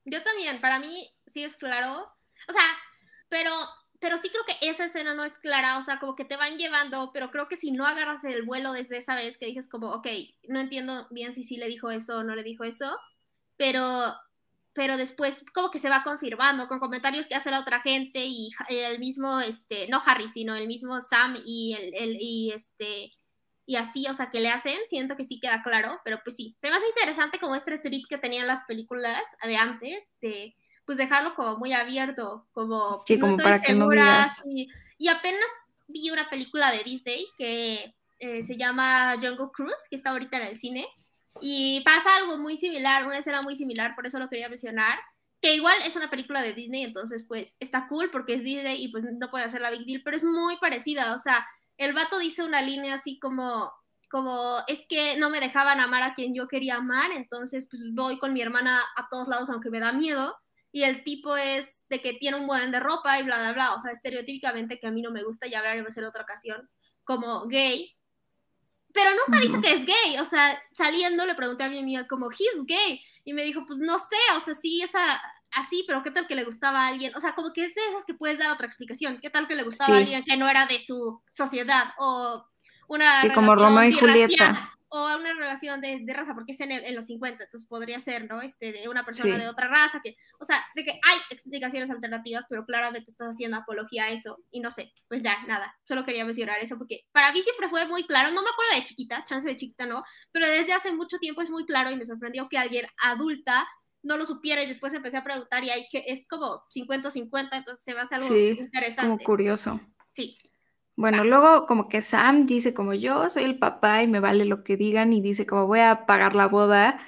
Yo 0.05 0.23
también, 0.23 0.61
para 0.61 0.79
mí 0.79 1.12
sí 1.27 1.42
es 1.42 1.57
claro. 1.57 2.09
O 2.49 2.53
sea, 2.53 2.62
pero, 3.29 3.51
pero 3.99 4.16
sí 4.16 4.31
creo 4.31 4.45
que 4.45 4.69
esa 4.69 4.85
escena 4.85 5.12
no 5.14 5.25
es 5.25 5.40
clara, 5.40 5.77
o 5.77 5.83
sea, 5.83 5.99
como 5.99 6.14
que 6.14 6.25
te 6.25 6.37
van 6.37 6.57
llevando, 6.57 7.11
pero 7.12 7.33
creo 7.33 7.49
que 7.49 7.57
si 7.57 7.73
no 7.73 7.85
agarras 7.85 8.23
el 8.23 8.45
vuelo 8.45 8.73
desde 8.73 8.99
esa 8.99 9.16
vez 9.16 9.37
que 9.38 9.47
dices 9.47 9.66
como, 9.69 9.90
ok, 9.90 10.07
no 10.45 10.61
entiendo 10.61 11.09
bien 11.11 11.33
si 11.33 11.42
sí 11.42 11.57
le 11.57 11.66
dijo 11.66 11.90
eso 11.90 12.19
o 12.19 12.23
no 12.23 12.37
le 12.37 12.45
dijo 12.45 12.62
eso, 12.62 12.97
pero 13.57 14.14
pero 14.77 14.99
después 14.99 15.43
como 15.55 15.71
que 15.71 15.79
se 15.79 15.89
va 15.89 16.05
confirmando 16.05 16.69
con 16.69 16.79
comentarios 16.79 17.27
que 17.27 17.35
hace 17.35 17.51
la 17.51 17.61
otra 17.61 17.81
gente 17.81 18.27
y 18.27 18.51
el 18.69 18.99
mismo, 18.99 19.41
este, 19.41 19.89
no 19.89 20.03
Harry, 20.05 20.29
sino 20.29 20.55
el 20.55 20.67
mismo 20.67 21.01
Sam 21.01 21.39
y 21.47 21.75
el, 21.75 22.19
y 22.21 22.53
este, 22.53 23.11
y 23.65 23.77
así, 23.77 24.07
o 24.07 24.12
sea, 24.12 24.31
que 24.31 24.41
le 24.41 24.51
hacen, 24.51 24.79
siento 24.87 25.17
que 25.17 25.25
sí 25.25 25.41
queda 25.41 25.62
claro, 25.62 25.99
pero 26.05 26.21
pues 26.23 26.37
sí, 26.37 26.55
se 26.61 26.69
me 26.69 26.77
hace 26.77 26.87
interesante 26.89 27.41
como 27.41 27.57
este 27.57 27.79
trip 27.79 28.07
que 28.07 28.19
tenían 28.19 28.47
las 28.47 28.65
películas 28.65 29.23
de 29.43 29.57
antes, 29.57 30.15
de 30.21 30.55
pues 30.85 30.99
dejarlo 30.99 31.35
como 31.35 31.57
muy 31.57 31.73
abierto, 31.73 32.47
como, 32.53 33.03
sí, 33.07 33.19
como 33.19 33.37
para 33.39 33.61
que 33.61 33.73
no 33.73 33.89
digas. 33.89 34.43
y, 34.47 35.09
apenas 35.09 35.47
vi 35.89 36.11
una 36.11 36.29
película 36.29 36.71
de 36.71 36.85
Disney 36.85 37.27
que 37.39 37.95
eh, 38.19 38.43
se 38.43 38.57
llama 38.57 39.15
Jungle 39.15 39.51
Cruise, 39.55 39.89
que 39.89 39.97
está 39.97 40.11
ahorita 40.11 40.37
en 40.37 40.49
el 40.49 40.57
cine, 40.57 40.87
y 41.40 41.81
pasa 41.81 42.16
algo 42.16 42.38
muy 42.38 42.57
similar, 42.57 43.07
una 43.07 43.18
escena 43.18 43.42
muy 43.42 43.57
similar, 43.57 43.94
por 43.94 44.07
eso 44.07 44.18
lo 44.18 44.29
quería 44.29 44.49
mencionar, 44.49 44.99
que 45.40 45.55
igual 45.55 45.77
es 45.85 45.96
una 45.96 46.11
película 46.11 46.42
de 46.42 46.55
Disney, 46.55 46.83
entonces 46.83 47.25
pues 47.27 47.57
está 47.61 47.88
cool 47.88 48.11
porque 48.11 48.35
es 48.35 48.42
Disney 48.42 48.83
y 48.83 48.88
pues 48.88 49.05
no 49.05 49.31
puede 49.31 49.44
hacer 49.44 49.61
la 49.61 49.70
big 49.70 49.85
deal, 49.87 50.03
pero 50.05 50.16
es 50.16 50.25
muy 50.25 50.57
parecida, 50.57 51.14
o 51.14 51.18
sea, 51.18 51.46
el 51.77 51.92
vato 51.92 52.18
dice 52.18 52.42
una 52.42 52.62
línea 52.62 52.94
así 52.94 53.18
como, 53.18 53.72
como 54.11 54.59
es 54.66 54.87
que 54.88 55.16
no 55.18 55.31
me 55.31 55.40
dejaban 55.40 55.81
amar 55.81 56.03
a 56.03 56.14
quien 56.14 56.35
yo 56.35 56.49
quería 56.49 56.77
amar, 56.77 57.12
entonces 57.12 57.66
pues 57.70 57.85
voy 57.92 58.18
con 58.18 58.33
mi 58.33 58.40
hermana 58.40 58.83
a 58.96 59.09
todos 59.11 59.29
lados 59.29 59.51
aunque 59.51 59.70
me 59.70 59.81
da 59.81 59.92
miedo, 59.92 60.37
y 60.72 60.83
el 60.83 61.05
tipo 61.05 61.37
es 61.37 61.87
de 61.88 62.03
que 62.03 62.14
tiene 62.14 62.37
un 62.37 62.46
buen 62.46 62.70
de 62.70 62.81
ropa 62.81 63.18
y 63.18 63.22
bla, 63.22 63.38
bla, 63.38 63.53
bla, 63.53 63.75
o 63.75 63.81
sea, 63.81 63.92
estereotípicamente 63.92 64.79
que 64.79 64.87
a 64.87 64.90
mí 64.90 65.01
no 65.01 65.11
me 65.11 65.22
gusta, 65.22 65.46
ya 65.46 65.59
hablaremos 65.59 65.96
en 65.96 66.05
otra 66.05 66.22
ocasión, 66.22 66.68
como 67.03 67.46
gay, 67.46 67.96
pero 68.97 69.11
nunca 69.11 69.41
dice 69.41 69.61
que 69.61 69.75
es 69.75 69.85
gay. 69.85 70.19
O 70.19 70.25
sea, 70.25 70.61
saliendo 70.73 71.27
le 71.27 71.35
pregunté 71.35 71.65
a 71.65 71.69
mi 71.69 71.79
amiga 71.79 72.07
como, 72.09 72.31
he's 72.31 72.65
gay. 72.67 73.01
Y 73.25 73.35
me 73.35 73.45
dijo, 73.45 73.65
pues 73.67 73.79
no 73.79 73.99
sé, 73.99 74.17
o 74.37 74.41
sea, 74.41 74.55
sí, 74.55 74.81
esa, 74.83 75.21
así, 75.53 75.85
pero 75.87 76.03
¿qué 76.03 76.11
tal 76.11 76.27
que 76.27 76.35
le 76.35 76.45
gustaba 76.45 76.85
a 76.85 76.89
alguien? 76.89 77.15
O 77.15 77.21
sea, 77.21 77.35
como 77.35 77.53
que 77.53 77.65
es 77.65 77.75
de 77.75 77.87
esas 77.89 78.07
que 78.07 78.15
puedes 78.15 78.39
dar 78.39 78.51
otra 78.51 78.67
explicación. 78.67 79.19
¿Qué 79.21 79.29
tal 79.29 79.47
que 79.47 79.55
le 79.55 79.65
gustaba 79.65 79.95
a 79.95 79.99
alguien 79.99 80.25
que 80.25 80.39
no 80.39 80.49
era 80.49 80.67
de 80.67 80.81
su 80.81 81.21
sociedad? 81.33 81.93
O 81.99 82.47
una 82.89 83.21
sí, 83.21 83.31
como 83.31 83.55
Romeo 83.55 83.85
y 83.85 83.93
Julieta 83.93 84.76
o 84.97 85.19
una 85.19 85.35
relación 85.35 85.81
de, 85.81 86.03
raza, 86.09 86.35
porque 86.35 86.53
es 86.53 86.61
en, 86.61 86.95
los 86.95 87.07
50, 87.07 87.45
entonces 87.45 87.69
podría 87.69 88.01
ser, 88.01 88.29
¿no? 88.29 88.41
Este, 88.41 88.73
de 88.73 88.89
una 88.89 89.05
persona 89.05 89.37
de 89.37 89.49
otra 89.49 89.69
raza, 89.69 90.01
que, 90.03 90.17
o 90.39 90.45
sea, 90.45 90.65
de 90.75 90.85
que 90.85 90.93
hay 90.93 91.19
explicaciones 91.31 91.91
alternativas, 91.91 92.47
pero 92.49 92.65
claramente 92.65 93.11
estás 93.11 93.29
haciendo 93.29 93.59
apología 93.59 94.05
a 94.05 94.11
eso, 94.11 94.39
y 94.51 94.61
no 94.61 94.71
sé, 94.71 94.93
pues 95.09 95.23
ya, 95.23 95.43
nada, 95.47 95.75
solo 95.85 96.05
quería 96.05 96.25
mencionar 96.25 96.61
eso, 96.61 96.79
porque 96.79 97.03
para 97.13 97.31
mí 97.33 97.43
siempre 97.43 97.69
fue 97.69 97.87
muy 97.87 98.07
claro, 98.07 98.31
no 98.33 98.43
me 98.43 98.49
acuerdo 98.49 98.75
de 98.75 98.85
chiquita, 98.85 99.25
chance 99.25 99.47
de 99.47 99.57
chiquita 99.57 99.85
no, 99.85 100.03
pero 100.33 100.47
desde 100.47 100.73
hace 100.73 100.93
mucho 100.93 101.19
tiempo 101.19 101.43
es 101.43 101.51
muy 101.51 101.67
claro 101.67 101.91
y 101.91 101.97
me 101.97 102.07
sorprendió 102.07 102.49
que 102.49 102.59
alguien 102.59 102.87
adulta 103.03 103.67
no 104.03 104.17
lo 104.17 104.25
supiera 104.25 104.63
y 104.63 104.67
después 104.67 104.95
empecé 104.95 105.19
a 105.19 105.25
preguntar 105.25 105.63
y 105.65 105.71
ahí 105.71 105.85
es 105.93 106.27
como 106.29 106.63
50-50, 106.75 107.49
entonces 107.53 107.85
se 107.85 107.93
va 107.93 108.03
a 108.03 108.05
hacer 108.05 108.19
algo 108.19 108.35
sí, 108.35 108.57
interesante. 108.59 109.03
Como 109.03 109.19
curioso. 109.19 109.81
Sí. 110.11 110.39
Bueno, 110.97 111.25
luego 111.25 111.67
como 111.67 111.89
que 111.89 112.01
Sam 112.01 112.47
dice 112.47 112.73
como 112.73 112.95
yo 112.95 113.29
soy 113.29 113.45
el 113.45 113.59
papá 113.59 114.03
y 114.03 114.09
me 114.09 114.21
vale 114.21 114.47
lo 114.47 114.65
que 114.65 114.77
digan 114.79 115.13
y 115.13 115.21
dice 115.21 115.47
como 115.47 115.67
voy 115.67 115.81
a 115.81 116.07
pagar 116.07 116.35
la 116.35 116.49
boda 116.49 116.99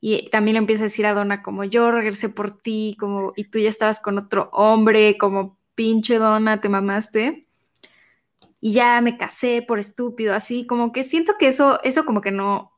y 0.00 0.24
también 0.30 0.56
empieza 0.56 0.82
a 0.82 0.86
decir 0.90 1.06
a 1.06 1.14
Donna 1.14 1.42
como 1.42 1.62
yo 1.64 1.90
regresé 1.92 2.28
por 2.28 2.60
ti 2.60 2.96
como 2.98 3.32
y 3.36 3.44
tú 3.50 3.58
ya 3.60 3.68
estabas 3.68 4.00
con 4.00 4.18
otro 4.18 4.50
hombre 4.52 5.16
como 5.16 5.58
pinche 5.76 6.18
Donna 6.18 6.60
te 6.60 6.68
mamaste 6.68 7.46
y 8.60 8.72
ya 8.72 9.00
me 9.00 9.16
casé 9.16 9.62
por 9.62 9.78
estúpido 9.78 10.34
así 10.34 10.66
como 10.66 10.92
que 10.92 11.02
siento 11.02 11.34
que 11.38 11.48
eso 11.48 11.80
eso 11.82 12.04
como 12.04 12.20
que 12.20 12.30
no 12.32 12.72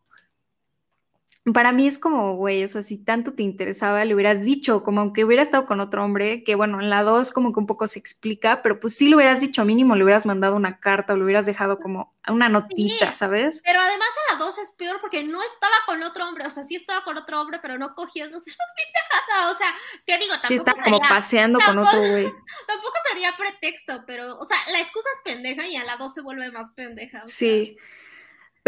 para 1.53 1.73
mí 1.73 1.87
es 1.87 1.99
como, 1.99 2.37
güey, 2.37 2.65
o 2.65 2.69
sea, 2.69 2.83
si 2.83 2.99
tanto 2.99 3.33
te 3.33 3.43
interesaba, 3.43 4.05
le 4.05 4.15
hubieras 4.15 4.43
dicho, 4.43 4.83
como 4.83 5.01
aunque 5.01 5.25
hubiera 5.25 5.43
estado 5.43 5.67
con 5.67 5.81
otro 5.81 6.05
hombre, 6.05 6.43
que 6.43 6.55
bueno, 6.55 6.81
en 6.81 6.91
la 6.91 7.03
2 7.03 7.33
como 7.33 7.53
que 7.53 7.61
un 7.61 7.67
poco 7.67 7.87
se 7.87 7.99
explica, 7.99 8.61
pero 8.63 8.81
pues 8.81 8.97
sí 8.97 9.09
lo 9.09 9.17
hubieras 9.17 9.41
dicho 9.41 9.65
mínimo, 9.65 9.95
le 9.95 10.05
hubieras 10.05 10.27
mandado 10.27 10.57
una 10.57 10.81
carta 10.81 11.13
o 11.13 11.17
le 11.17 11.25
hubieras 11.25 11.47
dejado 11.47 11.79
como 11.79 12.17
una 12.27 12.49
notita, 12.49 13.13
¿sabes? 13.13 13.63
Pero 13.65 13.81
además 13.81 14.09
en 14.31 14.39
la 14.39 14.45
2 14.45 14.59
es 14.59 14.71
peor 14.73 15.01
porque 15.01 15.23
no 15.25 15.41
estaba 15.43 15.75
con 15.87 16.03
otro 16.03 16.29
hombre, 16.29 16.47
o 16.47 16.51
sea, 16.51 16.65
sí 16.65 16.75
estaba 16.75 17.05
con 17.05 17.17
otro 17.17 17.41
hombre, 17.41 17.61
pero 17.63 17.79
no 17.79 17.95
cogiéndose 17.95 18.51
nada, 18.51 19.51
o 19.51 19.55
sea, 19.55 19.69
¿qué 20.07 20.19
digo? 20.19 20.33
Tampoco 20.33 20.49
sí 20.49 20.55
está 20.57 20.75
como 20.75 21.01
paseando 21.01 21.61
con 21.65 21.79
otro 21.79 21.99
güey. 21.99 22.25
Tampoco 22.67 22.95
sería 23.09 23.37
pretexto, 23.37 24.05
pero, 24.07 24.39
o 24.39 24.45
sea, 24.45 24.57
la 24.73 24.81
excusa 24.81 25.09
es 25.15 25.33
pendeja 25.33 25.67
y 25.67 25.77
a 25.77 25.85
la 25.85 25.97
2 25.97 26.15
se 26.15 26.21
vuelve 26.21 26.51
más 26.51 26.73
pendeja. 26.73 27.23
sí. 27.27 27.77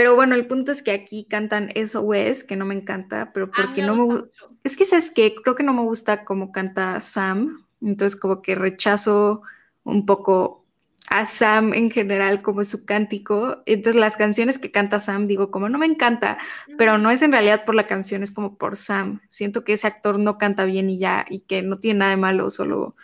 Pero 0.01 0.15
bueno, 0.15 0.35
el 0.35 0.47
punto 0.47 0.73
es 0.73 0.83
que 0.83 0.93
aquí 0.93 1.27
cantan 1.29 1.69
SOS, 1.75 2.45
que 2.45 2.57
no 2.57 2.65
me 2.65 2.75
encanta, 2.75 3.35
pero 3.35 3.51
porque 3.51 3.83
no 3.83 4.07
me 4.07 4.23
Es 4.65 4.75
que, 4.75 4.87
¿sabes 4.87 5.11
que 5.11 5.35
Creo 5.35 5.55
que 5.55 5.63
no 5.63 5.75
me 5.75 5.83
gusta 5.83 6.25
cómo 6.25 6.53
canta 6.53 6.99
Sam, 7.01 7.67
entonces 7.83 8.19
como 8.19 8.41
que 8.41 8.55
rechazo 8.55 9.43
un 9.85 10.07
poco 10.07 10.65
a 11.11 11.27
Sam 11.27 11.75
en 11.75 11.91
general 11.91 12.41
como 12.41 12.65
su 12.65 12.87
cántico. 12.87 13.63
Entonces 13.67 14.01
las 14.01 14.17
canciones 14.17 14.59
que 14.59 14.71
canta 14.71 15.01
Sam, 15.01 15.27
digo, 15.27 15.51
como 15.51 15.69
no 15.69 15.77
me 15.77 15.85
encanta, 15.85 16.39
pero 16.79 16.97
no 16.97 17.11
es 17.11 17.21
en 17.21 17.33
realidad 17.33 17.67
por 17.67 17.75
la 17.75 17.85
canción, 17.85 18.23
es 18.23 18.31
como 18.31 18.57
por 18.57 18.77
Sam. 18.77 19.21
Siento 19.29 19.65
que 19.65 19.75
ese 19.75 19.87
actor 19.87 20.19
no 20.19 20.39
canta 20.39 20.65
bien 20.65 20.89
y 20.89 20.99
ya, 20.99 21.27
y 21.29 21.41
que 21.41 21.61
no 21.61 21.79
tiene 21.79 21.99
nada 21.99 22.13
de 22.13 22.17
malo, 22.17 22.49
solo 22.49 22.97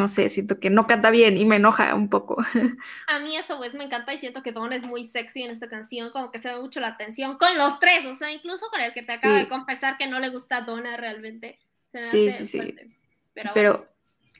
no 0.00 0.08
sé, 0.08 0.30
siento 0.30 0.58
que 0.58 0.70
no 0.70 0.86
canta 0.86 1.10
bien 1.10 1.36
y 1.36 1.44
me 1.44 1.56
enoja 1.56 1.94
un 1.94 2.08
poco. 2.08 2.38
A 3.06 3.18
mí 3.18 3.36
eso, 3.36 3.58
pues, 3.58 3.74
me 3.74 3.84
encanta 3.84 4.14
y 4.14 4.18
siento 4.18 4.42
que 4.42 4.50
Don 4.50 4.72
es 4.72 4.82
muy 4.82 5.04
sexy 5.04 5.42
en 5.42 5.50
esta 5.50 5.68
canción, 5.68 6.10
como 6.10 6.30
que 6.30 6.38
se 6.38 6.48
ve 6.48 6.58
mucho 6.58 6.80
la 6.80 6.88
atención 6.88 7.36
con 7.36 7.56
los 7.58 7.78
tres, 7.78 8.06
o 8.06 8.14
sea, 8.14 8.32
incluso 8.32 8.66
con 8.70 8.80
el 8.80 8.94
que 8.94 9.02
te 9.02 9.12
acaba 9.12 9.36
de 9.36 9.48
confesar 9.48 9.98
que 9.98 10.06
no 10.06 10.18
le 10.20 10.30
gusta 10.30 10.56
a 10.56 10.60
Donna 10.62 10.96
realmente. 10.96 11.58
sí, 11.92 12.30
sí, 12.30 12.46
sí. 12.46 12.74
Pero, 13.54 13.86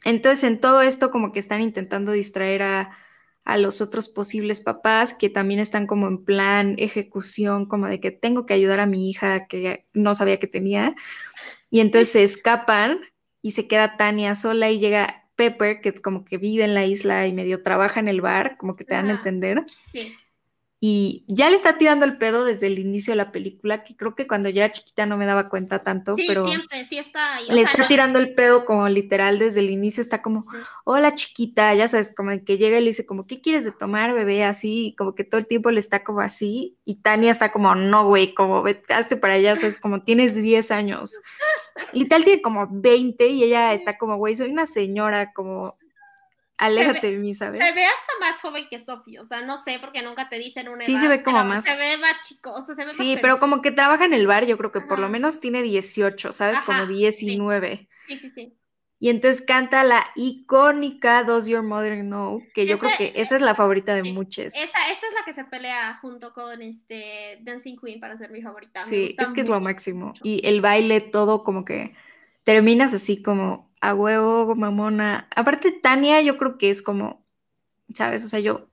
entonces 0.03 0.45
en 0.45 0.61
todo 0.61 0.81
esto 0.81 1.11
como 1.11 1.31
que 1.31 1.39
están 1.39 1.61
intentando 1.61 2.13
distraer 2.13 2.63
a, 2.63 2.97
a 3.45 3.59
los 3.59 3.83
otros 3.83 4.09
posibles 4.09 4.63
papás 4.63 5.13
que 5.13 5.29
también 5.29 5.61
están 5.61 5.87
como 5.87 6.09
en 6.09 6.25
plan 6.25 6.77
ejecución, 6.79 7.67
como 7.67 7.87
de 7.87 8.01
que 8.01 8.11
tengo 8.11 8.47
que 8.47 8.55
ayudar 8.55 8.81
a 8.81 8.87
mi 8.87 9.11
hija 9.11 9.47
que 9.47 9.87
no 9.93 10.15
sabía 10.15 10.39
que 10.39 10.47
tenía. 10.47 10.95
Y 11.71 11.81
entonces 11.81 12.13
se 12.13 12.23
escapan 12.23 13.01
y 13.43 13.53
se 13.53 13.69
queda 13.69 13.97
Tania 13.97 14.35
sola 14.35 14.71
y 14.71 14.79
llega 14.79 15.20
Pepper, 15.41 15.81
que 15.81 15.95
como 15.95 16.27
que 16.27 16.37
vive 16.37 16.65
en 16.65 16.75
la 16.75 16.85
isla 16.85 17.27
y 17.27 17.33
medio 17.33 17.63
trabaja 17.63 17.99
en 17.99 18.09
el 18.09 18.21
bar, 18.21 18.59
como 18.59 18.77
que 18.77 18.85
te 18.85 18.93
dan 18.93 19.09
a 19.09 19.13
entender. 19.13 19.65
Sí. 19.91 20.15
Y 20.83 21.25
ya 21.29 21.51
le 21.51 21.57
está 21.57 21.77
tirando 21.77 22.07
el 22.07 22.17
pedo 22.17 22.45
desde 22.45 22.67
el 22.67 22.79
inicio 22.79 23.13
de 23.13 23.17
la 23.17 23.33
película, 23.33 23.85
que 23.85 23.97
creo 23.97 24.15
que 24.15 24.27
cuando 24.27 24.49
ya 24.49 24.65
era 24.65 24.73
chiquita 24.73 25.05
no 25.05 25.19
me 25.19 25.27
daba 25.27 25.51
cuenta 25.51 25.83
tanto, 25.83 26.15
sí, 26.15 26.25
pero 26.27 26.47
siempre, 26.47 26.85
sí 26.85 26.97
está 26.97 27.37
ahí. 27.37 27.47
Le 27.51 27.61
está 27.61 27.87
tirando 27.87 28.19
el 28.19 28.35
pedo 28.35 28.65
como 28.65 28.89
literal 28.89 29.39
desde 29.39 29.61
el 29.61 29.69
inicio, 29.69 30.01
está 30.01 30.23
como, 30.23 30.47
hola 30.85 31.15
chiquita, 31.15 31.75
ya 31.75 31.87
sabes, 31.87 32.15
como 32.15 32.31
que 32.45 32.57
llega 32.57 32.79
y 32.79 32.81
le 32.81 32.87
dice 32.87 33.05
como, 33.05 33.27
¿qué 33.27 33.43
quieres 33.43 33.67
de 33.67 33.73
tomar, 33.73 34.15
bebé? 34.15 34.45
Así, 34.45 34.95
como 34.97 35.15
que 35.15 35.25
todo 35.25 35.39
el 35.39 35.47
tiempo 35.47 35.71
le 35.71 35.81
está 35.81 36.03
como 36.03 36.23
así, 36.23 36.79
y 36.87 36.97
Tania 37.03 37.31
está 37.31 37.53
como, 37.53 37.75
no, 37.75 38.07
güey, 38.07 38.33
como, 38.33 38.63
vete 38.63 39.17
para 39.21 39.35
allá, 39.35 39.57
sabes, 39.57 39.79
como 39.79 40.03
tienes 40.03 40.35
10 40.35 40.71
años. 40.71 41.15
Tal 42.09 42.25
tiene 42.25 42.43
como 42.43 42.69
20 42.71 43.27
y 43.27 43.45
ella 43.45 43.73
está 43.73 43.99
como, 43.99 44.17
güey, 44.17 44.35
soy 44.35 44.51
una 44.51 44.67
señora, 44.67 45.33
como 45.33 45.75
aléjate 46.57 47.13
de 47.13 47.19
mí, 47.19 47.33
¿sabes? 47.33 47.57
Se 47.57 47.73
ve 47.73 47.85
hasta 47.85 48.13
más 48.21 48.41
joven 48.41 48.67
que 48.69 48.79
Sofía, 48.79 49.23
o 49.23 49.25
sea, 49.25 49.41
no 49.41 49.57
sé, 49.57 49.79
porque 49.81 50.03
nunca 50.03 50.29
te 50.29 50.39
dicen 50.39 50.69
una 50.69 50.85
Sí, 50.85 50.97
se 50.97 51.09
ve 51.09 51.23
como 51.23 51.43
más. 51.45 51.65
Se 51.65 51.77
ve 51.77 51.97
más 51.97 52.21
chico, 52.27 52.53
o 52.53 52.61
sea, 52.61 52.75
se 52.75 52.85
ve 52.85 52.95
Sí, 52.95 53.17
pero 53.21 53.41
como 53.41 53.63
que 53.63 53.71
trabaja 53.71 54.05
en 54.05 54.13
el 54.13 54.27
bar, 54.27 54.47
yo 54.47 54.59
creo 54.59 54.71
que 54.71 54.81
por 54.83 54.99
lo 54.99 55.09
menos 55.09 55.41
tiene 55.41 55.63
18, 55.63 56.33
¿sabes? 56.33 56.61
como 56.61 56.87
19. 56.87 57.89
Sí. 58.07 58.17
sí, 58.17 58.29
sí, 58.29 58.60
Y 59.03 59.09
entonces 59.09 59.41
canta 59.41 59.83
la 59.83 60.07
icónica 60.15 61.25
Does 61.25 61.47
Your 61.47 61.63
Mother 61.63 62.03
Know, 62.03 62.43
que 62.55 62.67
yo 62.67 62.79
creo 62.79 62.93
que 62.99 63.13
esa 63.17 63.35
es 63.35 63.41
la 63.41 63.55
favorita 63.55 63.95
de 63.95 64.03
muchos. 64.03 64.55
Esta, 64.55 64.91
esta 64.91 65.07
es 65.07 65.15
la 65.15 65.25
que 65.25 65.33
se 65.33 65.45
pelea 65.45 65.99
junto 66.03 66.35
con 66.35 66.61
este 66.61 67.39
Dancing 67.41 67.79
Queen 67.79 67.99
para 67.99 68.19
ser 68.19 68.31
mi 68.31 68.43
favorita. 68.43 68.85
Sí, 68.85 69.17
es 69.19 69.33
que 69.33 69.41
es 69.41 69.49
lo 69.49 69.59
máximo. 69.59 70.13
Y 70.23 70.47
el 70.47 70.61
baile, 70.61 71.01
todo 71.01 71.45
como 71.45 71.65
que 71.65 71.95
terminas 72.45 72.93
así 72.93 73.23
como 73.23 73.73
a 73.81 73.95
huevo, 73.95 74.55
mamona. 74.55 75.29
Aparte, 75.35 75.73
Tania, 75.73 76.21
yo 76.21 76.37
creo 76.37 76.59
que 76.59 76.69
es 76.69 76.83
como, 76.83 77.25
¿sabes? 77.95 78.23
O 78.23 78.29
sea, 78.29 78.41
yo 78.41 78.70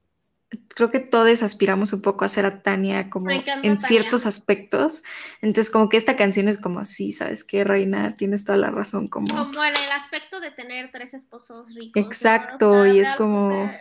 creo 0.76 0.92
que 0.92 1.00
todos 1.00 1.44
aspiramos 1.44 1.92
un 1.94 2.02
poco 2.02 2.24
a 2.24 2.30
ser 2.30 2.46
a 2.46 2.62
Tania 2.62 3.10
como 3.10 3.30
en 3.32 3.78
ciertos 3.78 4.26
aspectos. 4.26 5.04
Entonces, 5.42 5.72
como 5.72 5.90
que 5.90 5.98
esta 5.98 6.16
canción 6.16 6.48
es 6.48 6.58
como, 6.58 6.86
sí, 6.86 7.12
¿sabes 7.12 7.44
qué, 7.44 7.64
Reina? 7.64 8.16
Tienes 8.16 8.46
toda 8.46 8.58
la 8.58 8.70
razón. 8.70 9.08
Como, 9.08 9.28
como 9.36 9.64
en 9.64 9.76
el 9.76 9.92
aspecto 9.92 10.40
de 10.40 10.52
tener 10.52 10.92
tres 10.92 11.14
esposos 11.14 11.74
ricos. 11.74 12.02
Exacto, 12.02 12.86
y 12.86 13.00
es 13.00 13.12
como... 13.14 13.72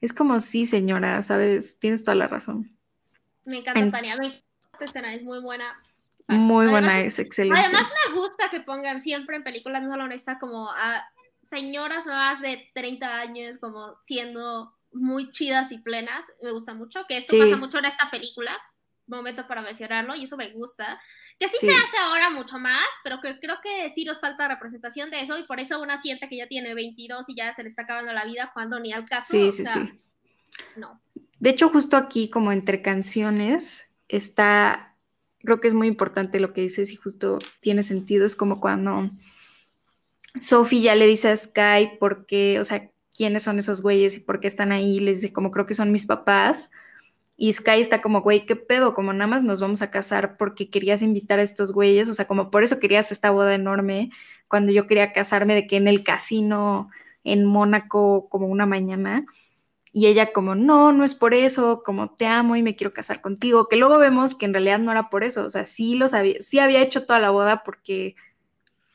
Es 0.00 0.12
como, 0.12 0.38
sí, 0.38 0.64
señora, 0.64 1.22
¿sabes? 1.22 1.80
Tienes 1.80 2.04
toda 2.04 2.14
la 2.14 2.28
razón. 2.28 2.76
Me 3.44 3.58
encanta 3.58 3.98
Tania. 3.98 4.16
Esta 4.72 4.84
escena 4.84 5.12
es 5.12 5.24
muy 5.24 5.40
buena. 5.40 5.82
Muy 6.28 6.68
buena, 6.68 7.00
es 7.00 7.18
excelente. 7.18 7.58
Además 7.58 7.90
me 8.06 8.14
gusta 8.14 8.48
que 8.50 8.60
pongan 8.60 9.00
siempre 9.00 9.34
en 9.34 9.42
películas 9.42 9.82
no 9.82 9.90
solo 9.90 10.04
honesta 10.04 10.38
como 10.38 10.70
a 10.70 11.04
señoras 11.40 12.06
más 12.06 12.40
de 12.40 12.70
30 12.74 13.20
años 13.20 13.58
como 13.58 13.96
siendo 14.04 14.77
muy 14.92 15.30
chidas 15.30 15.72
y 15.72 15.78
plenas. 15.78 16.32
Me 16.42 16.52
gusta 16.52 16.74
mucho, 16.74 17.04
que 17.08 17.18
esto 17.18 17.36
pasa 17.38 17.56
mucho 17.56 17.78
en 17.78 17.86
esta 17.86 18.10
película. 18.10 18.56
Momento 19.06 19.46
para 19.46 19.62
mencionarlo 19.62 20.14
y 20.14 20.24
eso 20.24 20.36
me 20.36 20.50
gusta. 20.50 21.00
Que 21.38 21.48
sí, 21.48 21.56
se 21.60 21.70
hace 21.70 21.96
ahora 21.98 22.30
mucho 22.30 22.58
más, 22.58 22.86
pero 23.04 23.20
que 23.20 23.38
creo 23.38 23.56
que 23.62 23.88
sí 23.90 24.04
nos 24.04 24.20
falta 24.20 24.48
representación 24.48 25.10
de 25.10 25.20
eso 25.20 25.38
y 25.38 25.44
por 25.44 25.60
eso 25.60 25.80
una 25.80 25.96
siente 25.96 26.28
que 26.28 26.36
ya 26.36 26.48
tiene 26.48 26.74
22 26.74 27.28
y 27.28 27.36
ya 27.36 27.52
se 27.52 27.62
le 27.62 27.68
está 27.68 27.82
acabando 27.82 28.12
la 28.12 28.24
vida 28.24 28.50
cuando 28.52 28.80
ni 28.80 28.92
al 28.92 29.06
caso. 29.08 29.30
Sí, 29.30 29.50
sí, 29.50 29.64
sí. 29.64 30.00
No. 30.76 31.00
De 31.38 31.50
hecho, 31.50 31.68
justo 31.68 31.96
aquí 31.96 32.28
como 32.28 32.50
entre 32.50 32.82
canciones 32.82 33.94
está 34.08 34.88
creo 35.40 35.60
que 35.60 35.68
es 35.68 35.74
muy 35.74 35.86
importante 35.86 36.40
lo 36.40 36.52
que 36.52 36.62
dices 36.62 36.90
y 36.92 36.96
justo 36.96 37.38
tiene 37.60 37.82
sentido. 37.82 38.26
Es 38.26 38.36
como 38.36 38.60
cuando 38.60 39.10
Sophie 40.40 40.82
ya 40.82 40.94
le 40.94 41.06
dice 41.06 41.30
a 41.30 41.36
Sky 41.36 41.96
por 41.98 42.26
qué, 42.26 42.58
o 42.60 42.64
sea, 42.64 42.90
quiénes 43.18 43.42
son 43.42 43.58
esos 43.58 43.82
güeyes 43.82 44.16
y 44.16 44.20
por 44.20 44.38
qué 44.38 44.46
están 44.46 44.70
ahí. 44.70 45.00
Les 45.00 45.20
dice 45.20 45.32
como 45.32 45.50
creo 45.50 45.66
que 45.66 45.74
son 45.74 45.90
mis 45.90 46.06
papás. 46.06 46.70
Y 47.36 47.52
Sky 47.52 47.80
está 47.80 48.00
como, 48.00 48.22
güey, 48.22 48.46
¿qué 48.46 48.54
pedo? 48.54 48.94
Como 48.94 49.12
nada 49.12 49.26
más 49.26 49.42
nos 49.42 49.60
vamos 49.60 49.82
a 49.82 49.90
casar 49.90 50.36
porque 50.36 50.70
querías 50.70 51.02
invitar 51.02 51.40
a 51.40 51.42
estos 51.42 51.72
güeyes. 51.72 52.08
O 52.08 52.14
sea, 52.14 52.28
como 52.28 52.50
por 52.52 52.62
eso 52.62 52.78
querías 52.78 53.10
esta 53.10 53.30
boda 53.30 53.54
enorme 53.56 54.10
cuando 54.46 54.72
yo 54.72 54.86
quería 54.86 55.12
casarme 55.12 55.54
de 55.56 55.66
que 55.66 55.76
en 55.76 55.88
el 55.88 56.04
casino 56.04 56.90
en 57.24 57.44
Mónaco 57.44 58.28
como 58.28 58.46
una 58.46 58.66
mañana. 58.66 59.26
Y 59.92 60.06
ella 60.06 60.32
como, 60.32 60.54
no, 60.54 60.92
no 60.92 61.02
es 61.02 61.16
por 61.16 61.34
eso, 61.34 61.82
como 61.84 62.10
te 62.10 62.26
amo 62.26 62.54
y 62.54 62.62
me 62.62 62.76
quiero 62.76 62.92
casar 62.92 63.20
contigo, 63.20 63.68
que 63.68 63.76
luego 63.76 63.98
vemos 63.98 64.36
que 64.36 64.46
en 64.46 64.52
realidad 64.52 64.78
no 64.78 64.92
era 64.92 65.08
por 65.10 65.24
eso, 65.24 65.44
o 65.44 65.48
sea, 65.48 65.64
sí 65.64 65.94
lo 65.96 66.08
sabía, 66.08 66.36
sí 66.40 66.58
había 66.58 66.82
hecho 66.82 67.06
toda 67.06 67.18
la 67.18 67.30
boda 67.30 67.62
porque 67.64 68.14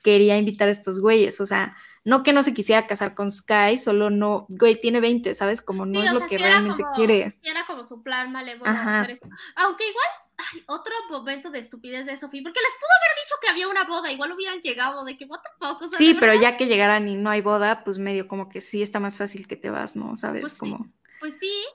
quería 0.03 0.37
invitar 0.37 0.67
a 0.67 0.71
estos 0.71 0.99
güeyes, 0.99 1.41
o 1.41 1.45
sea, 1.47 1.75
no 2.05 2.23
que 2.23 2.33
no 2.33 2.43
se 2.43 2.53
quisiera 2.53 2.85
casar 2.85 3.15
con 3.15 3.31
Sky, 3.31 3.77
solo 3.77 4.09
no, 4.09 4.45
güey, 4.49 4.79
tiene 4.79 4.99
20, 4.99 5.33
¿sabes? 5.33 5.61
Como 5.61 5.85
no 5.85 6.01
es 6.01 6.11
lo 6.11 6.25
que 6.27 6.37
realmente 6.37 6.83
quiere. 6.95 7.31
Sí 7.31 7.49
era 7.49 7.65
como 7.65 7.83
su 7.83 8.03
plan 8.03 8.31
malévolo 8.31 8.69
hacer. 8.69 9.19
Aunque 9.55 9.89
igual, 9.89 10.05
ay, 10.37 10.63
otro 10.67 10.93
momento 11.09 11.49
de 11.49 11.59
estupidez 11.59 12.05
de 12.05 12.17
Sofía, 12.17 12.41
porque 12.43 12.59
les 12.59 12.73
pudo 12.73 12.89
haber 12.99 13.23
dicho 13.23 13.35
que 13.41 13.47
había 13.49 13.67
una 13.69 13.85
boda, 13.85 14.11
igual 14.11 14.33
hubieran 14.33 14.61
llegado 14.61 15.05
de 15.05 15.17
que, 15.17 15.25
what 15.25 15.39
the 15.41 15.49
fuck, 15.65 15.81
o 15.81 15.87
sea, 15.87 15.97
Sí, 15.97 16.13
pero 16.19 16.33
ya 16.33 16.57
que 16.57 16.67
llegaran 16.67 17.07
y 17.07 17.15
no 17.15 17.29
hay 17.29 17.41
boda, 17.41 17.83
pues 17.83 17.97
medio 17.97 18.27
como 18.27 18.49
que 18.49 18.59
sí 18.59 18.81
está 18.81 18.99
más 18.99 19.17
fácil 19.17 19.47
que 19.47 19.55
te 19.55 19.69
vas, 19.69 19.95
¿no? 19.95 20.15
¿Sabes? 20.15 20.41
Pues 20.41 20.55
como... 20.55 20.77
Sí, 20.77 20.91
pues 21.19 21.39
sí, 21.39 21.65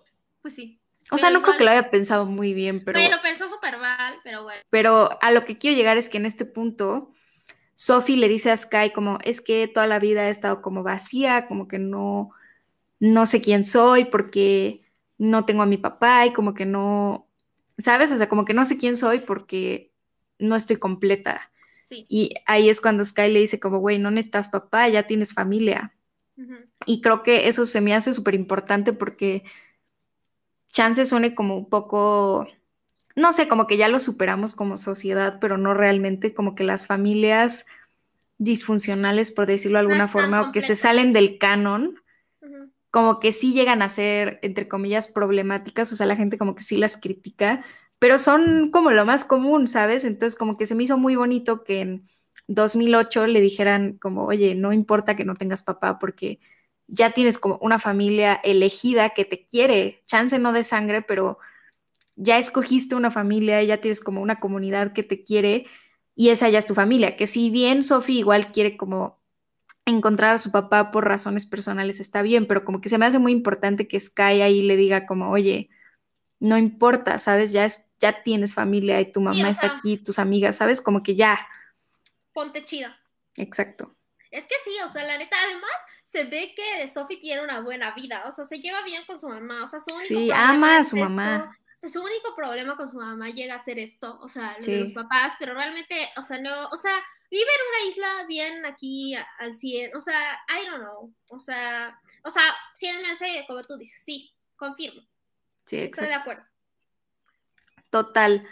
pues 0.42 0.54
sí. 0.54 0.80
O 1.10 1.16
sea, 1.16 1.30
no 1.30 1.40
creo 1.40 1.56
que 1.56 1.64
lo 1.64 1.70
haya 1.70 1.90
pensado 1.90 2.26
muy 2.26 2.52
bien, 2.52 2.84
pero... 2.84 2.98
Pero 2.98 3.16
pensó 3.22 3.48
súper 3.48 3.78
mal, 3.78 4.20
pero 4.24 4.42
bueno. 4.42 4.60
Pero 4.68 5.18
a 5.22 5.30
lo 5.30 5.46
que 5.46 5.56
quiero 5.56 5.74
llegar 5.74 5.96
es 5.96 6.10
que 6.10 6.18
en 6.18 6.26
este 6.26 6.44
punto 6.44 7.12
Sophie 7.80 8.16
le 8.16 8.28
dice 8.28 8.50
a 8.50 8.56
Sky 8.56 8.90
como, 8.92 9.20
es 9.22 9.40
que 9.40 9.68
toda 9.68 9.86
la 9.86 10.00
vida 10.00 10.26
he 10.26 10.30
estado 10.30 10.62
como 10.62 10.82
vacía, 10.82 11.46
como 11.46 11.68
que 11.68 11.78
no, 11.78 12.32
no 12.98 13.24
sé 13.24 13.40
quién 13.40 13.64
soy 13.64 14.06
porque 14.06 14.82
no 15.16 15.44
tengo 15.44 15.62
a 15.62 15.66
mi 15.66 15.76
papá 15.76 16.26
y 16.26 16.32
como 16.32 16.54
que 16.54 16.66
no, 16.66 17.28
¿sabes? 17.78 18.10
O 18.10 18.16
sea, 18.16 18.28
como 18.28 18.44
que 18.44 18.52
no 18.52 18.64
sé 18.64 18.78
quién 18.78 18.96
soy 18.96 19.20
porque 19.20 19.92
no 20.40 20.56
estoy 20.56 20.74
completa. 20.74 21.52
Y 21.88 22.34
ahí 22.46 22.68
es 22.68 22.80
cuando 22.80 23.04
Sky 23.04 23.30
le 23.30 23.38
dice 23.38 23.60
como, 23.60 23.78
güey, 23.78 24.00
no 24.00 24.10
necesitas 24.10 24.48
papá, 24.48 24.88
ya 24.88 25.06
tienes 25.06 25.32
familia. 25.32 25.94
Y 26.84 27.00
creo 27.00 27.22
que 27.22 27.46
eso 27.46 27.64
se 27.64 27.80
me 27.80 27.94
hace 27.94 28.12
súper 28.12 28.34
importante 28.34 28.92
porque 28.92 29.44
chance 30.66 31.04
suene 31.06 31.36
como 31.36 31.56
un 31.56 31.68
poco 31.68 32.48
no 33.18 33.32
sé, 33.32 33.48
como 33.48 33.66
que 33.66 33.76
ya 33.76 33.88
lo 33.88 33.98
superamos 33.98 34.54
como 34.54 34.76
sociedad, 34.76 35.38
pero 35.40 35.58
no 35.58 35.74
realmente, 35.74 36.34
como 36.34 36.54
que 36.54 36.64
las 36.64 36.86
familias 36.86 37.66
disfuncionales, 38.38 39.32
por 39.32 39.46
decirlo 39.46 39.78
de 39.78 39.82
alguna 39.82 40.06
forma, 40.06 40.48
o 40.48 40.52
que 40.52 40.60
se 40.60 40.76
salen 40.76 41.12
del 41.12 41.38
canon, 41.38 42.00
como 42.90 43.18
que 43.18 43.32
sí 43.32 43.52
llegan 43.52 43.82
a 43.82 43.88
ser, 43.88 44.38
entre 44.42 44.68
comillas, 44.68 45.08
problemáticas, 45.08 45.92
o 45.92 45.96
sea, 45.96 46.06
la 46.06 46.16
gente 46.16 46.38
como 46.38 46.54
que 46.54 46.62
sí 46.62 46.76
las 46.76 46.96
critica, 46.96 47.64
pero 47.98 48.18
son 48.18 48.70
como 48.70 48.92
lo 48.92 49.04
más 49.04 49.24
común, 49.24 49.66
¿sabes? 49.66 50.04
Entonces, 50.04 50.38
como 50.38 50.56
que 50.56 50.66
se 50.66 50.76
me 50.76 50.84
hizo 50.84 50.96
muy 50.96 51.16
bonito 51.16 51.64
que 51.64 51.80
en 51.80 52.02
2008 52.46 53.26
le 53.26 53.40
dijeran 53.40 53.98
como, 53.98 54.26
oye, 54.26 54.54
no 54.54 54.72
importa 54.72 55.16
que 55.16 55.24
no 55.24 55.34
tengas 55.34 55.64
papá 55.64 55.98
porque 55.98 56.38
ya 56.86 57.10
tienes 57.10 57.36
como 57.36 57.58
una 57.60 57.80
familia 57.80 58.34
elegida 58.34 59.10
que 59.10 59.24
te 59.24 59.44
quiere, 59.44 60.00
chance 60.04 60.38
no 60.38 60.52
de 60.52 60.62
sangre, 60.62 61.02
pero 61.02 61.38
ya 62.18 62.36
escogiste 62.36 62.96
una 62.96 63.10
familia, 63.10 63.62
ya 63.62 63.80
tienes 63.80 64.00
como 64.00 64.20
una 64.20 64.40
comunidad 64.40 64.92
que 64.92 65.04
te 65.04 65.22
quiere 65.22 65.66
y 66.16 66.30
esa 66.30 66.48
ya 66.48 66.58
es 66.58 66.66
tu 66.66 66.74
familia, 66.74 67.16
que 67.16 67.28
si 67.28 67.48
bien 67.48 67.84
Sophie 67.84 68.18
igual 68.18 68.50
quiere 68.50 68.76
como 68.76 69.22
encontrar 69.86 70.34
a 70.34 70.38
su 70.38 70.50
papá 70.50 70.90
por 70.90 71.06
razones 71.06 71.46
personales 71.46 72.00
está 72.00 72.22
bien, 72.22 72.48
pero 72.48 72.64
como 72.64 72.80
que 72.80 72.88
se 72.88 72.98
me 72.98 73.06
hace 73.06 73.20
muy 73.20 73.30
importante 73.30 73.86
que 73.86 74.00
Sky 74.00 74.42
ahí 74.42 74.62
le 74.62 74.76
diga 74.76 75.06
como, 75.06 75.30
oye, 75.30 75.70
no 76.40 76.58
importa, 76.58 77.18
¿sabes? 77.20 77.52
Ya, 77.52 77.64
es, 77.64 77.88
ya 78.00 78.22
tienes 78.24 78.54
familia 78.54 79.00
y 79.00 79.12
tu 79.12 79.20
mamá 79.20 79.48
está 79.48 79.68
aquí, 79.68 79.96
tus 79.96 80.18
amigas, 80.18 80.56
¿sabes? 80.56 80.80
Como 80.80 81.04
que 81.04 81.14
ya. 81.14 81.38
Ponte 82.32 82.64
chida. 82.64 82.98
Exacto. 83.36 83.94
Es 84.30 84.44
que 84.44 84.56
sí, 84.64 84.72
o 84.84 84.88
sea, 84.88 85.04
la 85.04 85.18
neta, 85.18 85.36
además 85.46 85.70
se 86.02 86.24
ve 86.24 86.52
que 86.54 86.86
Sophie 86.88 87.20
tiene 87.20 87.42
una 87.44 87.60
buena 87.60 87.94
vida, 87.94 88.24
o 88.26 88.32
sea, 88.32 88.44
se 88.44 88.58
lleva 88.58 88.82
bien 88.82 89.04
con 89.06 89.20
su 89.20 89.28
mamá, 89.28 89.62
o 89.62 89.66
sea, 89.68 89.78
su 89.78 89.90
único 89.90 90.04
Sí, 90.04 90.30
ama 90.32 90.78
a 90.78 90.84
su 90.84 90.96
mamá 90.96 91.56
su 91.80 92.02
único 92.02 92.34
problema 92.34 92.76
con 92.76 92.90
su 92.90 92.96
mamá 92.96 93.30
llega 93.30 93.54
a 93.54 93.64
ser 93.64 93.78
esto, 93.78 94.18
o 94.20 94.28
sea, 94.28 94.56
lo 94.58 94.66
de 94.66 94.80
los 94.80 94.92
papás, 94.92 95.34
pero 95.38 95.54
realmente, 95.54 95.94
o 96.16 96.22
sea, 96.22 96.40
no, 96.40 96.68
o 96.68 96.76
sea, 96.76 96.92
vive 97.30 97.42
en 97.42 97.68
una 97.68 97.90
isla 97.90 98.26
bien 98.26 98.66
aquí 98.66 99.14
al 99.38 99.56
100, 99.56 99.96
o 99.96 100.00
sea, 100.00 100.40
I 100.48 100.66
don't 100.66 100.82
know, 100.82 101.14
o 101.30 101.38
sea, 101.38 101.98
o 102.24 102.30
sea, 102.30 102.42
sí 102.74 102.88
me 103.00 103.10
hace, 103.10 103.44
como 103.46 103.62
tú 103.62 103.76
dices, 103.76 104.02
sí, 104.02 104.32
confirmo. 104.56 105.02
Sí, 105.64 105.78
exacto. 105.78 106.02
Estoy 106.02 106.08
de 106.08 106.14
acuerdo. 106.14 106.44
Total. 107.90 108.46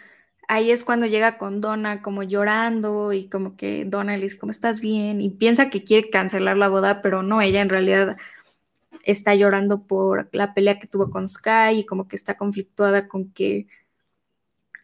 Ahí 0.49 0.71
es 0.71 0.85
cuando 0.85 1.07
llega 1.07 1.39
con 1.39 1.61
Donna 1.61 2.03
como 2.03 2.23
llorando 2.23 3.13
y 3.13 3.29
como 3.29 3.57
que 3.57 3.85
Donna 3.85 4.17
le 4.17 4.23
dice, 4.23 4.39
¿cómo 4.39 4.51
estás 4.51 4.81
bien? 4.81 5.21
Y 5.21 5.31
piensa 5.31 5.71
que 5.71 5.83
quiere 5.83 6.09
cancelar 6.09 6.57
la 6.57 6.69
boda, 6.69 7.03
pero 7.03 7.23
no, 7.23 7.41
ella 7.43 7.63
en 7.63 7.69
realidad 7.69 8.17
está 9.07 9.35
llorando 9.35 9.87
por 9.87 10.29
la 10.33 10.53
pelea 10.53 10.79
que 10.79 10.89
tuvo 10.89 11.11
con 11.11 11.29
Sky 11.29 11.79
y 11.79 11.87
como 11.87 12.09
que 12.09 12.17
está 12.17 12.37
conflictuada 12.37 13.09
con 13.09 13.33
que 13.33 13.69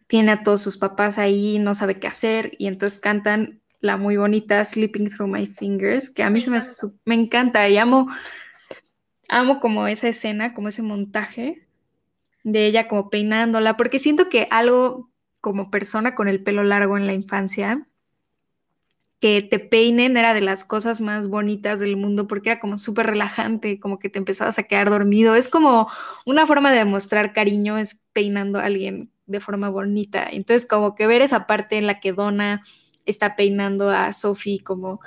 tiene 0.07 0.31
a 0.31 0.43
todos 0.43 0.61
sus 0.61 0.77
papás 0.77 1.17
ahí, 1.17 1.59
no 1.59 1.75
sabe 1.75 1.99
qué 1.99 2.07
hacer 2.07 2.53
y 2.57 2.67
entonces 2.67 2.99
cantan 2.99 3.61
la 3.81 3.97
muy 3.97 4.15
bonita 4.15 4.63
Sleeping 4.63 5.09
Through 5.09 5.29
My 5.29 5.45
Fingers, 5.45 6.09
que 6.09 6.23
a 6.23 6.29
mí 6.29 6.39
se 6.39 6.49
me, 6.49 6.59
me 7.03 7.15
encanta 7.15 7.67
y 7.67 7.77
amo, 7.77 8.07
amo 9.27 9.59
como 9.59 9.87
esa 9.87 10.07
escena, 10.07 10.53
como 10.53 10.69
ese 10.69 10.81
montaje 10.81 11.67
de 12.43 12.65
ella 12.65 12.87
como 12.87 13.09
peinándola, 13.09 13.75
porque 13.75 13.99
siento 13.99 14.29
que 14.29 14.47
algo 14.51 15.09
como 15.41 15.69
persona 15.69 16.15
con 16.15 16.29
el 16.29 16.41
pelo 16.43 16.63
largo 16.63 16.97
en 16.97 17.07
la 17.07 17.13
infancia, 17.13 17.85
que 19.23 19.41
te 19.41 19.57
peinen 19.57 20.17
era 20.17 20.33
de 20.33 20.41
las 20.41 20.65
cosas 20.65 20.99
más 20.99 21.29
bonitas 21.29 21.79
del 21.79 21.95
mundo 21.95 22.27
porque 22.27 22.49
era 22.49 22.59
como 22.59 22.77
súper 22.77 23.05
relajante, 23.05 23.79
como 23.79 23.97
que 23.97 24.09
te 24.09 24.19
empezabas 24.19 24.59
a 24.59 24.63
quedar 24.63 24.89
dormido. 24.89 25.35
Es 25.35 25.47
como 25.47 25.87
una 26.25 26.45
forma 26.45 26.73
de 26.73 26.79
demostrar 26.79 27.31
cariño, 27.31 27.77
es 27.77 28.05
peinando 28.11 28.59
a 28.59 28.65
alguien 28.65 29.13
de 29.25 29.39
forma 29.39 29.69
bonita. 29.69 30.27
Entonces, 30.29 30.67
como 30.67 30.93
que 30.93 31.07
ver 31.07 31.21
esa 31.21 31.47
parte 31.47 31.77
en 31.77 31.87
la 31.87 32.01
que 32.01 32.11
Donna 32.11 32.63
está 33.05 33.37
peinando 33.37 33.91
a 33.91 34.11
Sophie, 34.11 34.61
como 34.61 34.99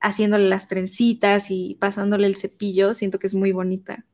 haciéndole 0.00 0.48
las 0.48 0.66
trencitas 0.66 1.52
y 1.52 1.76
pasándole 1.78 2.26
el 2.26 2.34
cepillo, 2.34 2.92
siento 2.92 3.20
que 3.20 3.28
es 3.28 3.36
muy 3.36 3.52
bonita. 3.52 4.04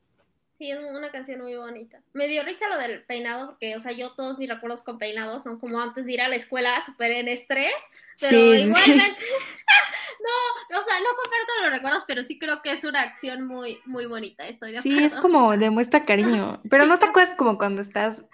Sí, 0.59 0.71
es 0.71 0.79
una 0.79 1.11
canción 1.11 1.41
muy 1.41 1.57
bonita. 1.57 2.01
Me 2.13 2.29
dio 2.29 2.45
risa 2.45 2.69
lo 2.69 2.79
del 2.79 3.03
peinado, 3.03 3.49
porque, 3.49 3.75
o 3.75 3.81
sea, 3.81 3.91
yo 3.91 4.13
todos 4.13 4.39
mis 4.39 4.49
recuerdos 4.49 4.85
con 4.85 4.99
peinados 4.99 5.43
son 5.43 5.59
como 5.59 5.81
antes 5.81 6.05
de 6.05 6.13
ir 6.13 6.21
a 6.21 6.29
la 6.29 6.37
escuela, 6.37 6.81
súper 6.87 7.11
en 7.11 7.27
estrés, 7.27 7.73
pero 8.21 8.39
igualmente, 8.39 8.77
no, 10.21 10.79
o 10.79 10.83
sea, 10.83 11.01
no 11.01 11.07
comparto 11.17 11.53
los 11.63 11.73
recuerdos, 11.73 12.05
pero 12.07 12.23
sí 12.23 12.39
creo 12.39 12.63
que 12.63 12.71
es 12.71 12.85
una 12.85 13.03
acción 13.03 13.45
muy, 13.45 13.81
muy 13.85 14.07
bonita, 14.07 14.47
estoy 14.47 14.71
de 14.71 14.81
Sí, 14.81 14.97
es 15.03 15.17
como 15.17 15.57
demuestra 15.57 16.05
cariño, 16.05 16.61
pero 16.71 16.87
no 16.87 17.01
te 17.01 17.07
acuerdas 17.07 17.35
como 17.37 17.59
cuando 17.59 17.83
estás, 17.83 18.25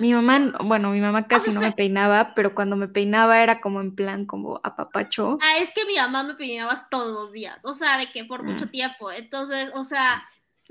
mi 0.00 0.12
mamá, 0.12 0.52
bueno, 0.64 0.90
mi 0.90 1.00
mamá 1.00 1.26
casi 1.26 1.50
no 1.50 1.60
me 1.60 1.72
peinaba, 1.72 2.34
pero 2.34 2.54
cuando 2.54 2.76
me 2.76 2.88
peinaba 2.88 3.42
era 3.42 3.62
como 3.62 3.80
en 3.80 3.94
plan 3.94 4.26
como 4.26 4.60
apapacho. 4.62 5.38
Ah, 5.40 5.56
es 5.60 5.72
que 5.72 5.86
mi 5.86 5.96
mamá 5.96 6.24
me 6.24 6.34
peinaba 6.34 6.86
todos 6.90 7.10
los 7.14 7.32
días, 7.32 7.64
o 7.64 7.72
sea, 7.72 7.96
de 7.96 8.12
que 8.12 8.26
por 8.26 8.42
mucho 8.42 8.66
mm. 8.66 8.70
tiempo, 8.70 9.10
entonces, 9.10 9.70
o 9.72 9.82
sea 9.82 10.28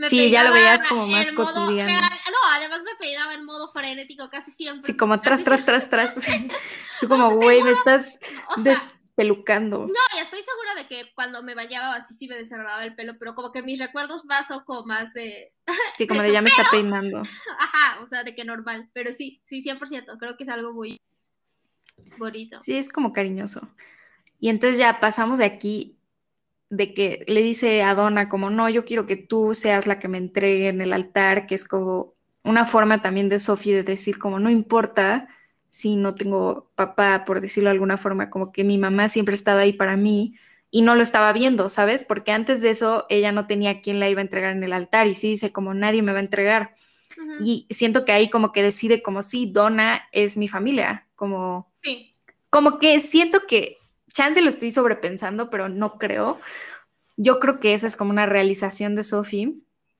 sí, 0.09 0.29
ya 0.29 0.43
lo 0.43 0.53
veías 0.53 0.83
como 0.87 1.07
más 1.07 1.31
cotidiano. 1.31 1.93
no, 2.01 2.51
además 2.51 2.81
me 2.83 2.95
peinaba 2.99 3.33
en 3.33 3.45
modo 3.45 3.71
frenético 3.71 4.29
casi 4.29 4.51
siempre. 4.51 4.85
Sí, 4.85 4.97
como 4.97 5.19
tras, 5.21 5.43
tras, 5.43 5.65
tras, 5.65 5.89
tras. 5.89 6.15
Tú 6.99 7.07
como, 7.07 7.31
güey, 7.31 7.63
me 7.63 7.71
estás 7.71 8.19
despelucando. 8.57 9.79
No, 9.79 10.17
y 10.17 10.21
estoy 10.21 10.39
segura 10.41 10.75
de 10.75 10.87
que 10.87 11.11
cuando 11.13 11.43
me 11.43 11.55
bañaba 11.55 11.95
así 11.95 12.13
sí 12.13 12.27
me 12.27 12.35
desagradaba 12.35 12.83
el 12.83 12.95
pelo, 12.95 13.17
pero 13.19 13.35
como 13.35 13.51
que 13.51 13.61
mis 13.61 13.79
recuerdos 13.79 14.25
más 14.25 14.47
son 14.47 14.63
como 14.65 14.85
más 14.85 15.13
de... 15.13 15.53
Sí, 15.97 16.07
como 16.07 16.21
de, 16.21 16.31
ya 16.31 16.41
me 16.41 16.49
está 16.49 16.63
peinando. 16.71 17.19
Ajá, 17.59 18.01
o 18.01 18.07
sea, 18.07 18.23
de 18.23 18.35
que 18.35 18.45
normal, 18.45 18.89
pero 18.93 19.13
sí, 19.13 19.41
sí, 19.45 19.63
100%, 19.63 20.17
creo 20.17 20.37
que 20.37 20.43
es 20.43 20.49
algo 20.49 20.73
muy 20.73 20.99
bonito. 22.17 22.59
Sí, 22.61 22.77
es 22.77 22.89
como 22.89 23.13
cariñoso. 23.13 23.69
Y 24.39 24.49
entonces 24.49 24.77
ya 24.77 24.99
pasamos 24.99 25.39
de 25.39 25.45
aquí 25.45 25.97
de 26.75 26.95
que 26.95 27.23
le 27.27 27.43
dice 27.43 27.83
a 27.83 27.93
Donna 27.93 28.29
como, 28.29 28.49
no, 28.49 28.67
yo 28.67 28.83
quiero 28.83 29.05
que 29.05 29.15
tú 29.15 29.53
seas 29.53 29.85
la 29.85 29.99
que 29.99 30.07
me 30.07 30.17
entregue 30.17 30.69
en 30.69 30.81
el 30.81 30.91
altar, 30.91 31.45
que 31.45 31.53
es 31.53 31.67
como 31.67 32.15
una 32.43 32.65
forma 32.65 33.01
también 33.03 33.29
de 33.29 33.37
Sophie 33.37 33.75
de 33.75 33.83
decir 33.83 34.17
como, 34.17 34.39
no 34.39 34.49
importa 34.49 35.27
si 35.69 35.95
no 35.95 36.15
tengo 36.15 36.71
papá, 36.75 37.25
por 37.25 37.41
decirlo 37.41 37.69
de 37.69 37.73
alguna 37.73 37.97
forma, 37.97 38.31
como 38.31 38.51
que 38.51 38.63
mi 38.63 38.79
mamá 38.79 39.07
siempre 39.07 39.33
ha 39.33 39.35
estado 39.35 39.59
ahí 39.59 39.73
para 39.73 39.97
mí 39.97 40.35
y 40.71 40.81
no 40.81 40.95
lo 40.95 41.03
estaba 41.03 41.31
viendo, 41.31 41.69
¿sabes? 41.69 42.03
Porque 42.03 42.31
antes 42.31 42.61
de 42.63 42.71
eso 42.71 43.05
ella 43.07 43.31
no 43.31 43.45
tenía 43.45 43.81
quien 43.81 43.99
la 43.99 44.09
iba 44.09 44.19
a 44.19 44.23
entregar 44.23 44.51
en 44.51 44.63
el 44.63 44.73
altar 44.73 45.05
y 45.05 45.13
sí 45.13 45.29
dice 45.29 45.51
como, 45.51 45.75
nadie 45.75 46.01
me 46.01 46.11
va 46.11 46.17
a 46.17 46.23
entregar. 46.23 46.75
Y 47.39 47.67
siento 47.69 48.03
que 48.03 48.11
ahí 48.11 48.29
como 48.29 48.51
que 48.51 48.63
decide 48.63 49.03
como, 49.03 49.21
sí, 49.21 49.49
Donna 49.51 50.07
es 50.11 50.37
mi 50.37 50.47
familia, 50.47 51.07
como... 51.15 51.69
Sí. 51.71 52.11
Como 52.49 52.77
que 52.79 52.99
siento 52.99 53.41
que 53.47 53.77
chance 54.13 54.41
lo 54.41 54.49
estoy 54.49 54.71
sobrepensando, 54.71 55.49
pero 55.49 55.69
no 55.69 55.97
creo. 55.97 56.39
Yo 57.17 57.39
creo 57.39 57.59
que 57.59 57.73
esa 57.73 57.87
es 57.87 57.95
como 57.95 58.11
una 58.11 58.25
realización 58.25 58.95
de 58.95 59.03
Sophie. 59.03 59.55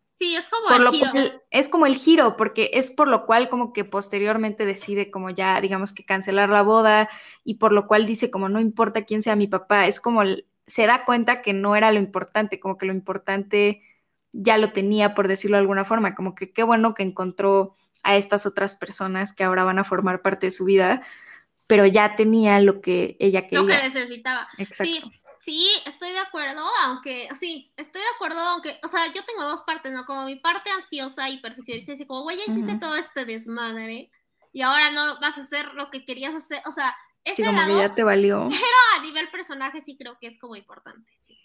Sí, 0.10 0.36
es 0.36 0.48
como 0.48 0.70
el 0.70 0.88
giro. 0.94 1.42
es 1.50 1.70
como 1.70 1.86
el 1.88 1.96
giro, 1.96 2.38
porque 2.38 2.70
es 2.74 2.92
por 2.92 3.08
lo 3.08 3.26
cual 3.26 3.50
como 3.50 3.74
que 3.74 3.84
posteriormente 3.84 4.64
decide 4.66 5.10
como 5.10 5.32
ya, 5.32 5.60
digamos 5.60 5.92
que 5.92 6.06
cancelar 6.06 6.50
la 6.50 6.62
boda 6.62 7.10
y 7.44 7.56
por 7.56 7.74
lo 7.74 7.88
cual 7.88 8.06
dice 8.06 8.30
como 8.30 8.48
no 8.48 8.60
importa 8.60 9.06
quién 9.06 9.24
sea 9.24 9.36
mi 9.36 9.48
papá, 9.48 9.88
es 9.88 10.00
como 10.00 10.22
se 10.68 10.86
da 10.86 11.04
cuenta 11.06 11.42
que 11.42 11.54
no 11.54 11.76
era 11.76 11.92
lo 11.92 11.98
importante, 11.98 12.60
como 12.60 12.78
que 12.78 12.86
lo 12.86 12.94
importante 12.94 13.82
ya 14.32 14.58
lo 14.60 14.72
tenía, 14.72 15.16
por 15.16 15.28
decirlo 15.28 15.58
de 15.58 15.62
alguna 15.62 15.84
forma, 15.84 16.14
como 16.14 16.36
que 16.36 16.52
qué 16.52 16.62
bueno 16.62 16.94
que 16.94 17.04
encontró 17.04 17.76
a 18.04 18.16
estas 18.16 18.46
otras 18.46 18.76
personas 18.76 19.34
que 19.34 19.44
ahora 19.44 19.64
van 19.64 19.80
a 19.80 19.84
formar 19.84 20.22
parte 20.22 20.48
de 20.48 20.52
su 20.52 20.66
vida, 20.66 21.04
pero 21.68 21.86
ya 21.86 22.16
tenía 22.16 22.60
lo 22.60 22.82
que 22.82 23.16
ella 23.20 23.44
quería. 23.44 23.60
Lo 23.60 23.68
que 23.68 23.76
necesitaba. 23.76 24.48
Exacto. 24.58 24.94
Sí, 24.94 25.22
Sí, 25.44 25.68
estoy 25.86 26.12
de 26.12 26.20
acuerdo, 26.20 26.62
aunque, 26.86 27.28
sí, 27.38 27.74
estoy 27.76 28.00
de 28.00 28.08
acuerdo, 28.16 28.40
aunque, 28.40 28.80
o 28.82 28.88
sea, 28.88 29.08
yo 29.08 29.26
tengo 29.26 29.44
dos 29.44 29.62
partes, 29.64 29.92
¿no? 29.92 30.06
Como 30.06 30.26
mi 30.26 30.38
parte 30.38 30.70
ansiosa 30.70 31.28
y 31.30 31.40
perfeccionista, 31.40 31.92
así 31.92 32.06
como, 32.06 32.22
güey, 32.22 32.38
ya 32.38 32.44
hiciste 32.50 32.76
todo 32.76 32.96
este 32.96 33.26
desmadre 33.26 34.10
y 34.54 34.62
ahora 34.62 34.92
no 34.92 35.20
vas 35.20 35.38
a 35.38 35.42
hacer 35.42 35.74
lo 35.74 35.92
que 35.92 36.06
querías 36.06 36.34
hacer, 36.34 36.62
o 36.66 36.72
sea, 36.72 36.96
ese 37.26 37.42
Sí, 37.42 37.44
como 37.44 37.60
que 37.60 37.68
lado, 37.68 37.82
ya 37.82 37.94
te 37.94 38.04
valió. 38.04 38.48
pero 38.50 38.98
a 38.98 39.02
nivel 39.02 39.28
personaje 39.32 39.82
sí 39.82 39.98
creo 39.98 40.18
que 40.18 40.28
es 40.28 40.38
como 40.38 40.56
importante. 40.56 41.12
sí. 41.20 41.38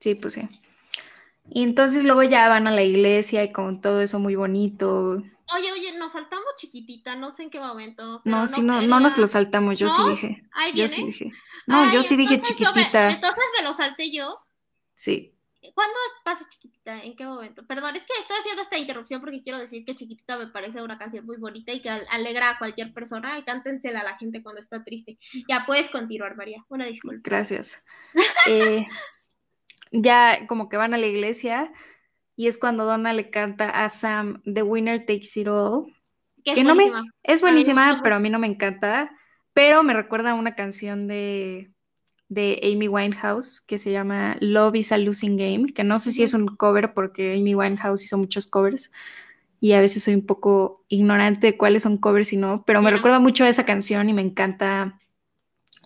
Sí, 0.00 0.14
pues 0.14 0.32
sí. 0.32 0.48
Y 1.50 1.62
entonces 1.64 2.04
luego 2.04 2.22
ya 2.22 2.48
van 2.48 2.66
a 2.66 2.70
la 2.70 2.82
iglesia 2.82 3.42
y 3.44 3.52
con 3.52 3.80
todo 3.82 4.00
eso 4.00 4.18
muy 4.18 4.36
bonito. 4.36 5.22
Oye, 5.56 5.72
oye, 5.72 5.92
nos 5.98 6.12
saltamos 6.12 6.46
chiquitita, 6.56 7.16
no 7.16 7.30
sé 7.30 7.44
en 7.44 7.50
qué 7.50 7.58
momento. 7.60 8.20
No, 8.24 8.46
sí, 8.46 8.60
no, 8.62 8.82
no 8.82 9.00
nos 9.00 9.16
lo 9.18 9.26
saltamos, 9.26 9.78
yo 9.78 9.88
sí 9.88 10.02
dije. 10.10 10.42
Ahí 10.52 10.72
Yo 10.74 10.88
sí 10.88 10.96
viene. 10.96 11.10
dije. 11.12 11.32
No, 11.66 11.92
yo 11.92 12.02
sí 12.02 12.16
dije 12.16 12.36
me- 12.36 12.42
chiquitita. 12.42 13.10
entonces 13.10 13.44
me 13.58 13.64
lo 13.64 13.72
salté 13.72 14.10
yo. 14.10 14.38
Sí. 14.94 15.34
¿Cuándo 15.74 15.94
pasa 16.24 16.48
chiquitita? 16.48 17.02
¿En 17.02 17.14
qué 17.16 17.26
momento? 17.26 17.66
Perdón, 17.66 17.94
es 17.96 18.02
que 18.06 18.12
estoy 18.20 18.36
haciendo 18.38 18.62
esta 18.62 18.78
interrupción 18.78 19.20
porque 19.20 19.42
quiero 19.42 19.58
decir 19.58 19.84
que 19.84 19.94
chiquitita 19.94 20.38
me 20.38 20.46
parece 20.46 20.80
una 20.82 20.98
canción 20.98 21.26
muy 21.26 21.36
bonita 21.36 21.72
y 21.72 21.80
que 21.82 21.90
al- 21.90 22.06
alegra 22.10 22.50
a 22.50 22.58
cualquier 22.58 22.94
persona. 22.94 23.38
Y 23.38 23.42
cántensela 23.44 24.00
a 24.00 24.04
la 24.04 24.16
gente 24.18 24.42
cuando 24.42 24.60
está 24.60 24.82
triste. 24.84 25.18
Ya 25.48 25.64
puedes 25.66 25.90
continuar, 25.90 26.36
María. 26.36 26.64
Una 26.68 26.86
disculpa. 26.86 27.20
Gracias. 27.22 27.84
Eh, 28.46 28.86
ya 29.90 30.46
como 30.46 30.68
que 30.68 30.76
van 30.76 30.94
a 30.94 30.98
la 30.98 31.06
iglesia 31.06 31.72
y 32.38 32.46
es 32.46 32.56
cuando 32.56 32.84
Donna 32.84 33.12
le 33.12 33.30
canta 33.30 33.68
a 33.68 33.88
Sam 33.88 34.40
The 34.44 34.62
Winner 34.62 35.00
Takes 35.04 35.40
It 35.40 35.48
All. 35.48 35.92
Que 36.44 36.52
es 36.52 36.58
no 36.62 36.76
me- 36.76 36.84
buenísima. 36.84 37.12
Es 37.24 37.42
me 37.42 37.48
buenísima, 37.50 37.86
gusta 37.88 38.02
pero 38.04 38.14
a 38.14 38.18
mí 38.20 38.30
no 38.30 38.38
me 38.38 38.46
encanta. 38.46 39.10
Pero 39.54 39.82
me 39.82 39.92
recuerda 39.92 40.30
a 40.30 40.34
una 40.34 40.54
canción 40.54 41.08
de, 41.08 41.72
de 42.28 42.60
Amy 42.62 42.86
Winehouse 42.86 43.60
que 43.60 43.76
se 43.76 43.90
llama 43.90 44.36
Love 44.38 44.76
is 44.76 44.92
a 44.92 44.98
Losing 44.98 45.36
Game, 45.36 45.72
que 45.72 45.82
no 45.82 45.98
sé 45.98 46.12
si 46.12 46.22
es 46.22 46.32
un 46.32 46.46
cover 46.46 46.94
porque 46.94 47.34
Amy 47.34 47.56
Winehouse 47.56 48.04
hizo 48.04 48.16
muchos 48.16 48.46
covers 48.46 48.92
y 49.60 49.72
a 49.72 49.80
veces 49.80 50.04
soy 50.04 50.14
un 50.14 50.24
poco 50.24 50.84
ignorante 50.86 51.48
de 51.48 51.56
cuáles 51.58 51.82
son 51.82 51.98
covers 51.98 52.32
y 52.32 52.36
no, 52.36 52.62
pero 52.64 52.80
me 52.82 52.92
recuerda 52.92 53.18
mucho 53.18 53.42
a 53.42 53.48
esa 53.48 53.64
canción 53.66 54.08
y 54.08 54.12
me 54.12 54.22
encanta. 54.22 55.00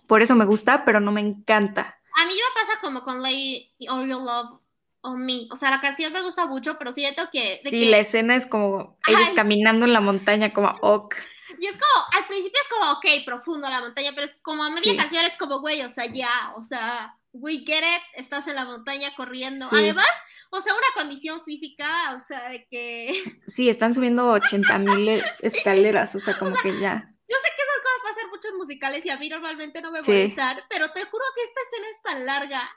Por 0.07 0.20
eso 0.20 0.36
me 0.36 0.44
gusta, 0.44 0.84
pero 0.84 1.00
no 1.00 1.12
me 1.12 1.22
encanta. 1.22 1.98
A 2.14 2.26
mí 2.26 2.34
me 2.34 2.61
pasa 2.61 2.78
como 2.82 3.00
con 3.05 3.22
Lay 3.22 3.70
All 3.88 4.07
Your 4.07 4.20
Love 4.22 4.61
on 5.03 5.24
Me. 5.24 5.46
O 5.50 5.57
sea, 5.57 5.70
la 5.70 5.80
canción 5.80 6.12
me 6.12 6.22
gusta 6.22 6.46
mucho, 6.46 6.78
pero 6.78 6.92
siento 6.92 7.28
que. 7.30 7.61
de 7.64 7.70
Sí, 7.70 7.80
que- 7.84 7.90
la 7.90 7.98
escena 7.98 8.34
es 8.36 8.46
como 8.46 8.98
ellos 9.07 9.28
Ay. 9.28 9.34
caminando 9.34 9.84
en 9.86 9.92
la 9.92 10.00
montaña, 10.00 10.53
como 10.53 10.68
ok. 10.80 11.14
Y 11.59 11.66
es 11.66 11.72
como, 11.72 12.07
al 12.18 12.26
principio 12.26 12.59
es 12.61 12.68
como, 12.68 12.92
ok, 12.92 13.07
profundo 13.24 13.68
la 13.68 13.80
montaña, 13.80 14.12
pero 14.14 14.26
es 14.26 14.36
como 14.42 14.64
a 14.64 14.70
media 14.70 14.92
Sí. 14.92 14.96
canción 14.96 15.24
es 15.24 15.36
como, 15.36 15.61
güey, 15.61 15.82
o 15.82 15.88
sea, 15.88 16.07
ya, 16.07 16.53
o 16.57 16.62
sea, 16.62 17.14
we 17.32 17.59
get 17.59 17.78
it, 17.82 18.03
estás 18.14 18.48
en 18.48 18.57
la 18.57 18.64
montaña 18.64 19.14
corriendo. 19.14 19.68
Sí. 19.68 19.76
Además, 19.76 20.09
o 20.50 20.61
sea, 20.61 20.72
una 20.74 20.86
condición 20.94 21.44
física, 21.44 22.14
o 22.16 22.18
sea, 22.20 22.48
de 22.48 22.66
que. 22.68 23.12
Sí, 23.46 23.68
están 23.68 23.94
subiendo 23.94 24.28
80 24.30 24.78
mil 24.78 25.09
escaleras, 25.42 26.14
o 26.14 26.18
sea, 26.20 26.36
como 26.38 26.55
que 26.57 26.78
ya. 26.80 27.09
Yo 27.28 27.36
sé 27.38 27.48
que 27.57 27.62
esas 27.62 27.82
cosas 27.82 28.03
pasan 28.14 28.30
mucho 28.30 28.48
en 28.48 28.57
musicales 28.57 29.07
y 29.07 29.11
a 29.11 29.16
mí 29.16 29.28
normalmente 29.28 29.80
no 29.80 29.90
me 29.92 30.03
Sí. 30.03 30.11
molestan, 30.11 30.61
pero 30.68 30.90
te 30.90 31.05
juro 31.07 31.24
que 31.34 31.42
esta 31.42 31.61
escena 31.70 31.86
es 31.90 32.03
tan 32.03 32.26
larga 32.26 32.70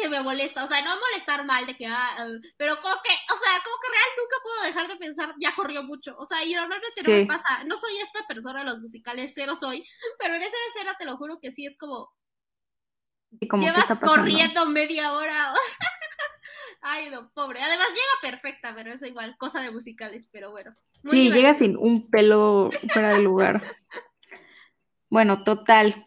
que 0.00 0.08
me 0.08 0.22
molesta. 0.22 0.64
O 0.64 0.66
sea, 0.66 0.82
no 0.82 0.98
molestar 0.98 1.44
mal 1.46 1.66
de 1.66 1.76
que, 1.76 1.86
ah, 1.86 2.16
ah, 2.18 2.26
pero 2.56 2.76
como 2.80 2.94
que, 3.02 3.10
o 3.10 3.36
sea, 3.36 3.52
como 3.64 3.76
que 3.82 3.88
real 3.88 4.10
nunca 4.18 4.36
puedo 4.42 4.62
dejar 4.62 4.88
de 4.88 4.96
pensar, 4.96 5.34
ya 5.40 5.54
corrió 5.54 5.82
mucho. 5.82 6.16
O 6.18 6.24
sea, 6.24 6.44
y 6.44 6.54
normalmente 6.54 7.02
no 7.02 7.10
me 7.10 7.26
pasa. 7.26 7.64
No 7.64 7.76
soy 7.76 7.98
esta 7.98 8.26
persona 8.26 8.60
de 8.60 8.66
los 8.66 8.80
musicales, 8.80 9.32
cero 9.34 9.54
soy, 9.54 9.84
pero 10.18 10.34
en 10.34 10.42
esa 10.42 10.56
escena 10.68 10.94
te 10.98 11.04
lo 11.04 11.16
juro 11.16 11.38
que 11.40 11.52
sí 11.52 11.66
es 11.66 11.76
como, 11.76 12.12
Y 13.40 13.48
como 13.48 13.62
llevas 13.62 13.86
corriendo 13.98 14.66
media 14.66 15.12
hora. 15.12 15.52
Ay, 16.82 17.10
no, 17.10 17.30
pobre. 17.32 17.60
Además 17.60 17.88
llega 17.88 18.32
perfecta, 18.32 18.74
pero 18.74 18.92
eso 18.92 19.06
igual, 19.06 19.36
cosa 19.38 19.60
de 19.60 19.70
musicales, 19.70 20.28
pero 20.32 20.50
bueno. 20.50 20.74
Sí, 21.04 21.22
divertido. 21.22 21.34
llega 21.34 21.54
sin 21.54 21.76
un 21.76 22.10
pelo 22.10 22.70
fuera 22.92 23.14
de 23.14 23.22
lugar. 23.22 23.62
Bueno, 25.12 25.42
total. 25.42 26.06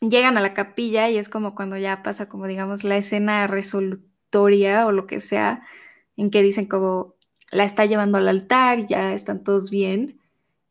Llegan 0.00 0.38
a 0.38 0.40
la 0.40 0.54
capilla 0.54 1.10
y 1.10 1.18
es 1.18 1.28
como 1.28 1.54
cuando 1.54 1.76
ya 1.76 2.02
pasa 2.02 2.28
como 2.28 2.46
digamos 2.46 2.84
la 2.84 2.96
escena 2.96 3.46
resolutoria 3.46 4.86
o 4.86 4.92
lo 4.92 5.06
que 5.06 5.20
sea, 5.20 5.62
en 6.16 6.30
que 6.30 6.42
dicen 6.42 6.66
como 6.66 7.14
la 7.50 7.64
está 7.64 7.84
llevando 7.84 8.18
al 8.18 8.28
altar 8.28 8.80
y 8.80 8.86
ya 8.86 9.12
están 9.12 9.44
todos 9.44 9.70
bien. 9.70 10.20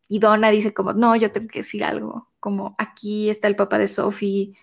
Y 0.08 0.20
Donna 0.20 0.50
dice 0.50 0.74
como, 0.74 0.94
no, 0.94 1.16
yo 1.16 1.32
tengo 1.32 1.48
que 1.48 1.60
decir 1.60 1.84
algo, 1.84 2.28
como 2.40 2.76
aquí 2.80 3.30
está 3.30 3.48
el 3.48 3.56
papá 3.56 3.78
de 3.78 3.88
Sophie 3.88 4.56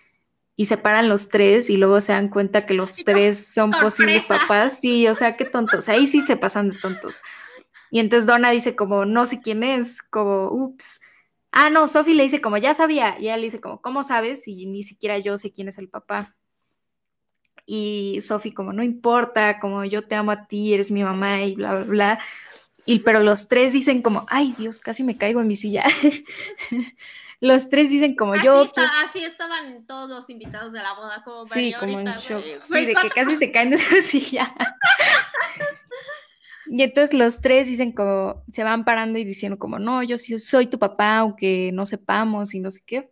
y 0.59 0.65
se 0.65 0.75
paran 0.75 1.07
los 1.07 1.29
tres 1.29 1.69
y 1.69 1.77
luego 1.77 2.01
se 2.01 2.11
dan 2.11 2.29
cuenta 2.29 2.65
que 2.65 2.73
los 2.73 2.95
tres 3.05 3.53
son 3.53 3.71
posibles 3.71 4.25
papás. 4.25 4.81
Sí, 4.81 5.07
o 5.07 5.13
sea, 5.13 5.37
qué 5.37 5.45
tontos. 5.45 5.87
Ahí 5.87 6.07
sí 6.07 6.19
se 6.19 6.35
pasan 6.35 6.71
de 6.71 6.77
tontos. 6.79 7.21
Y 7.91 7.99
entonces 7.99 8.25
Donna 8.25 8.49
dice 8.49 8.75
como, 8.75 9.05
no 9.05 9.27
sé 9.27 9.39
quién 9.39 9.63
es, 9.63 10.01
como, 10.01 10.49
ups. 10.51 10.99
Ah, 11.51 11.69
no, 11.69 11.87
Sophie 11.87 12.13
le 12.15 12.23
dice 12.23 12.41
como, 12.41 12.57
ya 12.57 12.73
sabía. 12.73 13.15
Y 13.19 13.23
ella 13.23 13.37
le 13.37 13.43
dice 13.43 13.59
como, 13.61 13.81
¿cómo 13.81 14.03
sabes? 14.03 14.47
Y 14.47 14.65
ni 14.67 14.83
siquiera 14.83 15.17
yo 15.17 15.37
sé 15.37 15.51
quién 15.51 15.67
es 15.67 15.77
el 15.77 15.89
papá. 15.89 16.35
Y 17.65 18.19
Sophie 18.21 18.53
como, 18.53 18.71
no 18.73 18.83
importa, 18.83 19.59
como 19.59 19.83
yo 19.83 20.05
te 20.07 20.15
amo 20.15 20.31
a 20.31 20.47
ti, 20.47 20.73
eres 20.73 20.91
mi 20.91 21.03
mamá 21.03 21.41
y 21.43 21.55
bla, 21.55 21.75
bla, 21.75 21.83
bla. 21.85 22.19
Y 22.85 22.99
pero 22.99 23.19
los 23.21 23.47
tres 23.49 23.73
dicen 23.73 24.01
como, 24.01 24.25
ay 24.29 24.55
Dios, 24.57 24.79
casi 24.81 25.03
me 25.03 25.17
caigo 25.17 25.41
en 25.41 25.47
mi 25.47 25.55
silla. 25.55 25.83
los 27.41 27.69
tres 27.69 27.89
dicen 27.89 28.15
como, 28.15 28.33
Así, 28.33 28.45
yo... 28.45 28.63
está- 28.63 29.01
así 29.01 29.23
estaban 29.23 29.85
todos 29.85 30.09
los 30.09 30.29
invitados 30.29 30.71
de 30.71 30.79
la 30.81 30.93
boda, 30.93 31.21
como 31.25 31.43
Sí, 31.43 31.73
como 31.79 31.99
en 31.99 32.05
shock. 32.07 32.41
güey. 32.41 32.55
Sí, 32.63 32.79
de 32.81 32.87
que 32.87 32.93
¿cuánto- 32.93 33.15
casi 33.15 33.35
se 33.35 33.51
caen 33.51 33.71
de 33.71 33.77
su 33.77 33.95
silla. 34.01 34.53
Y 36.69 36.81
entonces 36.81 37.17
los 37.17 37.41
tres 37.41 37.67
dicen 37.67 37.91
como, 37.91 38.43
se 38.51 38.63
van 38.63 38.85
parando 38.85 39.19
y 39.19 39.23
diciendo 39.23 39.57
como, 39.57 39.79
no, 39.79 40.03
yo 40.03 40.17
sí 40.17 40.37
soy 40.39 40.67
tu 40.67 40.79
papá, 40.79 41.17
aunque 41.17 41.71
no 41.73 41.85
sepamos 41.85 42.53
y 42.53 42.59
no 42.59 42.71
sé 42.71 42.81
qué. 42.85 43.09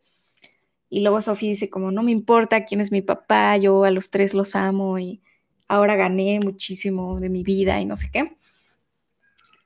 Y 0.90 1.02
luego 1.02 1.22
Sofía 1.22 1.50
dice 1.50 1.70
como, 1.70 1.92
no 1.92 2.04
me 2.04 2.12
importa 2.12 2.66
quién 2.66 2.82
es 2.82 2.92
mi 2.92 3.02
papá, 3.02 3.58
yo 3.58 3.84
a 3.84 3.92
los 3.92 4.12
tres 4.12 4.34
los 4.34 4.56
amo 4.56 5.00
y 5.00 5.22
ahora 5.68 5.96
gané 5.96 6.40
muchísimo 6.40 7.20
de 7.20 7.30
mi 7.30 7.44
vida 7.44 7.80
y 7.82 7.86
no 7.86 7.96
sé 7.96 8.10
qué. 8.12 8.38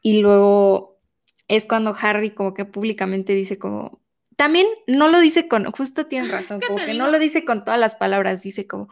Y 0.02 0.22
luego 0.22 1.00
es 1.48 1.66
cuando 1.66 1.96
Harry 2.00 2.32
como 2.32 2.54
que 2.54 2.66
públicamente 2.66 3.34
dice 3.34 3.58
como, 3.58 4.00
también 4.36 4.68
no 4.88 5.10
lo 5.10 5.20
dice 5.20 5.48
con, 5.48 5.70
justo 5.72 6.06
tienes 6.06 6.32
razón, 6.32 6.60
¿Qué 6.60 6.68
como 6.68 6.80
que 6.84 6.94
no 6.94 7.10
lo 7.12 7.20
dice 7.20 7.44
con 7.44 7.66
todas 7.66 7.80
las 7.80 7.96
palabras, 7.96 8.44
dice 8.44 8.68
como, 8.68 8.88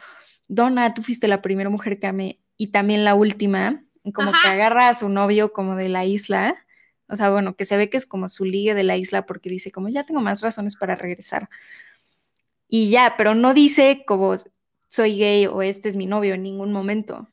Donna, 0.48 0.94
tú 0.94 1.04
fuiste 1.04 1.28
la 1.28 1.42
primera 1.42 1.70
mujer 1.70 2.00
que 2.00 2.08
amé 2.08 2.40
y 2.58 2.68
también 2.68 3.04
la 3.04 3.16
última, 3.16 3.84
como 4.12 4.30
Ajá. 4.32 4.40
que 4.42 4.48
agarra 4.50 4.90
a 4.90 4.94
su 4.94 5.10
novio 5.10 5.54
como 5.54 5.76
de 5.76 5.90
la 5.90 6.06
isla, 6.06 6.56
o 7.10 7.16
sea, 7.16 7.30
bueno, 7.30 7.56
que 7.56 7.66
se 7.66 7.78
ve 7.78 7.90
que 7.90 7.98
es 7.98 8.06
como 8.06 8.28
su 8.30 8.44
ligue 8.46 8.74
de 8.74 8.84
la 8.84 8.98
isla 8.98 9.26
porque 9.26 9.50
dice 9.50 9.72
como, 9.72 9.90
ya 9.90 10.06
tengo 10.06 10.22
más 10.22 10.42
razones 10.42 10.76
para 10.76 10.96
regresar. 10.96 11.50
Y 12.68 12.90
ya, 12.90 13.16
pero 13.18 13.34
no 13.36 13.54
dice 13.54 14.04
como 14.06 14.36
soy 14.90 15.18
gay 15.18 15.48
o 15.48 15.62
este 15.62 15.90
es 15.90 15.96
mi 15.96 16.06
novio 16.06 16.34
en 16.34 16.44
ningún 16.44 16.72
momento, 16.74 17.28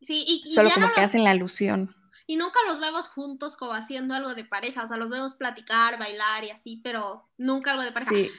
Sí, 0.00 0.24
y, 0.26 0.42
y 0.46 0.50
solo 0.52 0.70
como 0.70 0.86
no 0.86 0.94
que 0.94 1.00
los- 1.00 1.08
hacen 1.08 1.24
la 1.24 1.30
alusión. 1.30 1.94
y 2.28 2.36
nunca 2.36 2.58
los 2.68 2.78
vemos 2.80 3.08
juntos 3.08 3.56
como 3.56 3.72
haciendo 3.72 4.14
algo 4.14 4.34
de 4.34 4.44
pareja, 4.44 4.84
o 4.84 4.86
sea, 4.86 4.96
los 4.96 5.08
vemos 5.10 5.34
platicar, 5.34 5.98
bailar 5.98 6.44
y 6.44 6.50
así, 6.50 6.80
pero 6.84 7.28
nunca 7.38 7.72
algo 7.72 7.82
de 7.82 7.92
pareja. 7.92 8.10
Sí, 8.10 8.30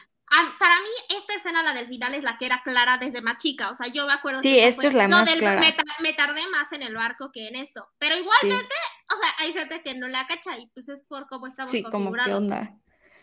para 0.60 0.76
mí, 0.82 1.16
esta 1.18 1.36
escena, 1.36 1.64
la 1.64 1.74
del 1.74 1.88
final, 1.88 2.14
es 2.14 2.24
la 2.24 2.38
que 2.38 2.46
era 2.46 2.62
clara 2.64 2.98
desde 2.98 3.22
más 3.22 3.38
chica. 3.38 3.70
O 3.72 3.76
sea, 3.76 3.88
yo 3.88 4.06
me 4.06 4.14
acuerdo 4.14 4.42
Sí, 4.42 4.54
que 4.54 4.72
fue- 4.74 4.88
es 4.88 4.94
la 4.94 5.08
más 5.08 5.26
del- 5.30 5.40
clara. 5.40 5.62
Me, 5.62 5.74
me 6.02 6.14
tardé 6.14 6.48
más 6.50 6.72
en 6.74 6.84
el 6.84 6.94
barco 6.96 7.32
que 7.32 7.48
en 7.48 7.56
esto. 7.56 7.88
Pero 7.98 8.16
sí, 8.16 8.22
igualmente, 8.22 8.76
o 9.14 9.16
sea, 9.22 9.30
hay 9.46 9.54
gente 9.54 9.82
que 9.84 9.96
no 9.96 10.08
la 10.08 10.28
cacha 10.28 10.58
y 10.58 10.68
pues 10.68 10.90
es 10.90 11.06
por 11.08 11.28
cómo 11.28 11.48
estamos 11.48 11.72
sí, 11.72 11.82
como 11.84 12.12
qué 12.14 12.34
onda. 12.34 12.76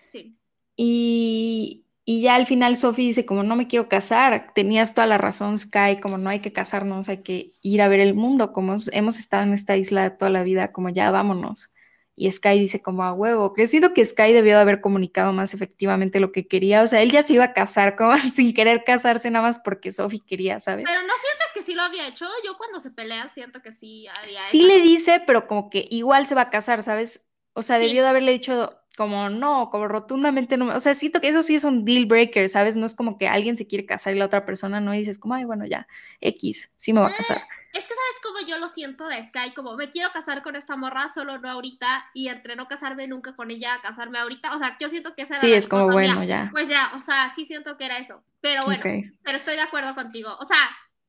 Sí. 0.07 0.37
Y, 0.77 1.85
y 2.05 2.21
ya 2.23 2.35
al 2.35 2.47
final 2.47 2.77
Sophie 2.77 3.07
dice 3.07 3.25
como 3.27 3.43
no 3.43 3.55
me 3.57 3.67
quiero 3.69 3.89
casar, 3.89 4.53
tenías 4.55 4.95
toda 4.95 5.07
la 5.07 5.19
razón 5.19 5.59
Sky, 5.59 6.01
como 6.03 6.19
no 6.19 6.31
hay 6.31 6.41
que 6.41 6.53
casarnos, 6.53 7.09
hay 7.09 7.23
que 7.23 7.53
ir 7.63 7.81
a 7.83 7.89
ver 7.89 8.01
el 8.01 8.15
mundo, 8.15 8.53
como 8.53 8.79
hemos 8.93 9.19
estado 9.19 9.43
en 9.45 9.53
esta 9.53 9.77
isla 9.77 10.17
toda 10.17 10.31
la 10.31 10.43
vida, 10.43 10.73
como 10.73 10.89
ya 10.89 11.11
vámonos. 11.11 11.74
Y 12.17 12.31
Sky 12.31 12.59
dice 12.59 12.81
como 12.81 13.03
a 13.03 13.13
huevo, 13.13 13.53
que 13.53 13.67
siento 13.67 13.93
que 13.93 14.05
Sky 14.05 14.33
debió 14.33 14.55
de 14.55 14.61
haber 14.63 14.81
comunicado 14.81 15.33
más 15.33 15.53
efectivamente 15.53 16.21
lo 16.21 16.31
que 16.31 16.47
quería, 16.47 16.83
o 16.83 16.87
sea, 16.87 17.03
él 17.03 17.11
ya 17.11 17.23
se 17.25 17.33
iba 17.33 17.45
a 17.45 17.53
casar 17.53 17.97
como 17.97 18.13
sin 18.19 18.55
querer 18.55 18.85
casarse 18.85 19.31
nada 19.31 19.47
más 19.47 19.59
porque 19.59 19.91
Sophie 19.91 20.21
quería, 20.25 20.61
¿sabes? 20.61 20.85
Pero 20.87 21.01
no 21.03 21.13
sientes 21.21 21.49
que 21.55 21.63
sí 21.63 21.75
lo 21.75 21.83
había 21.83 22.07
hecho. 22.07 22.27
Yo 22.45 22.57
cuando 22.57 22.79
se 22.79 22.93
pelean 22.93 23.29
siento 23.31 23.63
que 23.63 23.73
sí 23.73 24.07
había 24.23 24.43
Sí 24.43 24.63
le 24.63 24.81
dice, 24.81 25.23
pero 25.27 25.47
como 25.49 25.71
que 25.71 25.87
igual 25.91 26.27
se 26.27 26.35
va 26.35 26.43
a 26.43 26.51
casar, 26.51 26.83
¿sabes? 26.83 27.27
O 27.53 27.63
sea, 27.63 27.79
Sí. 27.79 27.87
debió 27.87 28.03
de 28.03 28.09
haberle 28.09 28.33
dicho 28.33 28.79
como 28.97 29.29
no, 29.29 29.71
como 29.71 29.89
rotundamente 29.89 30.57
no. 30.57 30.67
me- 30.67 30.75
O 30.75 30.81
sea, 30.81 30.95
siento 30.95 31.21
que 31.21 31.29
eso 31.29 31.43
sí 31.43 31.55
es 31.55 31.65
un 31.65 31.85
deal 31.85 32.07
breaker, 32.07 32.49
¿sabes? 32.49 32.77
No 32.77 32.87
es 32.87 32.95
como 32.95 33.19
que 33.19 33.29
alguien 33.29 33.57
se 33.57 33.67
quiere 33.67 33.87
casar 33.87 34.15
y 34.15 34.19
la 34.19 34.27
otra 34.27 34.45
persona 34.47 34.81
no 34.81 34.95
y 34.95 34.99
dices 34.99 35.19
como, 35.19 35.35
ay, 35.35 35.45
bueno, 35.45 35.65
ya, 35.67 35.87
X, 36.21 36.73
sí 36.77 36.93
me 36.93 37.01
va 37.01 37.09
a 37.09 37.15
casar. 37.15 37.39
Es 37.73 37.89
que 37.89 37.95
sabes 37.95 38.15
es 38.15 38.21
como 38.23 38.47
yo 38.47 38.59
lo 38.59 38.69
siento 38.69 39.09
de 39.09 39.21
Sky, 39.21 39.53
como 39.55 39.75
me 39.75 39.91
quiero 39.91 40.13
casar 40.13 40.45
con 40.45 40.55
esta 40.55 40.77
morra, 40.77 41.09
solo 41.09 41.39
no 41.39 41.51
ahorita, 41.51 42.05
y 42.15 42.29
entre 42.29 42.55
no 42.55 42.69
casarme 42.69 43.09
nunca 43.09 43.35
con 43.35 43.51
ella, 43.51 43.81
casarme 43.83 44.19
ahorita, 44.19 44.55
o 44.55 44.59
sea, 44.59 44.77
yo 44.79 44.89
siento 44.89 45.17
que 45.17 45.23
esa 45.23 45.35
era 45.37 45.43
Sí, 45.45 45.51
la 45.51 45.57
es 45.57 45.67
como 45.67 45.91
bueno, 45.91 46.23
ya. 46.23 46.51
Pues 46.53 46.69
ya, 46.69 46.93
o 46.97 47.03
sea, 47.03 47.31
sí 47.35 47.45
siento 47.45 47.77
que 47.77 47.87
era 47.87 47.99
eso, 47.99 48.23
pero 48.41 48.63
bueno, 48.65 48.81
pero 49.25 49.37
estoy 49.37 49.57
de 49.57 49.63
acuerdo 49.63 49.97
contigo, 49.97 50.37
o 50.39 50.45
sea, 50.45 50.59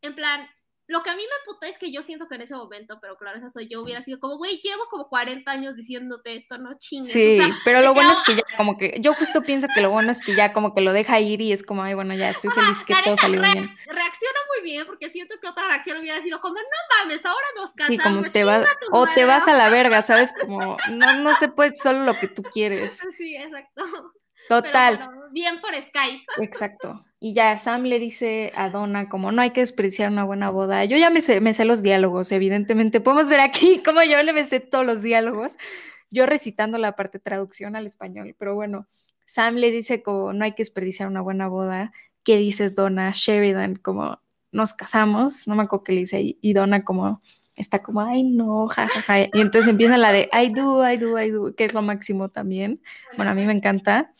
en 0.01 0.15
plan, 0.15 0.47
lo 0.87 1.01
que 1.03 1.09
a 1.09 1.15
mí 1.15 1.23
me 1.23 1.51
puta 1.53 1.67
es 1.67 1.77
que 1.77 1.91
yo 1.91 2.01
siento 2.01 2.27
que 2.27 2.35
en 2.35 2.41
ese 2.41 2.55
momento, 2.55 2.99
pero 3.01 3.17
claro, 3.17 3.37
esa 3.37 3.49
soy 3.49 3.67
yo, 3.67 3.81
hubiera 3.81 4.01
sido 4.01 4.19
como, 4.19 4.37
güey, 4.37 4.59
llevo 4.63 4.83
como 4.89 5.07
40 5.09 5.51
años 5.51 5.75
diciéndote 5.75 6.35
esto, 6.35 6.57
no 6.57 6.73
chingues, 6.77 7.11
Sí, 7.11 7.39
o 7.39 7.43
sea, 7.43 7.53
pero 7.63 7.81
lo 7.81 7.93
bueno 7.93 8.11
es 8.11 8.21
que 8.21 8.35
ya 8.35 8.43
como 8.57 8.77
que, 8.77 8.97
yo 8.99 9.13
justo 9.13 9.41
pienso 9.41 9.67
que 9.73 9.81
lo 9.81 9.89
bueno 9.89 10.11
es 10.11 10.21
que 10.21 10.35
ya 10.35 10.53
como 10.53 10.73
que 10.73 10.81
lo 10.81 10.93
deja 10.93 11.19
ir 11.19 11.41
y 11.41 11.51
es 11.51 11.63
como, 11.63 11.83
ay, 11.83 11.93
bueno, 11.95 12.13
ya 12.13 12.29
estoy 12.29 12.51
feliz 12.51 12.83
que 12.83 12.93
todo 13.03 13.15
salió 13.15 13.41
bien. 13.41 13.55
reacciona 13.87 14.39
muy 14.55 14.63
bien 14.63 14.85
porque 14.85 15.09
siento 15.09 15.35
que 15.41 15.47
otra 15.47 15.67
reacción 15.67 15.97
hubiera 15.99 16.21
sido 16.21 16.39
como, 16.41 16.55
no 16.55 16.61
mames, 17.03 17.25
ahora 17.25 17.45
nos 17.55 17.71
Sí, 17.71 17.97
casamos. 17.97 18.21
como 18.21 18.31
te 18.31 18.43
vas, 18.43 18.65
o 18.91 19.05
te 19.05 19.09
madre". 19.11 19.25
vas 19.25 19.47
a 19.47 19.53
la 19.53 19.69
verga, 19.69 20.01
¿sabes? 20.01 20.33
Como, 20.39 20.77
no, 20.91 21.13
no 21.19 21.33
se 21.33 21.47
puede 21.49 21.75
solo 21.75 22.03
lo 22.03 22.13
que 22.17 22.27
tú 22.27 22.43
quieres. 22.43 22.99
Sí, 23.11 23.35
exacto. 23.35 23.83
Total. 24.49 24.97
Pero 24.99 25.09
bueno, 25.09 25.27
bien 25.31 25.59
por 25.59 25.73
Skype. 25.73 26.23
Exacto. 26.39 27.04
Y 27.19 27.33
ya 27.33 27.57
Sam 27.57 27.83
le 27.83 27.99
dice 27.99 28.51
a 28.55 28.69
Donna 28.69 29.09
como 29.09 29.31
no 29.31 29.41
hay 29.41 29.51
que 29.51 29.61
desperdiciar 29.61 30.11
una 30.11 30.23
buena 30.25 30.49
boda. 30.49 30.85
Yo 30.85 30.97
ya 30.97 31.09
me 31.09 31.21
sé, 31.21 31.39
me 31.41 31.53
sé 31.53 31.65
los 31.65 31.81
diálogos, 31.81 32.31
evidentemente. 32.31 33.01
Podemos 33.01 33.29
ver 33.29 33.39
aquí 33.39 33.81
cómo 33.85 34.03
yo 34.03 34.21
le 34.21 34.33
me 34.33 34.45
sé 34.45 34.59
todos 34.59 34.85
los 34.85 35.01
diálogos, 35.01 35.57
yo 36.11 36.25
recitando 36.25 36.77
la 36.77 36.95
parte 36.95 37.19
traducción 37.19 37.75
al 37.75 37.85
español. 37.85 38.35
Pero 38.37 38.55
bueno, 38.55 38.87
Sam 39.25 39.55
le 39.55 39.71
dice 39.71 40.03
como 40.03 40.33
no 40.33 40.45
hay 40.45 40.51
que 40.51 40.61
desperdiciar 40.61 41.07
una 41.07 41.21
buena 41.21 41.47
boda. 41.47 41.93
¿Qué 42.23 42.37
dices, 42.37 42.75
Donna? 42.75 43.11
Sheridan, 43.13 43.75
como 43.75 44.19
nos 44.51 44.73
casamos, 44.73 45.47
no 45.47 45.55
me 45.55 45.63
acuerdo 45.63 45.83
qué 45.83 45.93
le 45.93 45.99
dice. 46.01 46.21
Y 46.21 46.39
y 46.41 46.53
Donna 46.53 46.83
como 46.83 47.21
está 47.55 47.81
como, 47.81 48.01
ay 48.01 48.23
no, 48.23 48.67
jajaja. 48.67 49.21
Y 49.21 49.29
entonces 49.41 49.67
empieza 49.69 49.97
la 49.97 50.11
de 50.11 50.29
I 50.33 50.49
do, 50.53 50.87
I 50.89 50.97
do, 50.97 51.19
I 51.19 51.31
do, 51.31 51.55
que 51.55 51.65
es 51.65 51.73
lo 51.73 51.81
máximo 51.81 52.29
también. 52.29 52.81
Bueno, 53.15 53.31
a 53.31 53.35
mí 53.35 53.45
me 53.45 53.53
encanta. 53.53 54.13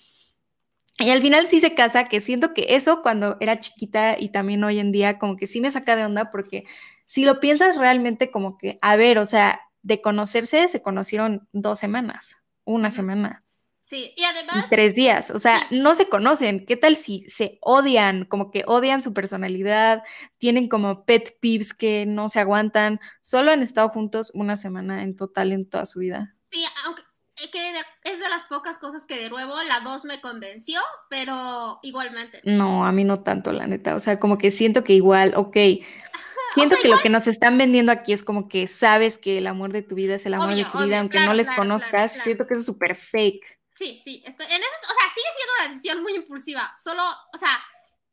Y 0.99 1.09
al 1.09 1.21
final 1.21 1.47
sí 1.47 1.59
se 1.59 1.73
casa, 1.75 2.05
que 2.05 2.21
siento 2.21 2.53
que 2.53 2.67
eso 2.75 3.01
cuando 3.01 3.35
era 3.41 3.59
chiquita 3.59 4.17
y 4.17 4.29
también 4.29 4.63
hoy 4.63 4.79
en 4.79 4.91
día 4.93 5.19
como 5.19 5.35
que 5.35 5.45
sí 5.47 5.59
me 5.59 5.69
saca 5.69 5.95
de 5.95 6.05
onda 6.05 6.31
porque 6.31 6.63
si 7.05 7.25
lo 7.25 7.39
piensas 7.41 7.77
realmente 7.77 8.31
como 8.31 8.57
que, 8.57 8.79
a 8.81 8.95
ver, 8.95 9.19
o 9.19 9.25
sea, 9.25 9.59
de 9.81 10.01
conocerse 10.01 10.67
se 10.69 10.81
conocieron 10.81 11.47
dos 11.51 11.79
semanas, 11.79 12.37
una 12.63 12.91
semana 12.91 13.43
Sí, 13.79 14.13
y 14.17 14.21
y 14.21 14.23
además, 14.25 14.65
tres 14.69 14.95
días, 14.95 15.29
o 15.29 15.37
sea, 15.37 15.67
Sí. 15.69 15.77
no 15.79 15.93
se 15.93 16.07
conocen. 16.09 16.65
¿Qué 16.65 16.75
tal 16.75 16.95
si 16.95 17.21
se 17.27 17.59
odian, 17.61 18.25
como 18.25 18.49
que 18.49 18.63
odian 18.65 18.99
su 19.01 19.13
personalidad, 19.13 20.01
tienen 20.39 20.67
como 20.69 21.05
pet 21.05 21.37
peeves 21.39 21.71
que 21.73 22.05
no 22.07 22.27
se 22.29 22.39
aguantan? 22.39 22.99
Solo 23.21 23.51
han 23.51 23.61
estado 23.61 23.89
juntos 23.89 24.31
una 24.33 24.55
semana 24.55 25.03
en 25.03 25.15
total 25.15 25.51
en 25.51 25.69
toda 25.69 25.85
su 25.85 25.99
vida. 25.99 26.33
sí, 26.51 26.63
aunque 26.85 27.03
eh, 27.37 27.51
que 27.51 27.73
es 28.03 28.19
de 28.19 28.29
las 28.29 28.43
pocas 28.43 28.77
cosas 28.77 29.05
que 29.05 29.17
de 29.17 29.29
nuevo 29.29 29.61
la 29.63 29.81
2 29.81 30.05
me 30.05 30.21
convenció, 30.21 30.79
pero 31.09 31.79
igualmente. 31.83 32.41
No, 32.43 32.85
a 32.85 32.91
mí 32.91 33.03
no 33.03 33.21
tanto, 33.23 33.51
la 33.51 33.67
neta. 33.67 33.95
O 33.95 33.99
sea, 33.99 34.19
como 34.19 34.37
que 34.37 34.51
siento 34.51 34.83
que 34.83 34.93
igual, 34.93 35.33
ok. 35.35 35.57
Siento 36.53 36.75
sea, 36.75 36.83
que 36.83 36.87
lo 36.87 36.99
que 36.99 37.09
nos 37.09 37.27
están 37.27 37.57
vendiendo 37.57 37.91
aquí 37.91 38.13
es 38.13 38.23
como 38.23 38.47
que 38.47 38.67
sabes 38.67 39.17
que 39.17 39.39
el 39.39 39.47
amor 39.47 39.73
de 39.73 39.81
tu 39.81 39.95
vida 39.95 40.15
es 40.15 40.25
el 40.25 40.35
amor 40.35 40.49
Obvio, 40.51 40.65
de 40.65 40.71
tu 40.71 40.77
obvio, 40.77 40.87
vida, 40.87 40.99
aunque 40.99 41.17
claro, 41.17 41.31
no 41.31 41.35
les 41.35 41.47
claro, 41.47 41.63
conozcas. 41.63 42.11
claro. 42.13 42.23
Siento 42.23 42.47
que 42.47 42.53
es 42.53 42.65
súper 42.65 42.95
fake. 42.95 43.59
Sí, 43.69 43.99
sí, 44.05 44.23
estoy, 44.25 44.45
en 44.45 44.61
eso, 44.61 44.71
o 44.83 44.93
sea, 44.93 45.13
sigue 45.13 45.27
siendo 45.35 45.53
una 45.59 45.67
decisión 45.67 46.01
muy 46.01 46.15
impulsiva. 46.15 46.73
Solo, 46.81 47.03
o 47.33 47.37
sea, 47.37 47.59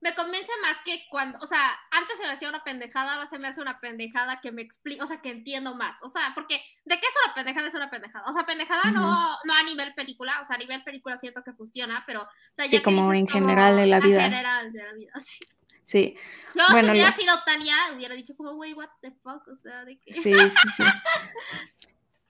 me 0.02 0.14
convence 0.14 0.50
más 0.60 0.76
que 0.84 1.04
cuando, 1.10 1.38
o 1.40 1.46
sea, 1.46 1.70
antes 1.92 2.18
se 2.18 2.24
me 2.24 2.30
hacía 2.32 2.48
una 2.50 2.62
pendejada, 2.64 3.14
ahora 3.14 3.26
se 3.26 3.38
me 3.38 3.48
hace 3.48 3.62
una 3.62 3.80
pendejada 3.80 4.40
que 4.42 4.52
me 4.52 4.60
explica, 4.60 5.04
o 5.04 5.06
sea, 5.06 5.22
que 5.22 5.30
entiendo 5.30 5.74
más. 5.74 6.02
O 6.02 6.08
sea, 6.08 6.32
porque 6.34 6.60
de 6.84 6.98
qué 7.00 7.06
es 7.06 7.14
una 7.24 7.34
pendejada 7.34 7.68
es 7.68 7.74
una 7.74 7.88
pendejada. 7.88 8.28
O 8.28 8.32
sea, 8.34 8.44
pendejada 8.44 8.90
no, 8.90 9.36
no 9.44 9.54
a 9.54 9.62
nivel 9.62 9.94
película, 9.94 10.40
o 10.42 10.44
sea, 10.44 10.56
a 10.56 10.58
nivel 10.58 10.82
película 10.84 11.16
siento 11.18 11.42
que 11.42 11.52
funciona, 11.52 12.02
pero, 12.06 12.22
o 12.22 12.28
sea, 12.54 12.64
Sí, 12.66 12.72
ya 12.72 12.78
que 12.80 12.82
como 12.84 13.10
dices 13.12 13.20
en 13.20 13.28
general 13.28 13.76
de 13.76 13.86
la 13.86 13.96
en 13.98 14.02
vida. 14.02 14.22
general 14.22 14.72
de 14.72 14.82
la 14.84 14.92
vida, 14.92 15.12
sí. 15.20 15.44
Sí, 15.84 16.16
Yo 16.54 16.62
Bueno, 16.70 16.86
si 16.88 16.92
hubiera 16.92 17.10
lo- 17.10 17.16
sido 17.16 17.34
Tania, 17.44 17.74
hubiera 17.94 18.14
dicho 18.14 18.36
como, 18.36 18.52
wey, 18.52 18.72
what 18.72 18.88
the 19.00 19.10
fuck, 19.10 19.46
o 19.48 19.54
sea, 19.54 19.84
de 19.84 19.98
qué. 19.98 20.12
sí, 20.12 20.32
sí, 20.34 20.68
sí. 20.76 20.84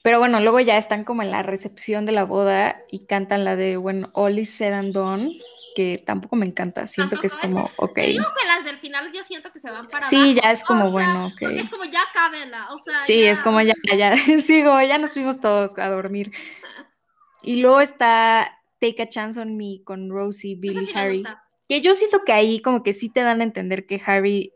Pero 0.02 0.18
bueno, 0.18 0.40
luego 0.40 0.58
ya 0.60 0.76
están 0.78 1.04
como 1.04 1.22
en 1.22 1.30
la 1.30 1.42
recepción 1.42 2.04
de 2.06 2.12
la 2.12 2.24
boda 2.24 2.82
y 2.90 3.06
cantan 3.06 3.44
la 3.44 3.54
de 3.54 3.76
When 3.78 4.08
All 4.14 4.38
is 4.38 4.52
Said 4.56 4.72
and 4.72 4.92
Done, 4.92 5.38
que 5.74 6.02
tampoco 6.06 6.36
me 6.36 6.46
encanta. 6.46 6.86
Siento 6.86 7.20
que 7.20 7.26
es 7.26 7.36
como, 7.36 7.70
ok. 7.76 7.94
Te 7.94 8.06
digo 8.08 8.24
que 8.40 8.46
las 8.46 8.64
del 8.64 8.76
final 8.78 9.10
yo 9.12 9.22
siento 9.22 9.52
que 9.52 9.58
se 9.58 9.70
van 9.70 9.86
para 9.86 10.06
Sí, 10.06 10.16
abajo. 10.16 10.40
ya 10.42 10.50
es 10.52 10.64
como 10.64 10.82
o 10.82 10.86
sea, 10.86 10.92
bueno, 10.92 11.26
ok. 11.26 11.36
Porque 11.40 11.60
es 11.60 11.70
como 11.70 11.84
ya 11.84 12.00
cábenla, 12.12 12.72
o 12.72 12.78
sea. 12.78 13.04
Sí, 13.06 13.20
ya- 13.22 13.30
es 13.30 13.40
como 13.40 13.60
ya, 13.60 13.74
ya, 13.96 14.14
como 14.64 14.82
ya 14.82 14.98
nos 14.98 15.12
fuimos 15.12 15.40
todos 15.40 15.78
a 15.78 15.88
dormir. 15.88 16.32
Y 17.42 17.60
luego 17.60 17.80
está 17.80 18.58
Take 18.80 19.02
a 19.02 19.08
Chance 19.08 19.40
on 19.40 19.56
Me 19.56 19.80
con 19.84 20.10
Rosie, 20.10 20.52
Eso 20.52 20.60
Bill 20.60 20.82
y 20.82 20.86
sí 20.86 20.92
Harry. 20.94 21.24
Que 21.68 21.80
yo 21.80 21.94
siento 21.94 22.22
que 22.24 22.32
ahí 22.32 22.60
como 22.60 22.82
que 22.82 22.92
sí 22.92 23.08
te 23.08 23.22
dan 23.22 23.40
a 23.40 23.44
entender 23.44 23.86
que 23.86 24.00
Harry 24.04 24.52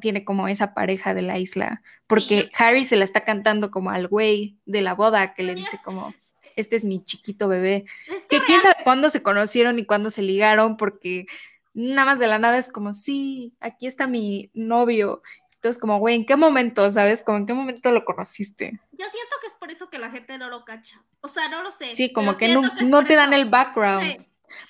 tiene 0.00 0.24
como 0.24 0.46
esa 0.48 0.74
pareja 0.74 1.14
de 1.14 1.22
la 1.22 1.38
isla, 1.38 1.82
porque 2.06 2.50
Harry 2.58 2.84
se 2.84 2.96
la 2.96 3.04
está 3.04 3.24
cantando 3.24 3.70
como 3.70 3.90
al 3.90 4.08
güey 4.08 4.58
de 4.66 4.82
la 4.82 4.94
boda 4.94 5.32
que 5.34 5.42
le 5.42 5.54
dice 5.54 5.78
como, 5.82 6.14
este 6.56 6.76
es 6.76 6.84
mi 6.84 7.04
chiquito 7.04 7.48
bebé, 7.48 7.84
Es 8.08 8.26
que 8.26 8.38
que 8.38 8.44
quién 8.44 8.60
sabe 8.60 8.76
cuándo 8.82 9.10
se 9.10 9.22
conocieron 9.22 9.78
y 9.78 9.86
cuándo 9.86 10.10
se 10.10 10.22
ligaron, 10.22 10.76
porque 10.76 11.26
nada 11.74 12.06
más 12.06 12.18
de 12.18 12.26
la 12.26 12.38
nada 12.38 12.58
es 12.58 12.68
como, 12.68 12.92
sí, 12.94 13.54
aquí 13.60 13.86
está 13.86 14.06
mi 14.06 14.50
novio. 14.54 15.22
Entonces 15.54 15.80
como, 15.80 15.98
güey, 15.98 16.16
¿en 16.16 16.26
qué 16.26 16.36
momento, 16.36 16.88
sabes? 16.90 17.22
Como, 17.22 17.38
¿en 17.38 17.46
qué 17.46 17.54
momento 17.54 17.90
lo 17.90 18.04
conociste? 18.04 18.80
yo 18.92 19.06
siento 19.08 19.36
que 19.40 19.46
es 19.46 19.54
por 19.54 19.70
eso 19.70 19.90
que 19.90 19.98
la 19.98 20.10
gente 20.10 20.38
no 20.38 20.48
lo 20.48 20.64
cacha. 20.64 21.02
O 21.20 21.28
sea, 21.28 21.48
no 21.48 21.62
lo 21.62 21.70
sé. 21.70 21.94
Sí, 21.94 22.12
como 22.12 22.36
que 22.36 22.54
no, 22.84 23.04
te 23.04 23.14
dan 23.14 23.32
el 23.32 23.48
background. 23.48 24.02
Sí. 24.02 24.16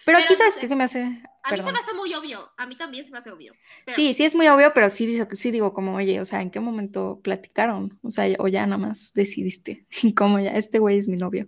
Pero, 0.04 0.18
Pero 0.18 0.30
no 0.44 0.50
sé. 0.50 0.60
que 0.60 0.68
se 0.68 0.76
me 0.76 0.84
hace... 0.84 1.00
A 1.42 1.52
mí 1.52 1.58
se 1.58 1.72
me 1.72 1.78
hace 1.78 1.94
muy 1.94 2.12
obvio. 2.14 2.50
A 2.56 2.66
mí 2.66 2.74
también 2.76 3.04
se 3.04 3.12
me 3.12 3.18
hace 3.18 3.30
obvio. 3.30 3.52
Pero- 3.84 3.94
Sí, 3.94 4.14
sí 4.14 4.24
es 4.24 4.34
muy 4.34 4.48
obvio, 4.48 4.72
pero 4.74 4.88
sí, 4.90 5.06
digo- 5.06 5.28
sí 5.32 5.50
digo 5.52 5.72
como, 5.72 5.94
oye, 5.96 6.20
o 6.20 6.24
sea, 6.24 6.42
¿en 6.42 6.50
qué 6.50 6.58
momento 6.60 7.20
platicaron? 7.22 7.98
O 8.02 8.10
sea, 8.10 8.26
o 8.38 8.48
ya 8.48 8.66
nada 8.66 8.78
más 8.78 9.12
decidiste, 9.14 9.86
como 10.16 10.40
ya, 10.40 10.50
este 10.52 10.78
güey 10.78 10.98
es 10.98 11.06
mi 11.08 11.16
novio. 11.16 11.46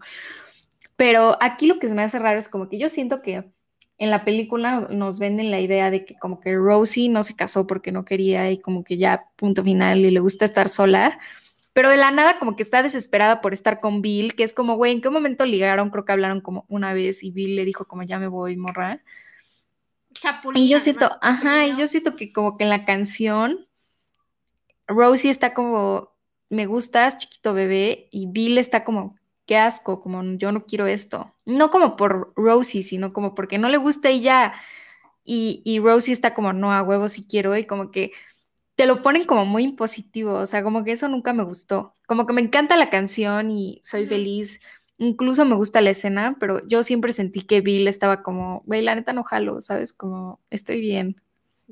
Pero 0.96 1.36
aquí 1.40 1.66
lo 1.66 1.78
que 1.78 1.88
se 1.88 1.94
me 1.94 2.02
hace 2.02 2.18
raro 2.18 2.38
es 2.38 2.48
como 2.48 2.68
que 2.68 2.78
yo 2.78 2.88
siento 2.88 3.22
que 3.22 3.50
en 3.98 4.10
la 4.10 4.24
película 4.24 4.86
nos 4.90 5.18
venden 5.18 5.50
la 5.50 5.60
idea 5.60 5.90
de 5.90 6.04
que 6.04 6.16
como 6.18 6.38
que 6.40 6.54
Rosie 6.54 7.08
no 7.08 7.22
se 7.22 7.34
casó 7.34 7.66
porque 7.66 7.90
no 7.92 8.04
quería 8.04 8.50
y 8.50 8.58
como 8.60 8.84
que 8.84 8.96
ya 8.96 9.24
punto 9.36 9.64
final 9.64 9.98
y 10.04 10.10
le 10.10 10.20
gusta 10.20 10.44
estar 10.44 10.68
sola, 10.68 11.18
pero 11.78 11.90
de 11.90 11.96
la 11.96 12.10
nada 12.10 12.40
como 12.40 12.56
que 12.56 12.64
está 12.64 12.82
desesperada 12.82 13.40
por 13.40 13.52
estar 13.52 13.78
con 13.78 14.02
Bill, 14.02 14.34
que 14.34 14.42
es 14.42 14.52
como, 14.52 14.74
güey, 14.74 14.90
¿en 14.90 15.00
qué 15.00 15.10
momento 15.10 15.46
ligaron? 15.46 15.90
Creo 15.90 16.04
que 16.04 16.10
hablaron 16.10 16.40
como 16.40 16.64
una 16.66 16.92
vez 16.92 17.22
y 17.22 17.30
Bill 17.30 17.54
le 17.54 17.64
dijo 17.64 17.84
como, 17.84 18.02
ya 18.02 18.18
me 18.18 18.26
voy, 18.26 18.56
morra. 18.56 19.00
Chapulín, 20.14 20.60
Y 20.60 20.68
yo 20.68 20.80
siento, 20.80 21.08
ajá, 21.22 21.68
y 21.68 21.76
yo 21.76 21.86
siento 21.86 22.16
que 22.16 22.32
como 22.32 22.56
que 22.56 22.64
en 22.64 22.70
la 22.70 22.84
canción 22.84 23.68
Rosie 24.88 25.30
está 25.30 25.54
como, 25.54 26.10
me 26.50 26.66
gustas, 26.66 27.18
chiquito 27.18 27.54
bebé, 27.54 28.08
y 28.10 28.26
Bill 28.26 28.58
está 28.58 28.82
como, 28.82 29.16
qué 29.46 29.56
asco, 29.56 30.00
como 30.00 30.20
yo 30.36 30.50
no 30.50 30.66
quiero 30.66 30.88
esto. 30.88 31.32
No 31.44 31.70
como 31.70 31.94
por 31.94 32.32
Rosie, 32.34 32.82
sino 32.82 33.12
como 33.12 33.36
porque 33.36 33.58
no 33.58 33.68
le 33.68 33.76
gusta 33.76 34.10
y 34.10 34.20
ya. 34.20 34.52
Y, 35.22 35.62
y 35.64 35.78
Rosie 35.78 36.12
está 36.12 36.34
como, 36.34 36.52
no, 36.52 36.72
a 36.72 36.82
huevo 36.82 37.08
si 37.08 37.24
quiero, 37.24 37.56
y 37.56 37.66
como 37.66 37.92
que 37.92 38.10
te 38.78 38.86
lo 38.86 39.02
ponen 39.02 39.24
como 39.24 39.44
muy 39.44 39.64
impositivo, 39.64 40.34
o 40.34 40.46
sea, 40.46 40.62
como 40.62 40.84
que 40.84 40.92
eso 40.92 41.08
nunca 41.08 41.32
me 41.32 41.42
gustó. 41.42 41.96
Como 42.06 42.26
que 42.26 42.32
me 42.32 42.40
encanta 42.40 42.76
la 42.76 42.90
canción 42.90 43.50
y 43.50 43.80
soy 43.82 44.06
feliz. 44.06 44.60
Incluso 44.98 45.44
me 45.44 45.56
gusta 45.56 45.80
la 45.80 45.90
escena, 45.90 46.36
pero 46.38 46.64
yo 46.68 46.84
siempre 46.84 47.12
sentí 47.12 47.40
que 47.42 47.60
Bill 47.60 47.88
estaba 47.88 48.22
como, 48.22 48.62
güey, 48.66 48.82
la 48.82 48.94
neta 48.94 49.12
no 49.12 49.24
jalo, 49.24 49.60
¿sabes? 49.60 49.92
Como, 49.92 50.38
estoy 50.50 50.80
bien. 50.80 51.20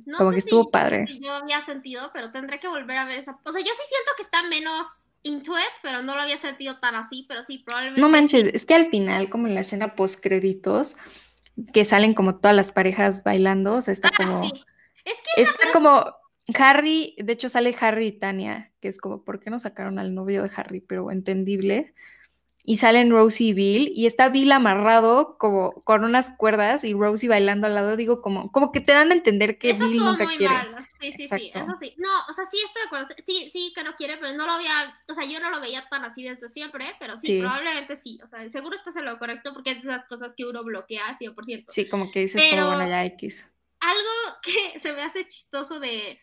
No 0.04 0.18
como 0.18 0.30
sé 0.30 0.34
que 0.34 0.38
estuvo 0.40 0.64
si- 0.64 0.70
padre. 0.70 1.06
si 1.06 1.20
yo 1.20 1.32
había 1.32 1.60
sentido, 1.60 2.10
pero 2.12 2.32
tendré 2.32 2.58
que 2.58 2.66
volver 2.66 2.98
a 2.98 3.04
ver 3.04 3.18
esa. 3.18 3.38
O 3.44 3.52
sea, 3.52 3.60
yo 3.60 3.68
sí 3.70 3.82
siento 3.88 4.10
que 4.16 4.22
está 4.24 4.42
menos 4.42 4.86
into 5.22 5.52
it, 5.56 5.74
pero 5.84 6.02
no 6.02 6.16
lo 6.16 6.22
había 6.22 6.38
sentido 6.38 6.80
tan 6.80 6.96
así, 6.96 7.24
pero 7.28 7.44
sí, 7.44 7.58
probablemente. 7.64 8.00
No 8.00 8.08
manches, 8.08 8.46
es 8.52 8.66
que 8.66 8.74
al 8.74 8.90
final, 8.90 9.30
como 9.30 9.46
en 9.46 9.54
la 9.54 9.60
escena 9.60 9.94
post 9.94 10.20
créditos, 10.20 10.96
que 11.72 11.84
salen 11.84 12.14
como 12.14 12.34
todas 12.40 12.56
las 12.56 12.72
parejas 12.72 13.22
bailando, 13.22 13.74
o 13.76 13.80
sea, 13.80 13.92
está 13.92 14.08
Ah, 14.08 14.16
como, 14.16 14.42
sí. 14.42 14.64
Es 15.04 15.14
que 15.36 15.42
está 15.42 15.70
como 15.72 16.04
Harry, 16.58 17.14
de 17.18 17.32
hecho 17.32 17.48
sale 17.48 17.74
Harry 17.80 18.06
y 18.06 18.12
Tania, 18.12 18.72
que 18.80 18.88
es 18.88 19.00
como, 19.00 19.24
¿por 19.24 19.40
qué 19.40 19.50
no 19.50 19.58
sacaron 19.58 19.98
al 19.98 20.14
novio 20.14 20.42
de 20.42 20.50
Harry? 20.54 20.80
Pero 20.80 21.10
entendible. 21.10 21.94
Y 22.68 22.78
salen 22.78 23.12
Rosie 23.12 23.50
y 23.50 23.52
Bill, 23.52 23.92
y 23.94 24.06
está 24.06 24.28
Bill 24.28 24.50
amarrado 24.50 25.38
como 25.38 25.72
con 25.84 26.02
unas 26.02 26.30
cuerdas 26.30 26.82
y 26.82 26.94
Rosie 26.94 27.28
bailando 27.28 27.68
al 27.68 27.74
lado, 27.76 27.96
digo, 27.96 28.20
como, 28.20 28.50
como 28.50 28.72
que 28.72 28.80
te 28.80 28.90
dan 28.90 29.12
a 29.12 29.14
entender 29.14 29.56
que 29.58 29.70
eso 29.70 29.88
Bill 29.88 30.02
nunca 30.02 30.24
muy 30.24 30.36
quiere. 30.36 30.52
mal. 30.52 30.68
Sí, 31.00 31.12
sí, 31.12 31.26
sí. 31.28 31.46
Exacto. 31.46 31.58
Eso 31.60 31.78
sí. 31.80 31.94
No, 31.96 32.08
o 32.28 32.32
sea, 32.32 32.44
sí 32.44 32.58
estoy 32.64 32.82
de 32.82 32.86
acuerdo. 32.86 33.06
Sí, 33.24 33.50
sí 33.52 33.72
que 33.72 33.84
no 33.84 33.94
quiere, 33.94 34.16
pero 34.16 34.32
no 34.32 34.46
lo 34.46 34.52
había. 34.52 34.98
O 35.08 35.14
sea, 35.14 35.24
yo 35.24 35.38
no 35.38 35.50
lo 35.50 35.60
veía 35.60 35.84
tan 35.88 36.04
así 36.04 36.24
desde 36.24 36.48
siempre, 36.48 36.86
pero 36.98 37.16
sí, 37.16 37.26
Sí. 37.28 37.38
probablemente 37.40 37.94
sí. 37.94 38.18
O 38.24 38.28
sea, 38.28 38.48
seguro 38.50 38.74
estás 38.74 38.96
en 38.96 39.04
lo 39.04 39.16
correcto 39.20 39.52
porque 39.54 39.70
es 39.70 39.84
de 39.84 39.88
esas 39.90 40.08
cosas 40.08 40.34
que 40.36 40.44
uno 40.44 40.64
bloquea 40.64 41.16
100%. 41.16 41.66
Sí, 41.68 41.88
como 41.88 42.10
que 42.10 42.20
dices, 42.20 42.42
Pero- 42.50 42.64
como, 42.64 42.74
bueno, 42.78 42.90
ya 42.90 43.04
X. 43.04 43.52
algo 43.78 44.10
que 44.42 44.80
se 44.80 44.92
me 44.92 45.02
hace 45.02 45.28
chistoso 45.28 45.78
de, 45.78 46.18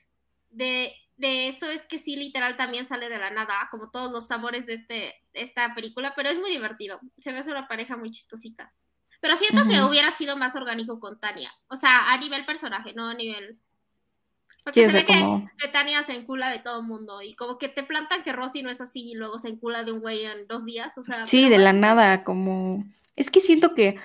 de, 0.54 0.94
de 1.18 1.48
eso 1.48 1.70
es 1.70 1.86
que 1.86 2.00
sí, 2.00 2.16
literal, 2.16 2.58
también 2.58 2.86
sale 2.86 3.10
de 3.10 3.20
la 3.20 3.30
nada, 3.30 3.68
como 3.72 3.90
todos 3.90 4.12
los 4.12 4.28
sabores 4.28 4.66
de 4.66 4.74
este, 4.74 5.16
esta 5.34 5.74
película, 5.76 6.14
pero 6.16 6.30
es 6.30 6.40
muy 6.40 6.52
divertido. 6.52 7.00
Se 7.20 7.32
me 7.32 7.40
hace 7.40 7.52
una 7.52 7.68
pareja 7.68 7.98
muy 7.98 8.12
chistosita. 8.12 8.74
Pero 9.20 9.38
siento 9.38 9.66
que 9.70 9.82
hubiera 9.82 10.12
sido 10.12 10.36
más 10.36 10.54
orgánico 10.54 11.00
con 11.00 11.18
Tania. 11.18 11.50
O 11.70 11.78
sea, 11.78 12.12
a 12.12 12.18
nivel 12.18 12.46
personaje, 12.46 12.94
no 12.94 13.08
a 13.08 13.14
nivel. 13.14 13.58
Porque 14.66 14.90
se 14.90 14.98
ve 14.98 15.06
que, 15.06 15.68
Tania 15.70 16.04
se 16.04 16.14
encula 16.14 16.50
de 16.50 16.60
todo 16.60 16.82
el 16.82 16.88
mundo 16.88 17.22
y 17.22 17.34
como 17.36 17.58
que 17.58 17.70
te 17.70 17.84
plantan 17.84 18.24
que 18.24 18.34
Rosy 18.34 18.64
no 18.64 18.70
es 18.70 18.82
así 18.82 19.12
y 19.12 19.16
luego 19.16 19.40
se 19.40 19.48
encula 19.48 19.84
de 19.86 19.94
un 19.94 20.02
güey 20.02 20.26
en 20.26 20.46
dos 20.48 20.66
días. 20.66 20.98
O 20.98 21.04
sea, 21.04 21.26
sí, 21.26 21.48
de 21.48 21.58
la 21.58 21.72
nada, 21.72 22.26
como. 22.26 22.84
Es 23.16 23.32
que 23.32 23.40
siento 23.40 23.74
que, 23.74 23.96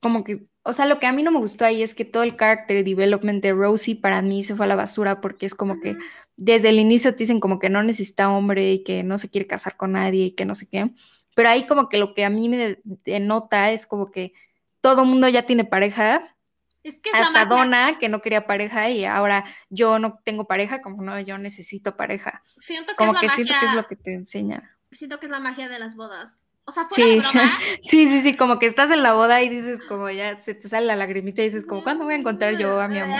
como 0.00 0.22
que 0.22 0.46
o 0.68 0.72
sea, 0.74 0.84
lo 0.84 0.98
que 0.98 1.06
a 1.06 1.12
mí 1.12 1.22
no 1.22 1.30
me 1.30 1.38
gustó 1.38 1.64
ahí 1.64 1.82
es 1.82 1.94
que 1.94 2.04
todo 2.04 2.22
el 2.22 2.36
character 2.36 2.84
development 2.84 3.42
de 3.42 3.54
Rosie 3.54 3.96
para 3.96 4.20
mí 4.20 4.42
se 4.42 4.54
fue 4.54 4.66
a 4.66 4.68
la 4.68 4.76
basura 4.76 5.22
porque 5.22 5.46
es 5.46 5.54
como 5.54 5.80
que 5.80 5.96
desde 6.36 6.68
el 6.68 6.78
inicio 6.78 7.12
te 7.12 7.24
dicen 7.24 7.40
como 7.40 7.58
que 7.58 7.70
no 7.70 7.82
necesita 7.82 8.28
hombre 8.28 8.72
y 8.72 8.84
que 8.84 9.02
no 9.02 9.16
se 9.16 9.30
quiere 9.30 9.46
casar 9.46 9.78
con 9.78 9.92
nadie 9.92 10.26
y 10.26 10.30
que 10.32 10.44
no 10.44 10.54
sé 10.54 10.68
qué. 10.68 10.90
Pero 11.34 11.48
ahí 11.48 11.66
como 11.66 11.88
que 11.88 11.96
lo 11.96 12.12
que 12.12 12.26
a 12.26 12.28
mí 12.28 12.50
me 12.50 12.80
denota 12.84 13.70
es 13.70 13.86
como 13.86 14.10
que 14.10 14.34
todo 14.82 15.06
mundo 15.06 15.26
ya 15.28 15.46
tiene 15.46 15.64
pareja. 15.64 16.36
Es 16.82 17.00
que 17.00 17.10
hasta 17.14 17.46
Donna, 17.46 17.98
que 17.98 18.10
no 18.10 18.20
quería 18.20 18.46
pareja, 18.46 18.90
y 18.90 19.06
ahora 19.06 19.46
yo 19.70 19.98
no 19.98 20.20
tengo 20.22 20.46
pareja, 20.46 20.82
como 20.82 21.02
no, 21.02 21.18
yo 21.18 21.38
necesito 21.38 21.96
pareja. 21.96 22.42
Siento 22.58 22.92
que 22.92 22.96
como 22.96 23.14
que 23.14 23.30
siento 23.30 23.54
que 23.58 23.66
es 23.66 23.74
lo 23.74 23.86
que 23.86 23.96
te 23.96 24.12
enseña. 24.12 24.76
Siento 24.92 25.18
que 25.18 25.26
es 25.26 25.32
la 25.32 25.40
magia 25.40 25.68
de 25.68 25.78
las 25.78 25.96
bodas. 25.96 26.36
O 26.68 26.72
sea, 26.72 26.84
fuera 26.84 27.04
sí. 27.06 27.18
broma. 27.18 27.58
sí, 27.80 28.08
sí, 28.08 28.20
sí, 28.20 28.36
como 28.36 28.58
que 28.58 28.66
estás 28.66 28.90
en 28.90 29.02
la 29.02 29.14
boda 29.14 29.40
y 29.40 29.48
dices 29.48 29.80
como 29.88 30.10
ya 30.10 30.38
se 30.38 30.52
te 30.52 30.68
sale 30.68 30.84
la 30.84 30.96
lagrimita 30.96 31.40
y 31.40 31.46
dices 31.46 31.64
como, 31.64 31.82
¿cuándo 31.82 32.04
voy 32.04 32.12
a 32.12 32.18
encontrar 32.18 32.58
yo 32.58 32.78
a 32.78 32.88
mi 32.88 32.98
amor? 32.98 33.18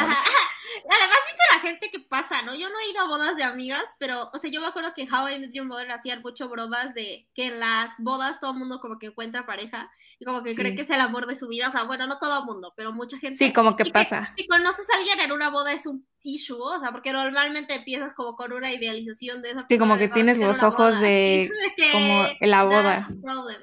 Además 0.90 1.18
dice 1.26 1.42
la 1.52 1.60
gente 1.60 1.90
que 1.90 2.00
pasa, 2.00 2.42
¿no? 2.42 2.54
Yo 2.54 2.68
no 2.68 2.78
he 2.80 2.90
ido 2.90 3.00
a 3.00 3.08
bodas 3.08 3.36
de 3.36 3.42
amigas, 3.42 3.84
pero, 3.98 4.30
o 4.32 4.38
sea, 4.38 4.50
yo 4.50 4.60
me 4.60 4.66
acuerdo 4.66 4.92
que 4.94 5.08
How 5.10 5.28
I 5.28 5.38
Met 5.38 5.52
Your 5.52 5.66
Mother 5.66 5.90
hacían 5.90 6.22
mucho 6.22 6.48
bromas 6.48 6.94
de 6.94 7.28
que 7.34 7.46
en 7.46 7.60
las 7.60 7.92
bodas 7.98 8.40
todo 8.40 8.52
el 8.52 8.58
mundo 8.58 8.80
como 8.80 8.98
que 8.98 9.06
encuentra 9.06 9.46
pareja 9.46 9.90
y 10.18 10.24
como 10.24 10.42
que 10.42 10.54
cree 10.54 10.74
que 10.74 10.82
es 10.82 10.90
el 10.90 11.00
amor 11.00 11.26
de 11.26 11.36
su 11.36 11.48
vida. 11.48 11.68
O 11.68 11.70
sea, 11.70 11.84
bueno, 11.84 12.06
no 12.06 12.18
todo 12.18 12.40
el 12.40 12.44
mundo, 12.44 12.72
pero 12.76 12.92
mucha 12.92 13.18
gente. 13.18 13.36
Sí, 13.36 13.52
como 13.52 13.76
que 13.76 13.86
pasa. 13.86 14.32
si 14.36 14.46
conoces 14.46 14.88
a 14.90 14.96
alguien 14.98 15.20
en 15.20 15.32
una 15.32 15.50
boda 15.50 15.72
es 15.72 15.86
un 15.86 16.06
issue, 16.22 16.60
o 16.60 16.80
sea, 16.80 16.90
porque 16.90 17.12
normalmente 17.12 17.74
empiezas 17.74 18.12
como 18.12 18.34
con 18.34 18.52
una 18.52 18.72
idealización 18.72 19.40
de 19.40 19.50
esa 19.50 19.66
Sí, 19.68 19.78
como 19.78 19.96
que 19.96 20.08
tienes 20.08 20.38
los 20.38 20.62
ojos 20.62 21.00
de, 21.00 21.50
como 21.92 22.24
en 22.40 22.50
la 22.50 22.64
boda. 22.64 23.08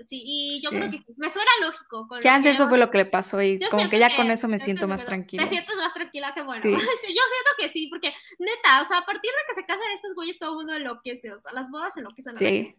Sí, 0.02 0.24
y 0.26 0.62
yo 0.64 0.70
creo 0.70 0.90
que 0.90 0.98
sí. 0.98 1.14
Me 1.18 1.30
suena 1.30 1.52
lógico. 1.62 2.08
Con 2.08 2.20
Chance, 2.22 2.50
eso 2.50 2.70
fue 2.70 2.78
lo 2.78 2.90
que 2.90 3.00
le 3.00 3.06
pasó 3.06 3.42
y 3.42 3.60
como 3.60 3.90
que 3.90 4.00
ya 4.00 4.16
con 4.16 4.32
eso 4.32 4.48
me 4.48 4.58
siento 4.58 4.88
más 4.88 5.06
tranquila. 5.06 5.44
Te 5.44 5.50
sientes 5.50 5.76
más 5.76 5.94
tranquila 5.94 6.34
que 6.34 6.42
bueno. 6.42 6.62
Sí. 6.62 6.76
yo 7.02 7.08
siento 7.08 7.52
que 7.58 7.70
sí, 7.70 7.88
porque 7.90 8.14
neta, 8.40 8.82
o 8.82 8.86
sea, 8.86 9.00
a 9.00 9.06
partir 9.06 9.32
de 9.32 9.48
que 9.48 9.62
se 9.62 9.66
casan 9.66 9.84
estos 9.94 10.16
güeyes 10.16 10.40
todo 10.40 10.52
el 10.52 10.56
mundo 10.58 10.74
enloquece, 10.74 11.32
o 11.32 11.38
sea, 11.38 11.54
las 11.54 11.70
bodas 11.70 11.96
enloquecen. 11.98 12.38
Sí. 12.38 12.76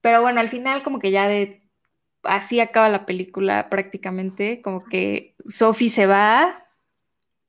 Pero 0.00 0.20
bueno, 0.22 0.40
al 0.40 0.48
final 0.48 0.82
como 0.82 0.98
que 0.98 1.10
ya 1.10 1.28
de 1.28 1.62
así 2.22 2.60
acaba 2.60 2.88
la 2.88 3.06
película 3.06 3.68
prácticamente, 3.70 4.60
como 4.62 4.84
que 4.84 5.34
Sophie 5.46 5.90
se 5.90 6.06
va 6.06 6.66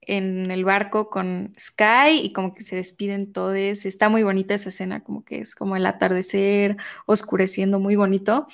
en 0.01 0.51
el 0.51 0.63
barco 0.63 1.09
con 1.09 1.53
Sky 1.59 2.19
y 2.21 2.33
como 2.33 2.53
que 2.53 2.61
se 2.61 2.75
despiden 2.75 3.33
todos. 3.33 3.85
Está 3.85 4.09
muy 4.09 4.23
bonita 4.23 4.53
esa 4.53 4.69
escena, 4.69 5.03
como 5.03 5.25
que 5.25 5.39
es 5.39 5.55
como 5.55 5.75
el 5.75 5.85
atardecer, 5.85 6.77
oscureciendo, 7.05 7.79
muy 7.79 7.95
bonito. 7.95 8.47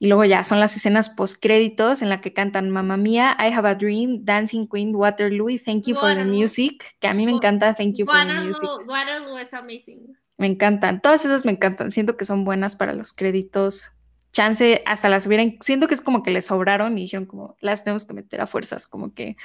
Y 0.00 0.06
luego 0.06 0.24
ya 0.24 0.44
son 0.44 0.60
las 0.60 0.76
escenas 0.76 1.08
post 1.08 1.42
créditos 1.42 2.02
en 2.02 2.08
la 2.08 2.20
que 2.20 2.32
cantan 2.32 2.70
Mamma 2.70 2.96
Mía, 2.96 3.36
I 3.40 3.52
Have 3.52 3.68
a 3.68 3.74
Dream, 3.74 4.24
Dancing 4.24 4.68
Queen, 4.68 4.94
Waterloo 4.94 5.50
y 5.50 5.58
Thank 5.58 5.86
You 5.86 5.96
for 5.96 6.14
the 6.14 6.24
Music, 6.24 6.96
que 7.00 7.08
a 7.08 7.14
mí 7.14 7.26
me 7.26 7.32
encanta 7.32 7.74
Thank 7.74 7.96
You 7.96 8.06
for 8.06 8.14
the 8.16 8.34
Music. 8.34 8.68
Waterloo 8.86 9.38
es 9.38 9.52
amazing. 9.54 10.16
Me 10.36 10.46
encantan, 10.46 11.00
todas 11.00 11.24
esas 11.24 11.44
me 11.44 11.50
encantan, 11.50 11.90
siento 11.90 12.16
que 12.16 12.24
son 12.24 12.44
buenas 12.44 12.76
para 12.76 12.92
los 12.92 13.12
créditos. 13.12 13.92
Chance 14.30 14.82
hasta 14.86 15.08
las 15.08 15.26
hubieran, 15.26 15.56
siento 15.60 15.88
que 15.88 15.94
es 15.94 16.00
como 16.00 16.22
que 16.22 16.30
les 16.30 16.46
sobraron 16.46 16.96
y 16.96 17.02
dijeron 17.02 17.26
como 17.26 17.56
las 17.60 17.82
tenemos 17.82 18.04
que 18.04 18.14
meter 18.14 18.40
a 18.40 18.46
fuerzas, 18.46 18.86
como 18.86 19.14
que 19.14 19.36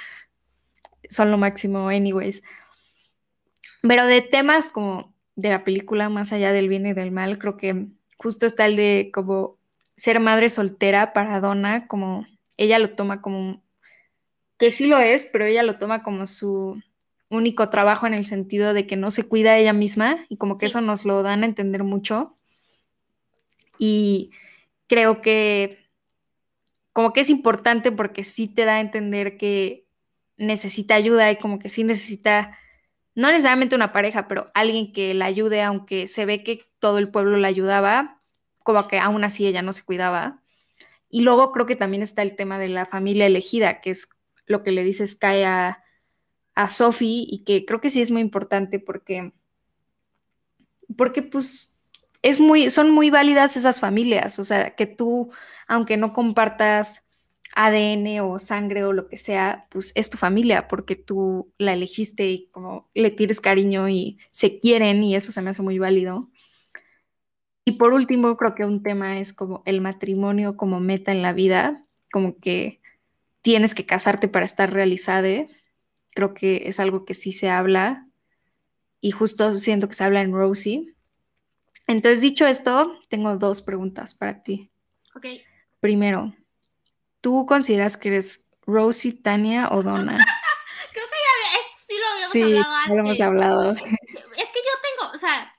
son 1.08 1.32
lo 1.32 1.38
máximo, 1.38 1.88
anyways. 1.88 2.44
Pero 3.82 4.06
de 4.06 4.22
temas 4.22 4.70
como 4.70 5.14
de 5.34 5.50
la 5.50 5.64
película, 5.64 6.08
más 6.10 6.32
allá 6.32 6.52
del 6.52 6.68
bien 6.68 6.86
y 6.86 6.92
del 6.92 7.10
mal, 7.10 7.38
creo 7.38 7.56
que 7.56 7.88
justo 8.18 8.46
está 8.46 8.66
el 8.66 8.76
de 8.76 9.10
como 9.12 9.58
ser 9.96 10.20
madre 10.20 10.48
soltera 10.48 11.12
para 11.12 11.40
Donna, 11.40 11.86
como 11.86 12.26
ella 12.56 12.78
lo 12.78 12.90
toma 12.94 13.20
como, 13.20 13.62
que 14.58 14.70
sí 14.70 14.86
lo 14.86 14.98
es, 14.98 15.26
pero 15.26 15.44
ella 15.44 15.62
lo 15.62 15.78
toma 15.78 16.02
como 16.02 16.26
su 16.26 16.80
único 17.30 17.68
trabajo 17.68 18.06
en 18.06 18.14
el 18.14 18.26
sentido 18.26 18.74
de 18.74 18.86
que 18.86 18.96
no 18.96 19.10
se 19.10 19.28
cuida 19.28 19.56
ella 19.56 19.72
misma 19.72 20.24
y 20.28 20.36
como 20.36 20.56
que 20.56 20.66
eso 20.66 20.80
nos 20.80 21.04
lo 21.04 21.22
dan 21.22 21.42
a 21.42 21.46
entender 21.46 21.84
mucho. 21.84 22.36
Y 23.78 24.30
creo 24.86 25.20
que 25.20 25.84
como 26.92 27.12
que 27.12 27.20
es 27.20 27.30
importante 27.30 27.90
porque 27.90 28.22
sí 28.22 28.46
te 28.46 28.64
da 28.64 28.76
a 28.76 28.80
entender 28.80 29.36
que 29.36 29.84
necesita 30.36 30.94
ayuda 30.94 31.30
y 31.30 31.36
como 31.36 31.58
que 31.58 31.68
sí 31.68 31.82
necesita, 31.84 32.56
no 33.14 33.28
necesariamente 33.28 33.74
una 33.74 33.92
pareja, 33.92 34.28
pero 34.28 34.46
alguien 34.54 34.92
que 34.92 35.12
la 35.14 35.26
ayude, 35.26 35.62
aunque 35.62 36.06
se 36.06 36.24
ve 36.24 36.44
que 36.44 36.60
todo 36.78 36.98
el 36.98 37.10
pueblo 37.10 37.36
la 37.36 37.48
ayudaba, 37.48 38.22
como 38.64 38.88
que 38.88 38.98
aún 38.98 39.22
así 39.22 39.46
ella 39.46 39.62
no 39.62 39.72
se 39.72 39.84
cuidaba. 39.84 40.42
Y 41.08 41.20
luego 41.20 41.52
creo 41.52 41.66
que 41.66 41.76
también 41.76 42.02
está 42.02 42.22
el 42.22 42.34
tema 42.34 42.58
de 42.58 42.68
la 42.68 42.86
familia 42.86 43.26
elegida, 43.26 43.80
que 43.80 43.90
es 43.90 44.08
lo 44.46 44.64
que 44.64 44.72
le 44.72 44.82
dice 44.82 45.06
Sky 45.06 45.42
a, 45.44 45.84
a 46.56 46.68
Sophie 46.68 47.24
y 47.28 47.44
que 47.44 47.64
creo 47.64 47.80
que 47.80 47.90
sí 47.90 48.00
es 48.00 48.10
muy 48.10 48.20
importante 48.20 48.80
porque, 48.80 49.32
porque 50.96 51.22
pues 51.22 51.80
es 52.22 52.40
muy, 52.40 52.70
son 52.70 52.90
muy 52.90 53.10
válidas 53.10 53.56
esas 53.56 53.80
familias, 53.80 54.38
o 54.38 54.44
sea, 54.44 54.74
que 54.74 54.86
tú, 54.86 55.30
aunque 55.68 55.96
no 55.96 56.12
compartas 56.12 57.08
ADN 57.54 58.20
o 58.20 58.38
sangre 58.38 58.84
o 58.84 58.92
lo 58.92 59.08
que 59.08 59.18
sea, 59.18 59.66
pues 59.70 59.92
es 59.94 60.10
tu 60.10 60.18
familia 60.18 60.66
porque 60.66 60.96
tú 60.96 61.52
la 61.58 61.74
elegiste 61.74 62.28
y 62.30 62.48
como 62.48 62.90
le 62.94 63.10
tienes 63.10 63.40
cariño 63.40 63.88
y 63.88 64.18
se 64.30 64.58
quieren 64.58 65.04
y 65.04 65.14
eso 65.16 65.32
se 65.32 65.42
me 65.42 65.50
hace 65.50 65.62
muy 65.62 65.78
válido. 65.78 66.30
Y 67.64 67.72
por 67.72 67.92
último, 67.92 68.36
creo 68.36 68.54
que 68.54 68.64
un 68.64 68.82
tema 68.82 69.18
es 69.18 69.32
como 69.32 69.62
el 69.64 69.80
matrimonio 69.80 70.56
como 70.56 70.80
meta 70.80 71.12
en 71.12 71.22
la 71.22 71.32
vida, 71.32 71.84
como 72.12 72.38
que 72.38 72.80
tienes 73.42 73.74
que 73.74 73.86
casarte 73.86 74.28
para 74.28 74.44
estar 74.44 74.72
realizada. 74.72 75.46
Creo 76.10 76.34
que 76.34 76.68
es 76.68 76.78
algo 76.78 77.04
que 77.04 77.14
sí 77.14 77.32
se 77.32 77.48
habla 77.48 78.06
y 79.00 79.10
justo 79.10 79.52
siento 79.52 79.88
que 79.88 79.94
se 79.94 80.04
habla 80.04 80.20
en 80.20 80.32
Rosie. 80.32 80.94
Entonces, 81.86 82.20
dicho 82.20 82.46
esto, 82.46 82.98
tengo 83.08 83.36
dos 83.36 83.62
preguntas 83.62 84.14
para 84.14 84.42
ti. 84.42 84.70
Ok. 85.14 85.26
Primero, 85.80 86.34
¿Tú 87.24 87.46
consideras 87.46 87.96
que 87.96 88.08
eres 88.08 88.50
Rosie, 88.66 89.14
Tania 89.14 89.70
o 89.72 89.82
Donna? 89.82 90.18
Creo 90.92 91.06
que 91.06 91.16
ya 91.24 91.58
esto 91.58 91.78
sí 91.86 91.94
lo 91.98 92.06
habíamos 92.12 92.38
hablado 92.52 92.74
antes. 92.74 92.94
lo 92.94 93.00
hemos 93.00 93.20
hablado. 93.22 93.72
Es 93.72 94.48
que 94.52 94.58
yo 94.60 94.74
tengo, 94.82 95.12
o 95.14 95.16
sea, 95.16 95.53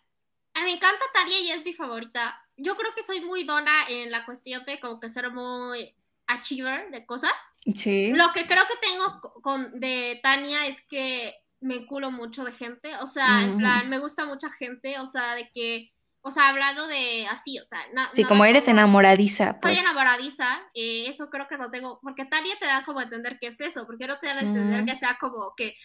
me 0.66 0.74
encanta 0.74 1.06
Tania 1.14 1.40
y 1.40 1.52
es 1.52 1.64
mi 1.64 1.74
favorita. 1.74 2.42
Yo 2.58 2.76
creo 2.76 2.94
que 2.96 3.04
soy 3.04 3.22
muy 3.22 3.44
Donna 3.44 3.86
en 3.88 4.12
la 4.12 4.26
cuestión 4.26 4.66
de 4.66 4.80
como 4.80 5.00
que 5.00 5.10
ser 5.10 5.32
muy 5.32 5.96
achiever 6.28 6.90
de 6.92 7.06
cosas. 7.06 7.32
Sí. 7.76 8.12
Lo 8.14 8.34
que 8.34 8.46
creo 8.46 8.64
que 8.68 8.88
tengo 8.88 9.22
con, 9.42 9.80
de 9.80 10.20
Tania 10.22 10.68
es 10.68 10.82
que 10.82 11.36
me 11.62 11.86
culo 11.86 12.12
mucho 12.12 12.44
de 12.44 12.52
gente, 12.52 12.96
o 12.98 13.08
sea, 13.08 13.44
en 13.44 13.58
plan, 13.58 13.90
me 13.90 13.98
gusta 13.98 14.26
mucha 14.26 14.52
gente, 14.52 15.00
o 15.00 15.08
sea, 15.08 15.34
de 15.34 15.50
que 15.50 15.92
o 16.28 16.32
sea, 16.32 16.50
hablando 16.50 16.88
de 16.88 17.28
así, 17.28 17.60
o 17.60 17.64
sea. 17.64 17.80
sí, 18.14 18.24
como 18.24 18.46
eres 18.46 18.68
enamoradiza. 18.68 19.60
Pues. 19.60 19.78
Soy 19.78 19.86
enamoradiza, 19.86 20.60
eh, 20.74 21.06
eso 21.08 21.30
creo 21.30 21.48
que 21.48 21.56
no 21.56 21.70
tengo, 21.70 22.00
porque 22.02 22.26
Tania 22.26 22.56
te 22.60 22.66
da 22.66 22.84
como 22.84 23.00
a 23.00 23.04
entender 23.04 23.38
qué 23.40 23.48
es 23.48 23.62
eso, 23.62 23.86
porque 23.86 24.08
no 24.08 24.18
te 24.18 24.26
dan 24.26 24.40
a 24.40 24.42
entender 24.42 24.86
que 24.86 24.96
sea 24.96 25.20
como 25.20 25.54
que, 25.56 25.78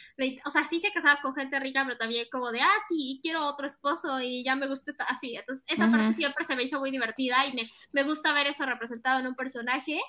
o 0.47 0.51
sea, 0.51 0.64
sí 0.64 0.80
se 0.80 0.93
casaba 0.93 1.20
con 1.20 1.34
gente 1.34 1.61
rica, 1.61 1.84
pero 1.84 1.99
también 1.99 2.24
como 2.32 2.53
de, 2.53 2.62
ah, 2.62 2.78
sí, 2.88 3.20
quiero 3.22 3.45
otro 3.45 3.66
esposo 3.66 4.18
y 4.22 4.43
ya 4.43 4.57
me 4.57 4.66
gusta 4.66 4.91
esta, 4.91 5.05
así. 5.05 5.36
Entonces, 5.36 5.62
esa 5.68 5.91
parte 5.91 6.14
siempre 6.14 6.43
se 6.45 6.57
me 6.57 6.62
hizo 6.62 6.80
muy 6.80 6.91
divertida 6.91 7.45
y 7.47 7.53
me, 7.53 7.70
me 7.93 8.03
gusta 8.05 8.32
ver 8.32 8.47
eso 8.47 8.64
representado 8.64 9.20
en 9.20 9.26
un 9.26 9.34
personaje. 9.34 10.01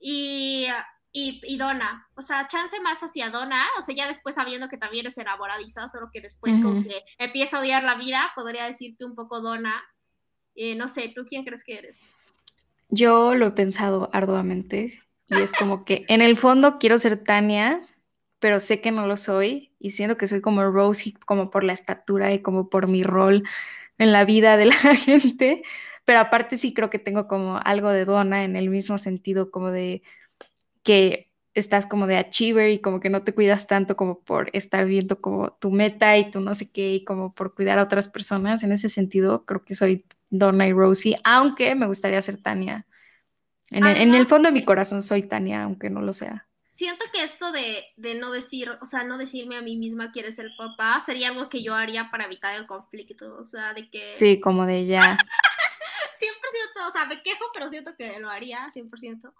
Y 0.00 0.66
y, 1.12 1.56
Donna, 1.56 2.06
o 2.14 2.20
sea, 2.20 2.46
chance 2.46 2.78
más 2.80 3.00
hacia 3.00 3.30
Donna, 3.30 3.64
o 3.78 3.82
sea, 3.82 3.94
ya 3.94 4.06
después 4.06 4.34
sabiendo 4.34 4.68
que 4.68 4.76
también 4.76 5.06
es 5.06 5.16
enamoradiza, 5.16 5.88
solo 5.88 6.10
que 6.12 6.20
después 6.20 6.60
como 6.60 6.82
que 6.82 7.02
empieza 7.18 7.56
a 7.56 7.60
odiar 7.60 7.84
la 7.84 7.94
vida, 7.94 8.32
podría 8.34 8.66
decirte 8.66 9.06
un 9.06 9.14
poco 9.14 9.40
Donna. 9.40 9.82
Eh, 10.54 10.74
no 10.74 10.88
sé, 10.88 11.12
¿tú 11.14 11.24
quién 11.26 11.44
crees 11.44 11.64
que 11.64 11.78
eres? 11.78 12.02
Yo 12.90 13.34
lo 13.34 13.46
he 13.46 13.50
pensado 13.52 14.10
arduamente 14.12 15.00
y 15.26 15.40
es 15.40 15.52
como 15.52 15.84
que 15.84 16.04
en 16.08 16.20
el 16.20 16.36
fondo 16.36 16.78
quiero 16.78 16.98
ser 16.98 17.22
Tania, 17.22 17.80
pero 18.38 18.60
sé 18.60 18.80
que 18.80 18.92
no 18.92 19.06
lo 19.06 19.16
soy 19.16 19.74
y 19.78 19.90
siento 19.90 20.16
que 20.16 20.26
soy 20.26 20.40
como 20.40 20.70
Rosie, 20.70 21.14
como 21.24 21.50
por 21.50 21.64
la 21.64 21.72
estatura 21.72 22.32
y 22.32 22.42
como 22.42 22.68
por 22.68 22.88
mi 22.88 23.02
rol 23.02 23.42
en 23.98 24.12
la 24.12 24.24
vida 24.24 24.56
de 24.56 24.66
la 24.66 24.74
gente, 24.96 25.62
pero 26.04 26.20
aparte 26.20 26.56
sí 26.56 26.74
creo 26.74 26.90
que 26.90 26.98
tengo 26.98 27.26
como 27.26 27.58
algo 27.58 27.88
de 27.88 28.04
Donna 28.04 28.44
en 28.44 28.54
el 28.56 28.68
mismo 28.68 28.98
sentido 28.98 29.50
como 29.50 29.70
de 29.70 30.02
que 30.86 31.26
estás 31.52 31.86
como 31.86 32.06
de 32.06 32.16
achiever 32.16 32.70
y 32.70 32.78
como 32.78 33.00
que 33.00 33.10
no 33.10 33.22
te 33.22 33.34
cuidas 33.34 33.66
tanto 33.66 33.96
como 33.96 34.20
por 34.20 34.50
estar 34.52 34.84
viendo 34.84 35.20
como 35.20 35.52
tu 35.54 35.70
meta 35.70 36.16
y 36.16 36.30
tu 36.30 36.40
no 36.40 36.54
sé 36.54 36.70
qué 36.70 36.94
y 36.94 37.04
como 37.04 37.34
por 37.34 37.54
cuidar 37.54 37.78
a 37.78 37.82
otras 37.82 38.08
personas. 38.08 38.62
En 38.62 38.72
ese 38.72 38.88
sentido, 38.88 39.44
creo 39.44 39.64
que 39.64 39.74
soy 39.74 40.04
Donna 40.30 40.68
y 40.68 40.72
Rosie, 40.72 41.18
aunque 41.24 41.74
me 41.74 41.86
gustaría 41.86 42.22
ser 42.22 42.40
Tania. 42.40 42.86
En, 43.70 44.14
el, 44.14 44.26
fondo 44.26 44.48
de 44.48 44.52
mi 44.52 44.64
corazón 44.64 45.02
soy 45.02 45.24
Tania, 45.24 45.64
aunque 45.64 45.90
no 45.90 46.00
lo 46.00 46.12
sea. 46.12 46.46
Siento 46.70 47.04
que 47.12 47.24
esto 47.24 47.50
de, 47.50 47.84
de, 47.96 48.14
no 48.14 48.30
decir, 48.30 48.70
o 48.80 48.84
sea, 48.84 49.02
no 49.02 49.18
decirme 49.18 49.56
a 49.56 49.62
mí 49.62 49.76
misma 49.76 50.12
que 50.12 50.20
eres 50.20 50.38
el 50.38 50.54
papá 50.56 51.00
sería 51.00 51.30
algo 51.30 51.48
que 51.48 51.62
yo 51.62 51.74
haría 51.74 52.10
para 52.10 52.26
evitar 52.26 52.54
el 52.54 52.66
conflicto, 52.66 53.34
o 53.34 53.44
sea, 53.44 53.74
de 53.74 53.90
que... 53.90 54.14
Sí, 54.14 54.40
como 54.40 54.66
de 54.66 54.86
ya. 54.86 55.18
100%, 56.16 56.88
o 56.88 56.92
sea, 56.92 57.06
me 57.06 57.22
quejo, 57.22 57.46
pero 57.52 57.70
siento 57.70 57.96
que 57.96 58.20
lo 58.20 58.28
haría 58.28 58.68
100%. 58.68 59.32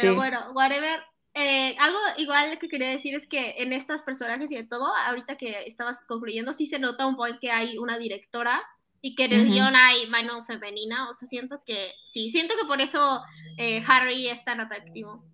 Pero 0.00 0.14
bueno, 0.14 0.38
whatever, 0.54 1.00
eh, 1.34 1.76
algo 1.78 1.98
igual 2.16 2.58
que 2.58 2.68
quería 2.68 2.88
decir 2.88 3.14
es 3.14 3.26
que 3.26 3.56
en 3.58 3.72
estas 3.72 4.02
personajes 4.02 4.50
y 4.50 4.56
de 4.56 4.64
todo, 4.64 4.86
ahorita 5.06 5.36
que 5.36 5.60
estabas 5.66 6.04
concluyendo, 6.06 6.52
sí 6.52 6.66
se 6.66 6.78
nota 6.78 7.06
un 7.06 7.16
poco 7.16 7.38
que 7.40 7.50
hay 7.50 7.78
una 7.78 7.98
directora 7.98 8.60
y 9.00 9.14
que 9.14 9.26
en 9.26 9.32
el 9.32 9.48
guion 9.48 9.76
hay 9.76 10.06
mano 10.08 10.44
femenina, 10.44 11.08
o 11.08 11.12
sea, 11.12 11.28
siento 11.28 11.62
que, 11.64 11.92
sí, 12.08 12.30
siento 12.30 12.54
que 12.60 12.66
por 12.66 12.80
eso 12.80 13.22
eh, 13.56 13.82
Harry 13.86 14.26
es 14.28 14.44
tan 14.44 14.60
atractivo. 14.60 15.24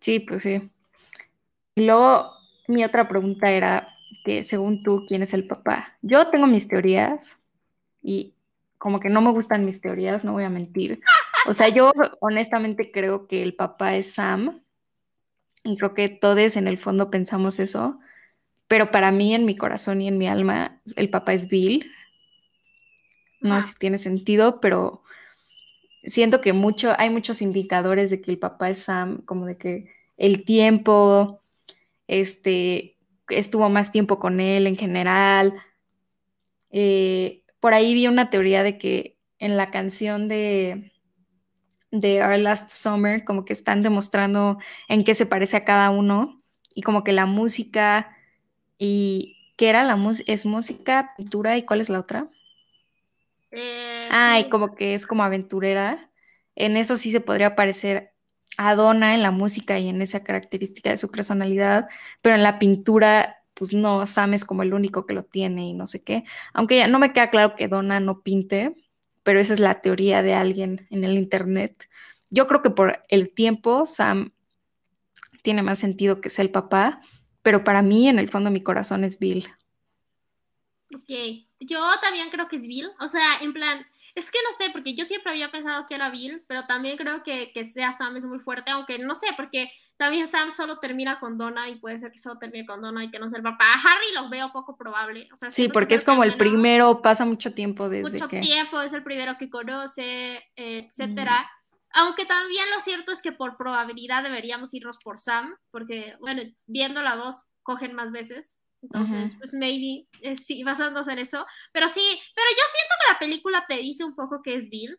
Sí, 0.00 0.20
pues 0.20 0.42
sí. 0.42 0.70
Y 1.74 1.86
luego 1.86 2.32
mi 2.68 2.84
otra 2.84 3.08
pregunta 3.08 3.50
era 3.50 3.88
que 4.24 4.44
según 4.44 4.82
tú, 4.82 5.04
¿quién 5.06 5.22
es 5.22 5.32
el 5.32 5.46
papá? 5.46 5.96
Yo 6.02 6.28
tengo 6.28 6.46
mis 6.46 6.68
teorías 6.68 7.38
y 8.02 8.34
como 8.76 9.00
que 9.00 9.08
no 9.08 9.20
me 9.22 9.30
gustan 9.30 9.64
mis 9.64 9.80
teorías, 9.80 10.24
no 10.24 10.32
voy 10.32 10.44
a 10.44 10.50
mentir. 10.50 11.00
O 11.48 11.54
sea, 11.54 11.68
yo 11.68 11.92
honestamente 12.20 12.90
creo 12.92 13.26
que 13.26 13.42
el 13.42 13.54
papá 13.54 13.96
es 13.96 14.14
Sam 14.14 14.62
y 15.64 15.76
creo 15.76 15.94
que 15.94 16.08
todos 16.08 16.56
en 16.56 16.68
el 16.68 16.78
fondo 16.78 17.10
pensamos 17.10 17.58
eso, 17.58 17.98
pero 18.68 18.90
para 18.90 19.12
mí 19.12 19.34
en 19.34 19.44
mi 19.44 19.56
corazón 19.56 20.00
y 20.00 20.08
en 20.08 20.18
mi 20.18 20.28
alma 20.28 20.80
el 20.96 21.10
papá 21.10 21.32
es 21.32 21.48
Bill. 21.48 21.90
No 23.40 23.60
sé 23.60 23.72
si 23.72 23.78
tiene 23.78 23.98
sentido, 23.98 24.60
pero 24.60 25.02
siento 26.04 26.40
que 26.40 26.52
mucho, 26.52 26.92
hay 26.96 27.10
muchos 27.10 27.42
indicadores 27.42 28.10
de 28.10 28.20
que 28.20 28.30
el 28.30 28.38
papá 28.38 28.70
es 28.70 28.84
Sam, 28.84 29.22
como 29.22 29.46
de 29.46 29.56
que 29.56 29.90
el 30.16 30.44
tiempo, 30.44 31.42
este, 32.06 32.96
estuvo 33.28 33.68
más 33.68 33.90
tiempo 33.90 34.18
con 34.18 34.40
él 34.40 34.66
en 34.66 34.76
general. 34.76 35.54
Eh, 36.70 37.42
por 37.60 37.74
ahí 37.74 37.94
vi 37.94 38.06
una 38.06 38.30
teoría 38.30 38.62
de 38.62 38.78
que 38.78 39.16
en 39.38 39.56
la 39.56 39.70
canción 39.70 40.28
de 40.28 40.92
de 41.92 42.24
Our 42.24 42.38
Last 42.38 42.70
Summer, 42.70 43.22
como 43.24 43.44
que 43.44 43.52
están 43.52 43.82
demostrando 43.82 44.58
en 44.88 45.04
qué 45.04 45.14
se 45.14 45.26
parece 45.26 45.56
a 45.56 45.64
cada 45.64 45.90
uno 45.90 46.42
y 46.74 46.82
como 46.82 47.04
que 47.04 47.12
la 47.12 47.26
música 47.26 48.16
y 48.78 49.36
¿qué 49.56 49.68
era 49.68 49.84
la 49.84 49.94
música? 49.94 50.32
¿Es 50.32 50.46
música, 50.46 51.12
pintura 51.16 51.56
y 51.56 51.64
cuál 51.64 51.80
es 51.80 51.90
la 51.90 52.00
otra? 52.00 52.28
Eh, 53.50 54.08
ah, 54.10 54.40
y 54.40 54.48
como 54.48 54.74
que 54.74 54.94
es 54.94 55.06
como 55.06 55.22
aventurera. 55.22 56.10
En 56.56 56.76
eso 56.76 56.96
sí 56.96 57.10
se 57.12 57.20
podría 57.20 57.54
parecer 57.54 58.12
a 58.56 58.74
Donna 58.74 59.14
en 59.14 59.22
la 59.22 59.30
música 59.30 59.78
y 59.78 59.88
en 59.88 60.02
esa 60.02 60.24
característica 60.24 60.90
de 60.90 60.96
su 60.96 61.10
personalidad, 61.10 61.88
pero 62.22 62.34
en 62.34 62.42
la 62.42 62.58
pintura, 62.58 63.42
pues 63.54 63.72
no, 63.72 64.06
Sam 64.06 64.34
es 64.34 64.44
como 64.44 64.62
el 64.62 64.74
único 64.74 65.06
que 65.06 65.14
lo 65.14 65.24
tiene 65.24 65.68
y 65.68 65.74
no 65.74 65.86
sé 65.86 66.02
qué. 66.02 66.24
Aunque 66.54 66.78
ya 66.78 66.86
no 66.86 66.98
me 66.98 67.12
queda 67.12 67.30
claro 67.30 67.54
que 67.54 67.68
Donna 67.68 68.00
no 68.00 68.22
pinte, 68.22 68.74
pero 69.22 69.40
esa 69.40 69.52
es 69.52 69.60
la 69.60 69.80
teoría 69.80 70.22
de 70.22 70.34
alguien 70.34 70.86
en 70.90 71.04
el 71.04 71.16
Internet. 71.16 71.88
Yo 72.30 72.46
creo 72.46 72.62
que 72.62 72.70
por 72.70 73.02
el 73.08 73.32
tiempo 73.32 73.86
Sam 73.86 74.32
tiene 75.42 75.62
más 75.62 75.78
sentido 75.78 76.20
que 76.20 76.30
sea 76.30 76.44
el 76.44 76.50
papá, 76.50 77.00
pero 77.42 77.64
para 77.64 77.82
mí 77.82 78.08
en 78.08 78.18
el 78.18 78.30
fondo 78.30 78.50
mi 78.50 78.62
corazón 78.62 79.04
es 79.04 79.18
Bill. 79.18 79.48
Ok, 80.94 81.10
yo 81.60 81.80
también 82.00 82.30
creo 82.30 82.48
que 82.48 82.56
es 82.56 82.62
Bill, 82.62 82.88
o 83.00 83.08
sea, 83.08 83.38
en 83.40 83.52
plan, 83.52 83.86
es 84.14 84.30
que 84.30 84.38
no 84.44 84.56
sé, 84.64 84.70
porque 84.72 84.94
yo 84.94 85.04
siempre 85.04 85.32
había 85.32 85.50
pensado 85.50 85.86
que 85.86 85.94
era 85.94 86.10
Bill, 86.10 86.44
pero 86.46 86.66
también 86.66 86.96
creo 86.96 87.22
que, 87.22 87.52
que 87.52 87.64
sea 87.64 87.92
Sam 87.92 88.16
es 88.16 88.24
muy 88.24 88.38
fuerte, 88.38 88.70
aunque 88.70 88.98
no 88.98 89.14
sé, 89.14 89.28
porque 89.36 89.70
también 89.96 90.26
Sam 90.26 90.50
solo 90.50 90.78
termina 90.78 91.20
con 91.20 91.38
Donna 91.38 91.68
y 91.68 91.76
puede 91.76 91.98
ser 91.98 92.10
que 92.10 92.18
solo 92.18 92.38
termine 92.38 92.66
con 92.66 92.80
Donna 92.80 93.04
y 93.04 93.10
que 93.10 93.18
no 93.18 93.28
sea 93.28 93.38
el 93.38 93.44
papá. 93.44 93.72
Harry 93.74 94.14
lo 94.14 94.28
veo 94.28 94.52
poco 94.52 94.76
probable. 94.76 95.28
O 95.32 95.36
sea, 95.36 95.50
sí, 95.50 95.68
porque 95.68 95.94
es 95.94 96.04
como 96.04 96.24
el 96.24 96.36
primero, 96.36 97.02
pasa 97.02 97.24
mucho 97.24 97.54
tiempo 97.54 97.88
desde 97.88 98.12
mucho 98.12 98.28
tiempo, 98.28 98.80
es 98.80 98.92
el 98.92 99.04
primero 99.04 99.36
que 99.38 99.48
conoce, 99.48 100.42
etcétera. 100.56 101.48
Aunque 101.94 102.24
también 102.24 102.64
lo 102.74 102.80
cierto 102.80 103.12
es 103.12 103.20
que 103.20 103.32
por 103.32 103.56
probabilidad 103.56 104.22
deberíamos 104.22 104.72
irnos 104.72 104.98
por 104.98 105.18
Sam, 105.18 105.54
porque, 105.70 106.16
bueno, 106.20 106.42
viendo 106.66 107.02
la 107.02 107.16
dos, 107.16 107.44
cogen 107.62 107.94
más 107.94 108.10
veces. 108.12 108.58
Entonces, 108.80 109.36
pues 109.36 109.54
maybe, 109.54 110.08
eh, 110.22 110.36
sí, 110.36 110.64
basándose 110.64 111.12
en 111.12 111.20
eso. 111.20 111.46
Pero 111.72 111.86
sí, 111.86 112.02
pero 112.34 112.48
yo 112.50 112.64
siento 112.72 112.94
que 112.98 113.12
la 113.12 113.18
película 113.18 113.64
te 113.68 113.76
dice 113.76 114.04
un 114.04 114.16
poco 114.16 114.42
que 114.42 114.56
es 114.56 114.68
Bill. 114.68 114.98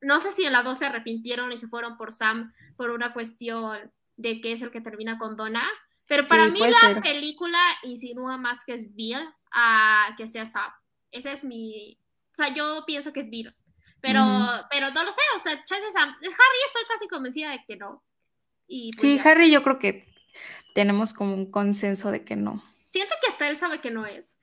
No 0.00 0.18
sé 0.20 0.32
si 0.32 0.44
en 0.44 0.52
la 0.52 0.62
dos 0.62 0.78
se 0.78 0.86
arrepintieron 0.86 1.52
y 1.52 1.58
se 1.58 1.68
fueron 1.68 1.98
por 1.98 2.12
Sam 2.12 2.54
por 2.76 2.90
una 2.90 3.12
cuestión 3.12 3.92
de 4.20 4.40
que 4.40 4.52
es 4.52 4.62
el 4.62 4.70
que 4.70 4.80
termina 4.80 5.18
con 5.18 5.36
Donna. 5.36 5.66
Pero 6.06 6.26
para 6.26 6.48
mí 6.48 6.60
la 6.60 7.00
película 7.00 7.58
insinúa 7.84 8.36
más 8.36 8.64
que 8.64 8.74
es 8.74 8.94
Bill 8.94 9.20
a 9.52 10.14
que 10.16 10.26
sea 10.26 10.44
Sam. 10.44 10.70
Ese 11.10 11.32
es 11.32 11.44
mi... 11.44 11.98
O 12.32 12.36
sea, 12.36 12.52
yo 12.54 12.84
pienso 12.86 13.12
que 13.12 13.20
es 13.20 13.30
Bill. 13.30 13.54
Pero, 14.00 14.22
pero 14.70 14.90
no 14.90 15.04
lo 15.04 15.12
sé, 15.12 15.20
o 15.36 15.38
sea, 15.38 15.52
Sam. 15.66 16.16
Es 16.22 16.32
Harry, 16.32 16.58
estoy 16.66 16.82
casi 16.88 17.08
convencida 17.08 17.50
de 17.50 17.62
que 17.66 17.76
no. 17.76 18.02
Y 18.66 18.92
pues 18.92 19.02
sí, 19.02 19.20
Harry 19.22 19.50
yo 19.50 19.62
creo 19.62 19.78
que 19.78 20.06
tenemos 20.74 21.12
como 21.12 21.34
un 21.34 21.50
consenso 21.50 22.10
de 22.10 22.24
que 22.24 22.36
no. 22.36 22.64
Siento 22.86 23.14
que 23.20 23.30
hasta 23.30 23.48
él 23.48 23.56
sabe 23.56 23.80
que 23.80 23.90
no 23.90 24.06
es 24.06 24.38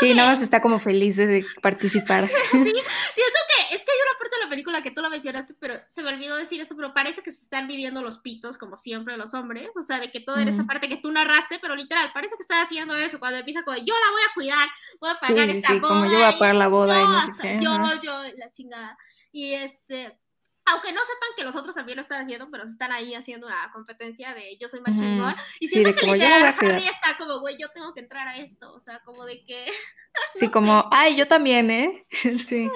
sí, 0.00 0.14
nada 0.14 0.30
más 0.30 0.42
está 0.42 0.60
como 0.60 0.78
feliz 0.78 1.16
de 1.16 1.44
participar. 1.62 2.28
sí, 2.28 2.58
siento 2.58 3.40
que 3.48 3.53
es 3.70 3.78
que 3.78 3.90
hay 3.90 3.98
una 4.08 4.18
parte 4.18 4.36
de 4.36 4.44
la 4.44 4.50
película 4.50 4.82
que 4.82 4.90
tú 4.90 5.02
la 5.02 5.10
mencionaste, 5.10 5.54
pero 5.54 5.80
se 5.88 6.02
me 6.02 6.08
olvidó 6.08 6.36
decir 6.36 6.60
esto, 6.60 6.76
pero 6.76 6.94
parece 6.94 7.22
que 7.22 7.32
se 7.32 7.44
están 7.44 7.66
midiendo 7.66 8.02
los 8.02 8.18
pitos, 8.18 8.58
como 8.58 8.76
siempre 8.76 9.16
los 9.16 9.34
hombres, 9.34 9.68
o 9.76 9.82
sea, 9.82 10.00
de 10.00 10.10
que 10.10 10.20
todo 10.20 10.36
era 10.36 10.50
esta 10.50 10.64
parte 10.64 10.88
que 10.88 10.96
tú 10.96 11.10
narraste, 11.10 11.58
pero 11.60 11.74
literal, 11.74 12.10
parece 12.12 12.36
que 12.36 12.42
están 12.42 12.64
haciendo 12.64 12.94
eso, 12.96 13.18
cuando 13.18 13.38
empieza 13.38 13.62
como, 13.62 13.76
yo 13.76 13.94
la 13.94 14.10
voy 14.10 14.22
a 14.22 14.34
cuidar, 14.34 14.68
voy 15.00 15.10
a 15.10 15.20
pagar 15.20 15.48
esta 15.48 15.68
sí, 15.68 15.78
boda. 15.78 15.88
como 15.88 16.04
yo 16.06 16.18
voy 16.18 16.22
a 16.22 16.38
pagar 16.38 16.54
la 16.56 16.68
boda 16.68 17.00
y 17.00 17.04
no 17.04 17.34
sé 17.34 17.42
qué. 17.42 17.58
Yo, 17.60 17.78
yo, 18.02 18.22
la 18.36 18.50
chingada. 18.52 18.98
Y 19.32 19.54
este, 19.54 20.18
aunque 20.66 20.92
no 20.92 21.00
sepan 21.00 21.28
que 21.36 21.44
los 21.44 21.54
otros 21.56 21.74
también 21.74 21.96
lo 21.96 22.02
están 22.02 22.22
haciendo, 22.22 22.50
pero 22.50 22.64
están 22.64 22.90
ahí 22.90 23.14
haciendo 23.14 23.46
una 23.46 23.70
competencia 23.72 24.34
de 24.34 24.56
yo 24.58 24.68
soy 24.68 24.80
más 24.80 24.98
chingón. 24.98 25.34
Y 25.60 25.68
siento 25.68 25.94
que 25.94 26.06
literal 26.06 26.54
Harry 26.58 26.86
está 26.86 27.16
como, 27.18 27.40
güey, 27.40 27.56
yo 27.58 27.68
tengo 27.74 27.92
que 27.92 28.00
entrar 28.00 28.26
a 28.28 28.38
esto. 28.38 28.72
O 28.72 28.80
sea, 28.80 29.00
como 29.04 29.24
de 29.24 29.44
que. 29.44 29.66
sí, 30.34 30.50
como, 30.50 30.88
ay, 30.90 31.16
yo 31.16 31.28
también, 31.28 31.70
¿eh? 31.70 32.06
sí. 32.38 32.70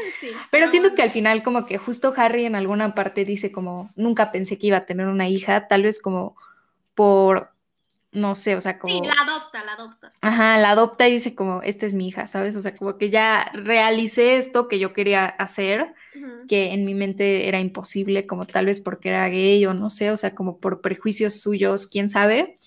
Pero, 0.50 0.68
siento 0.68 0.94
que 0.94 1.02
al 1.02 1.10
final, 1.10 1.42
como 1.42 1.64
que 1.64 1.78
justo 1.78 2.12
Harry 2.16 2.44
en 2.44 2.56
alguna 2.56 2.94
parte 2.94 3.24
dice, 3.24 3.50
como, 3.52 3.90
nunca 3.96 4.32
pensé 4.32 4.58
que 4.58 4.66
iba 4.66 4.76
a 4.78 4.86
tener 4.86 5.06
una 5.06 5.28
hija, 5.28 5.66
tal 5.66 5.82
vez 5.82 6.00
como 6.00 6.36
por 6.94 7.52
no 8.10 8.34
sé, 8.34 8.56
o 8.56 8.60
sea, 8.60 8.78
como... 8.78 8.94
Sí, 8.94 9.00
la 9.04 9.22
adopta, 9.22 9.64
la 9.64 9.72
adopta. 9.72 10.12
Ajá, 10.20 10.58
la 10.58 10.70
adopta 10.70 11.08
y 11.08 11.12
dice 11.12 11.34
como, 11.34 11.62
esta 11.62 11.86
es 11.86 11.94
mi 11.94 12.08
hija, 12.08 12.26
¿sabes? 12.26 12.56
O 12.56 12.60
sea, 12.60 12.74
como 12.74 12.96
que 12.96 13.10
ya 13.10 13.50
realicé 13.52 14.36
esto 14.36 14.68
que 14.68 14.78
yo 14.78 14.92
quería 14.92 15.26
hacer, 15.26 15.94
que 16.48 16.72
en 16.72 16.84
mi 16.84 16.94
mente 16.94 17.48
era 17.48 17.60
imposible, 17.60 18.26
como 18.26 18.46
tal 18.46 18.66
vez 18.66 18.80
porque 18.80 19.10
era 19.10 19.28
gay 19.28 19.64
o 19.66 19.74
no 19.74 19.90
sé, 19.90 20.10
o 20.10 20.16
sea, 20.16 20.34
como 20.34 20.58
por 20.58 20.80
prejuicios 20.80 21.40
suyos, 21.40 21.86
quién 21.86 22.08
sabe, 22.08 22.58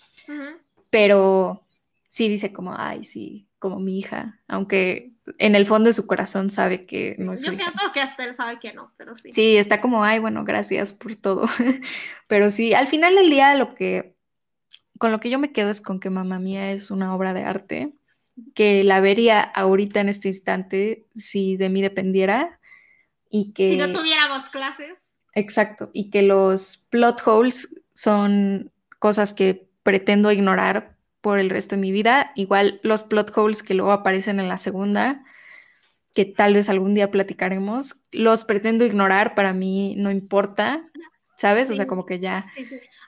pero 0.89 1.65
sí 2.07 2.29
dice 2.29 2.53
como, 2.53 2.75
ay, 2.77 3.03
sí, 3.03 3.47
como 3.57 3.79
mi 3.79 3.97
hija, 3.97 4.39
aunque 4.47 5.11
en 5.37 5.55
el 5.55 5.65
fondo 5.65 5.87
de 5.87 5.93
su 5.93 6.07
corazón 6.07 6.49
sabe 6.49 6.85
que 6.85 7.15
no 7.17 7.33
es 7.33 7.43
Yo 7.43 7.51
siento 7.51 7.81
que 7.93 8.01
hasta 8.01 8.25
él 8.25 8.33
sabe 8.33 8.59
que 8.59 8.73
no, 8.73 8.91
pero 8.97 9.15
sí. 9.15 9.33
Sí, 9.33 9.57
está 9.57 9.81
como, 9.81 10.03
ay, 10.03 10.19
bueno, 10.19 10.43
gracias 10.43 10.93
por 10.93 11.15
todo, 11.15 11.45
pero 12.27 12.49
sí, 12.51 12.73
al 12.73 12.87
final 12.87 13.15
del 13.15 13.29
día 13.29 13.55
lo 13.55 13.75
que 13.75 14.15
con 15.01 15.11
lo 15.11 15.19
que 15.19 15.31
yo 15.31 15.39
me 15.39 15.51
quedo 15.51 15.71
es 15.71 15.81
con 15.81 15.99
que 15.99 16.11
Mamá 16.11 16.37
Mía 16.37 16.73
es 16.73 16.91
una 16.91 17.15
obra 17.15 17.33
de 17.33 17.43
arte, 17.43 17.91
que 18.53 18.83
la 18.83 18.99
vería 18.99 19.41
ahorita 19.41 19.99
en 19.99 20.09
este 20.09 20.27
instante 20.27 21.07
si 21.15 21.57
de 21.57 21.69
mí 21.69 21.81
dependiera 21.81 22.59
y 23.27 23.51
que... 23.51 23.69
Si 23.69 23.77
no 23.77 23.91
tuviéramos 23.91 24.49
clases. 24.49 25.17
Exacto, 25.33 25.89
y 25.91 26.11
que 26.11 26.21
los 26.21 26.87
plot 26.91 27.23
holes 27.25 27.83
son 27.95 28.71
cosas 28.99 29.33
que 29.33 29.67
pretendo 29.81 30.31
ignorar 30.31 30.95
por 31.21 31.39
el 31.39 31.49
resto 31.49 31.75
de 31.75 31.81
mi 31.81 31.91
vida, 31.91 32.31
igual 32.35 32.79
los 32.83 33.01
plot 33.01 33.35
holes 33.35 33.63
que 33.63 33.73
luego 33.73 33.93
aparecen 33.93 34.39
en 34.39 34.49
la 34.49 34.59
segunda, 34.59 35.25
que 36.13 36.25
tal 36.25 36.53
vez 36.53 36.69
algún 36.69 36.93
día 36.93 37.09
platicaremos, 37.09 38.05
los 38.11 38.43
pretendo 38.43 38.85
ignorar, 38.85 39.33
para 39.33 39.51
mí 39.51 39.95
no 39.97 40.11
importa, 40.11 40.87
¿sabes? 41.37 41.71
O 41.71 41.75
sea, 41.75 41.87
como 41.87 42.05
que 42.05 42.19
ya... 42.19 42.45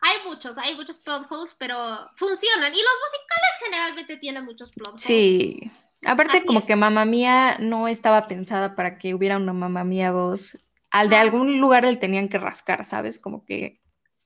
Hay 0.06 0.18
muchos, 0.26 0.58
hay 0.58 0.76
muchos 0.76 1.00
plot 1.00 1.26
holes, 1.30 1.56
pero 1.58 1.78
funcionan. 2.16 2.74
Y 2.74 2.78
los 2.78 2.94
musicales 3.02 3.52
generalmente 3.64 4.18
tienen 4.18 4.44
muchos 4.44 4.72
plot 4.72 4.90
holes. 4.90 5.02
Sí. 5.02 5.72
Aparte, 6.06 6.46
como 6.46 6.66
que 6.66 6.76
Mamá 6.76 7.06
Mía 7.06 7.56
no 7.60 7.88
estaba 7.88 8.28
pensada 8.28 8.76
para 8.76 8.98
que 8.98 9.14
hubiera 9.14 9.38
una 9.38 9.54
Mamá 9.54 9.86
Mía 9.86 10.12
2. 10.12 10.58
Al 10.92 11.10
de 11.10 11.16
algún 11.16 11.60
lugar 11.60 11.86
le 11.86 11.96
tenían 11.96 12.28
que 12.28 12.38
rascar, 12.38 12.84
¿sabes? 12.84 13.18
Como 13.18 13.46
que 13.46 13.82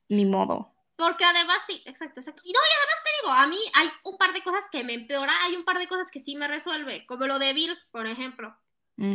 ni 0.10 0.26
modo. 0.26 0.74
Porque 0.96 1.24
además, 1.24 1.60
sí, 1.68 1.84
exacto, 1.86 2.22
exacto. 2.22 2.42
Y 2.44 2.52
no, 2.52 2.60
y 2.60 2.74
además 2.76 3.04
te 3.04 3.10
digo, 3.22 3.34
a 3.34 3.48
mí 3.48 3.60
hay 3.76 3.90
un 4.04 4.18
par 4.18 4.34
de 4.34 4.42
cosas 4.42 4.64
que 4.72 4.84
me 4.84 4.96
empeora, 4.96 5.32
hay 5.44 5.56
un 5.56 5.64
par 5.64 5.78
de 5.78 5.88
cosas 5.88 6.10
que 6.10 6.20
sí 6.20 6.36
me 6.36 6.48
resuelve, 6.48 7.06
como 7.06 7.28
lo 7.28 7.38
de 7.38 7.54
Bill, 7.54 7.78
por 7.92 8.08
ejemplo. 8.08 8.58
Pero, 8.96 9.06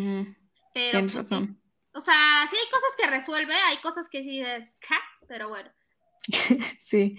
Tienes 0.73 1.13
pues, 1.13 1.13
sí. 1.13 1.19
razón. 1.19 1.61
O 1.93 2.01
sea, 2.01 2.47
sí 2.49 2.57
hay 2.57 2.71
cosas 2.71 2.91
que 2.97 3.07
resuelve, 3.09 3.55
hay 3.55 3.79
cosas 3.79 4.09
que 4.09 4.23
sí 4.23 4.41
es, 4.41 4.77
¿ca? 4.89 5.01
pero 5.27 5.49
bueno. 5.49 5.69
Sí. 6.79 7.17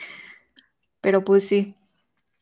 Pero 1.02 1.24
pues 1.24 1.48
sí. 1.48 1.76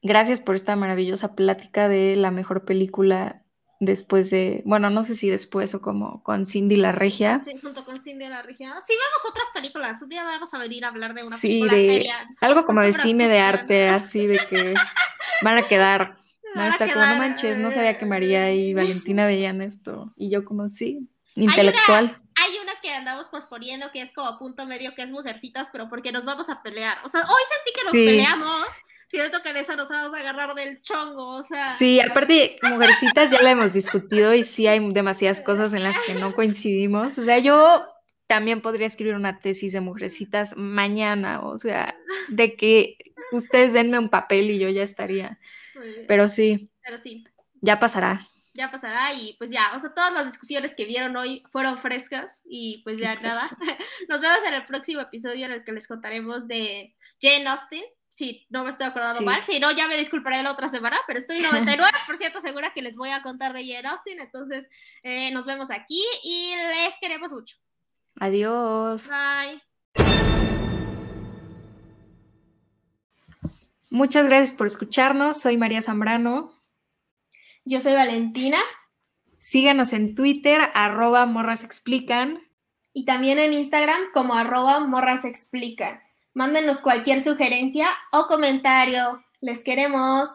Gracias 0.04 0.42
por 0.42 0.56
esta 0.56 0.76
maravillosa 0.76 1.36
plática 1.36 1.88
de 1.88 2.16
la 2.16 2.32
mejor 2.32 2.66
película 2.66 3.44
después 3.80 4.30
de, 4.30 4.62
bueno, 4.66 4.90
no 4.92 5.04
sé 5.04 5.16
si 5.16 5.30
después 5.30 5.74
o 5.74 5.82
como 5.82 6.22
con 6.24 6.46
Cindy 6.46 6.76
la 6.76 6.92
Regia. 6.92 7.40
Sí, 7.40 7.52
junto 7.62 7.84
con 7.84 8.00
Cindy 8.00 8.28
la 8.28 8.42
región. 8.44 8.74
Sí, 8.86 8.94
vemos 8.94 9.30
otras 9.30 9.48
películas. 9.54 10.02
Un 10.02 10.10
día 10.10 10.24
vamos 10.24 10.54
a 10.54 10.60
venir 10.60 10.86
a 10.86 10.90
hablar 10.90 11.14
de 11.16 11.24
una 11.24 11.36
Sí, 11.36 11.48
película 11.48 11.74
de 11.74 11.88
seria. 11.88 12.16
algo 12.42 12.66
como 12.66 12.82
de 12.82 12.94
cine 12.94 13.28
de 13.28 13.40
arte, 13.40 13.90
así 13.90 14.28
de 14.28 14.40
que 14.50 14.74
van 15.42 15.58
a 15.58 15.64
quedar, 15.64 16.18
van 16.56 16.72
a 16.72 16.78
como, 16.78 17.06
no 17.06 17.16
manches, 17.18 17.58
no 17.58 17.72
sabía 17.72 17.98
que 17.98 18.06
María 18.06 18.54
y 18.54 18.74
Valentina 18.76 19.26
veían 19.26 19.62
esto. 19.62 20.14
Y 20.16 20.30
yo 20.30 20.46
como, 20.46 20.68
sí, 20.68 21.10
intelectual. 21.36 22.22
Hay 22.44 22.58
una 22.64 22.74
que 22.82 22.92
andamos 22.92 23.28
posponiendo 23.30 23.92
que 23.92 24.02
es 24.02 24.14
como 24.14 24.38
punto 24.40 24.66
medio, 24.66 24.96
que 24.96 25.04
es 25.04 25.12
Mujercitas, 25.12 25.70
pero 25.72 25.88
porque 25.90 26.12
nos 26.12 26.26
vamos 26.26 26.50
a 26.50 26.64
pelear. 26.64 26.98
O 27.04 27.10
sea, 27.10 27.22
hoy 27.22 27.44
sentí 27.56 27.72
que 27.78 27.84
nos 27.84 27.92
Sí. 27.94 28.06
peleamos. 28.06 28.66
Siento 29.10 29.42
que 29.44 29.50
en 29.50 29.58
esa 29.58 29.76
nos 29.76 29.90
vamos 29.90 30.16
a 30.16 30.22
agarrar 30.22 30.56
del 30.56 30.82
chongo. 30.82 31.28
O 31.36 31.44
sea, 31.44 31.70
Sí, 31.70 32.00
aparte, 32.00 32.58
Mujercitas 32.64 33.30
ya 33.30 33.42
la 33.44 33.52
hemos 33.52 33.74
discutido 33.74 34.34
y 34.34 34.44
sí 34.44 34.68
hay 34.68 34.80
demasiadas 34.94 35.42
cosas 35.42 35.74
en 35.74 35.84
las 35.84 36.00
que 36.00 36.14
no 36.16 36.34
coincidimos. 36.34 37.18
O 37.18 37.22
sea, 37.24 37.38
yo 37.40 37.86
también 38.28 38.62
podría 38.62 38.88
escribir 38.88 39.16
una 39.16 39.40
tesis 39.40 39.74
de 39.74 39.82
Mujercitas 39.82 40.56
mañana, 40.56 41.42
o 41.42 41.60
sea, 41.60 41.96
de 42.30 42.56
que 42.56 42.96
ustedes 43.34 43.74
denme 43.74 44.00
un 44.00 44.10
papel 44.10 44.50
y 44.50 44.60
yo 44.60 44.70
ya 44.70 44.84
estaría. 44.84 45.38
Pero 46.08 46.30
sí, 46.30 46.72
pero 46.82 46.98
sí, 46.98 47.26
ya 47.60 47.80
pasará. 47.80 48.30
Ya 48.54 48.70
pasará 48.72 49.14
y 49.14 49.34
pues 49.38 49.50
ya, 49.52 49.72
o 49.76 49.80
sea, 49.80 49.94
todas 49.94 50.12
las 50.14 50.26
discusiones 50.26 50.76
que 50.76 50.86
vieron 50.86 51.16
hoy 51.16 51.44
fueron 51.52 51.78
frescas 51.80 52.42
y 52.46 52.80
pues 52.84 53.00
ya 53.00 53.14
Exacto. 53.14 53.36
nada. 53.36 53.58
Nos 54.10 54.22
vemos 54.22 54.40
en 54.48 54.54
el 54.56 54.66
próximo 54.66 55.02
episodio 55.02 55.46
en 55.46 55.52
el 55.54 55.64
que 55.64 55.72
les 55.72 55.88
contaremos 55.88 56.48
de 56.48 56.96
Jane 57.22 57.48
Austen. 57.48 57.84
Si 58.10 58.46
no 58.50 58.66
me 58.66 58.72
estoy 58.72 58.88
acordando 58.88 59.20
Sí. 59.20 59.24
mal, 59.24 59.42
si 59.42 59.60
no, 59.62 59.72
ya 59.72 59.88
me 59.88 59.96
disculparé 59.98 60.44
la 60.44 60.52
otra 60.52 60.68
semana, 60.68 60.98
pero 61.08 61.18
estoy 61.18 61.40
99% 61.42 62.42
segura 62.42 62.74
que 62.74 62.82
les 62.82 62.98
voy 62.98 63.10
a 63.10 63.22
contar 63.24 63.54
de 63.54 63.66
Jane 63.66 63.88
Austen. 63.88 64.20
Entonces, 64.20 64.70
eh, 65.04 65.32
nos 65.32 65.46
vemos 65.46 65.72
aquí 65.72 66.04
y 66.24 66.54
les 66.56 66.94
queremos 67.00 67.32
mucho. 67.32 67.56
Adiós. 68.20 69.08
Bye. 69.10 69.62
Muchas 73.90 74.26
gracias 74.28 74.58
por 74.58 74.68
escucharnos. 74.68 75.40
Soy 75.42 75.58
María 75.58 75.82
Zambrano. 75.82 76.54
Yo 77.66 77.80
soy 77.80 77.94
Valentina 77.94 78.58
Síganos 79.38 79.94
en 79.94 80.14
Twitter, 80.16 80.60
arroba 80.74 81.26
morras 81.26 81.64
explican. 81.64 82.42
y 82.94 83.06
también 83.06 83.40
en 83.40 83.54
Instagram 83.54 84.00
como 84.14 84.34
arroba 84.34 84.80
morras 84.82 85.26
explican. 85.26 86.00
Mándenos 86.34 86.82
cualquier 86.82 87.22
sugerencia 87.22 87.88
o 88.12 88.28
comentario. 88.28 89.24
Les 89.42 89.64
queremos. 89.64 90.30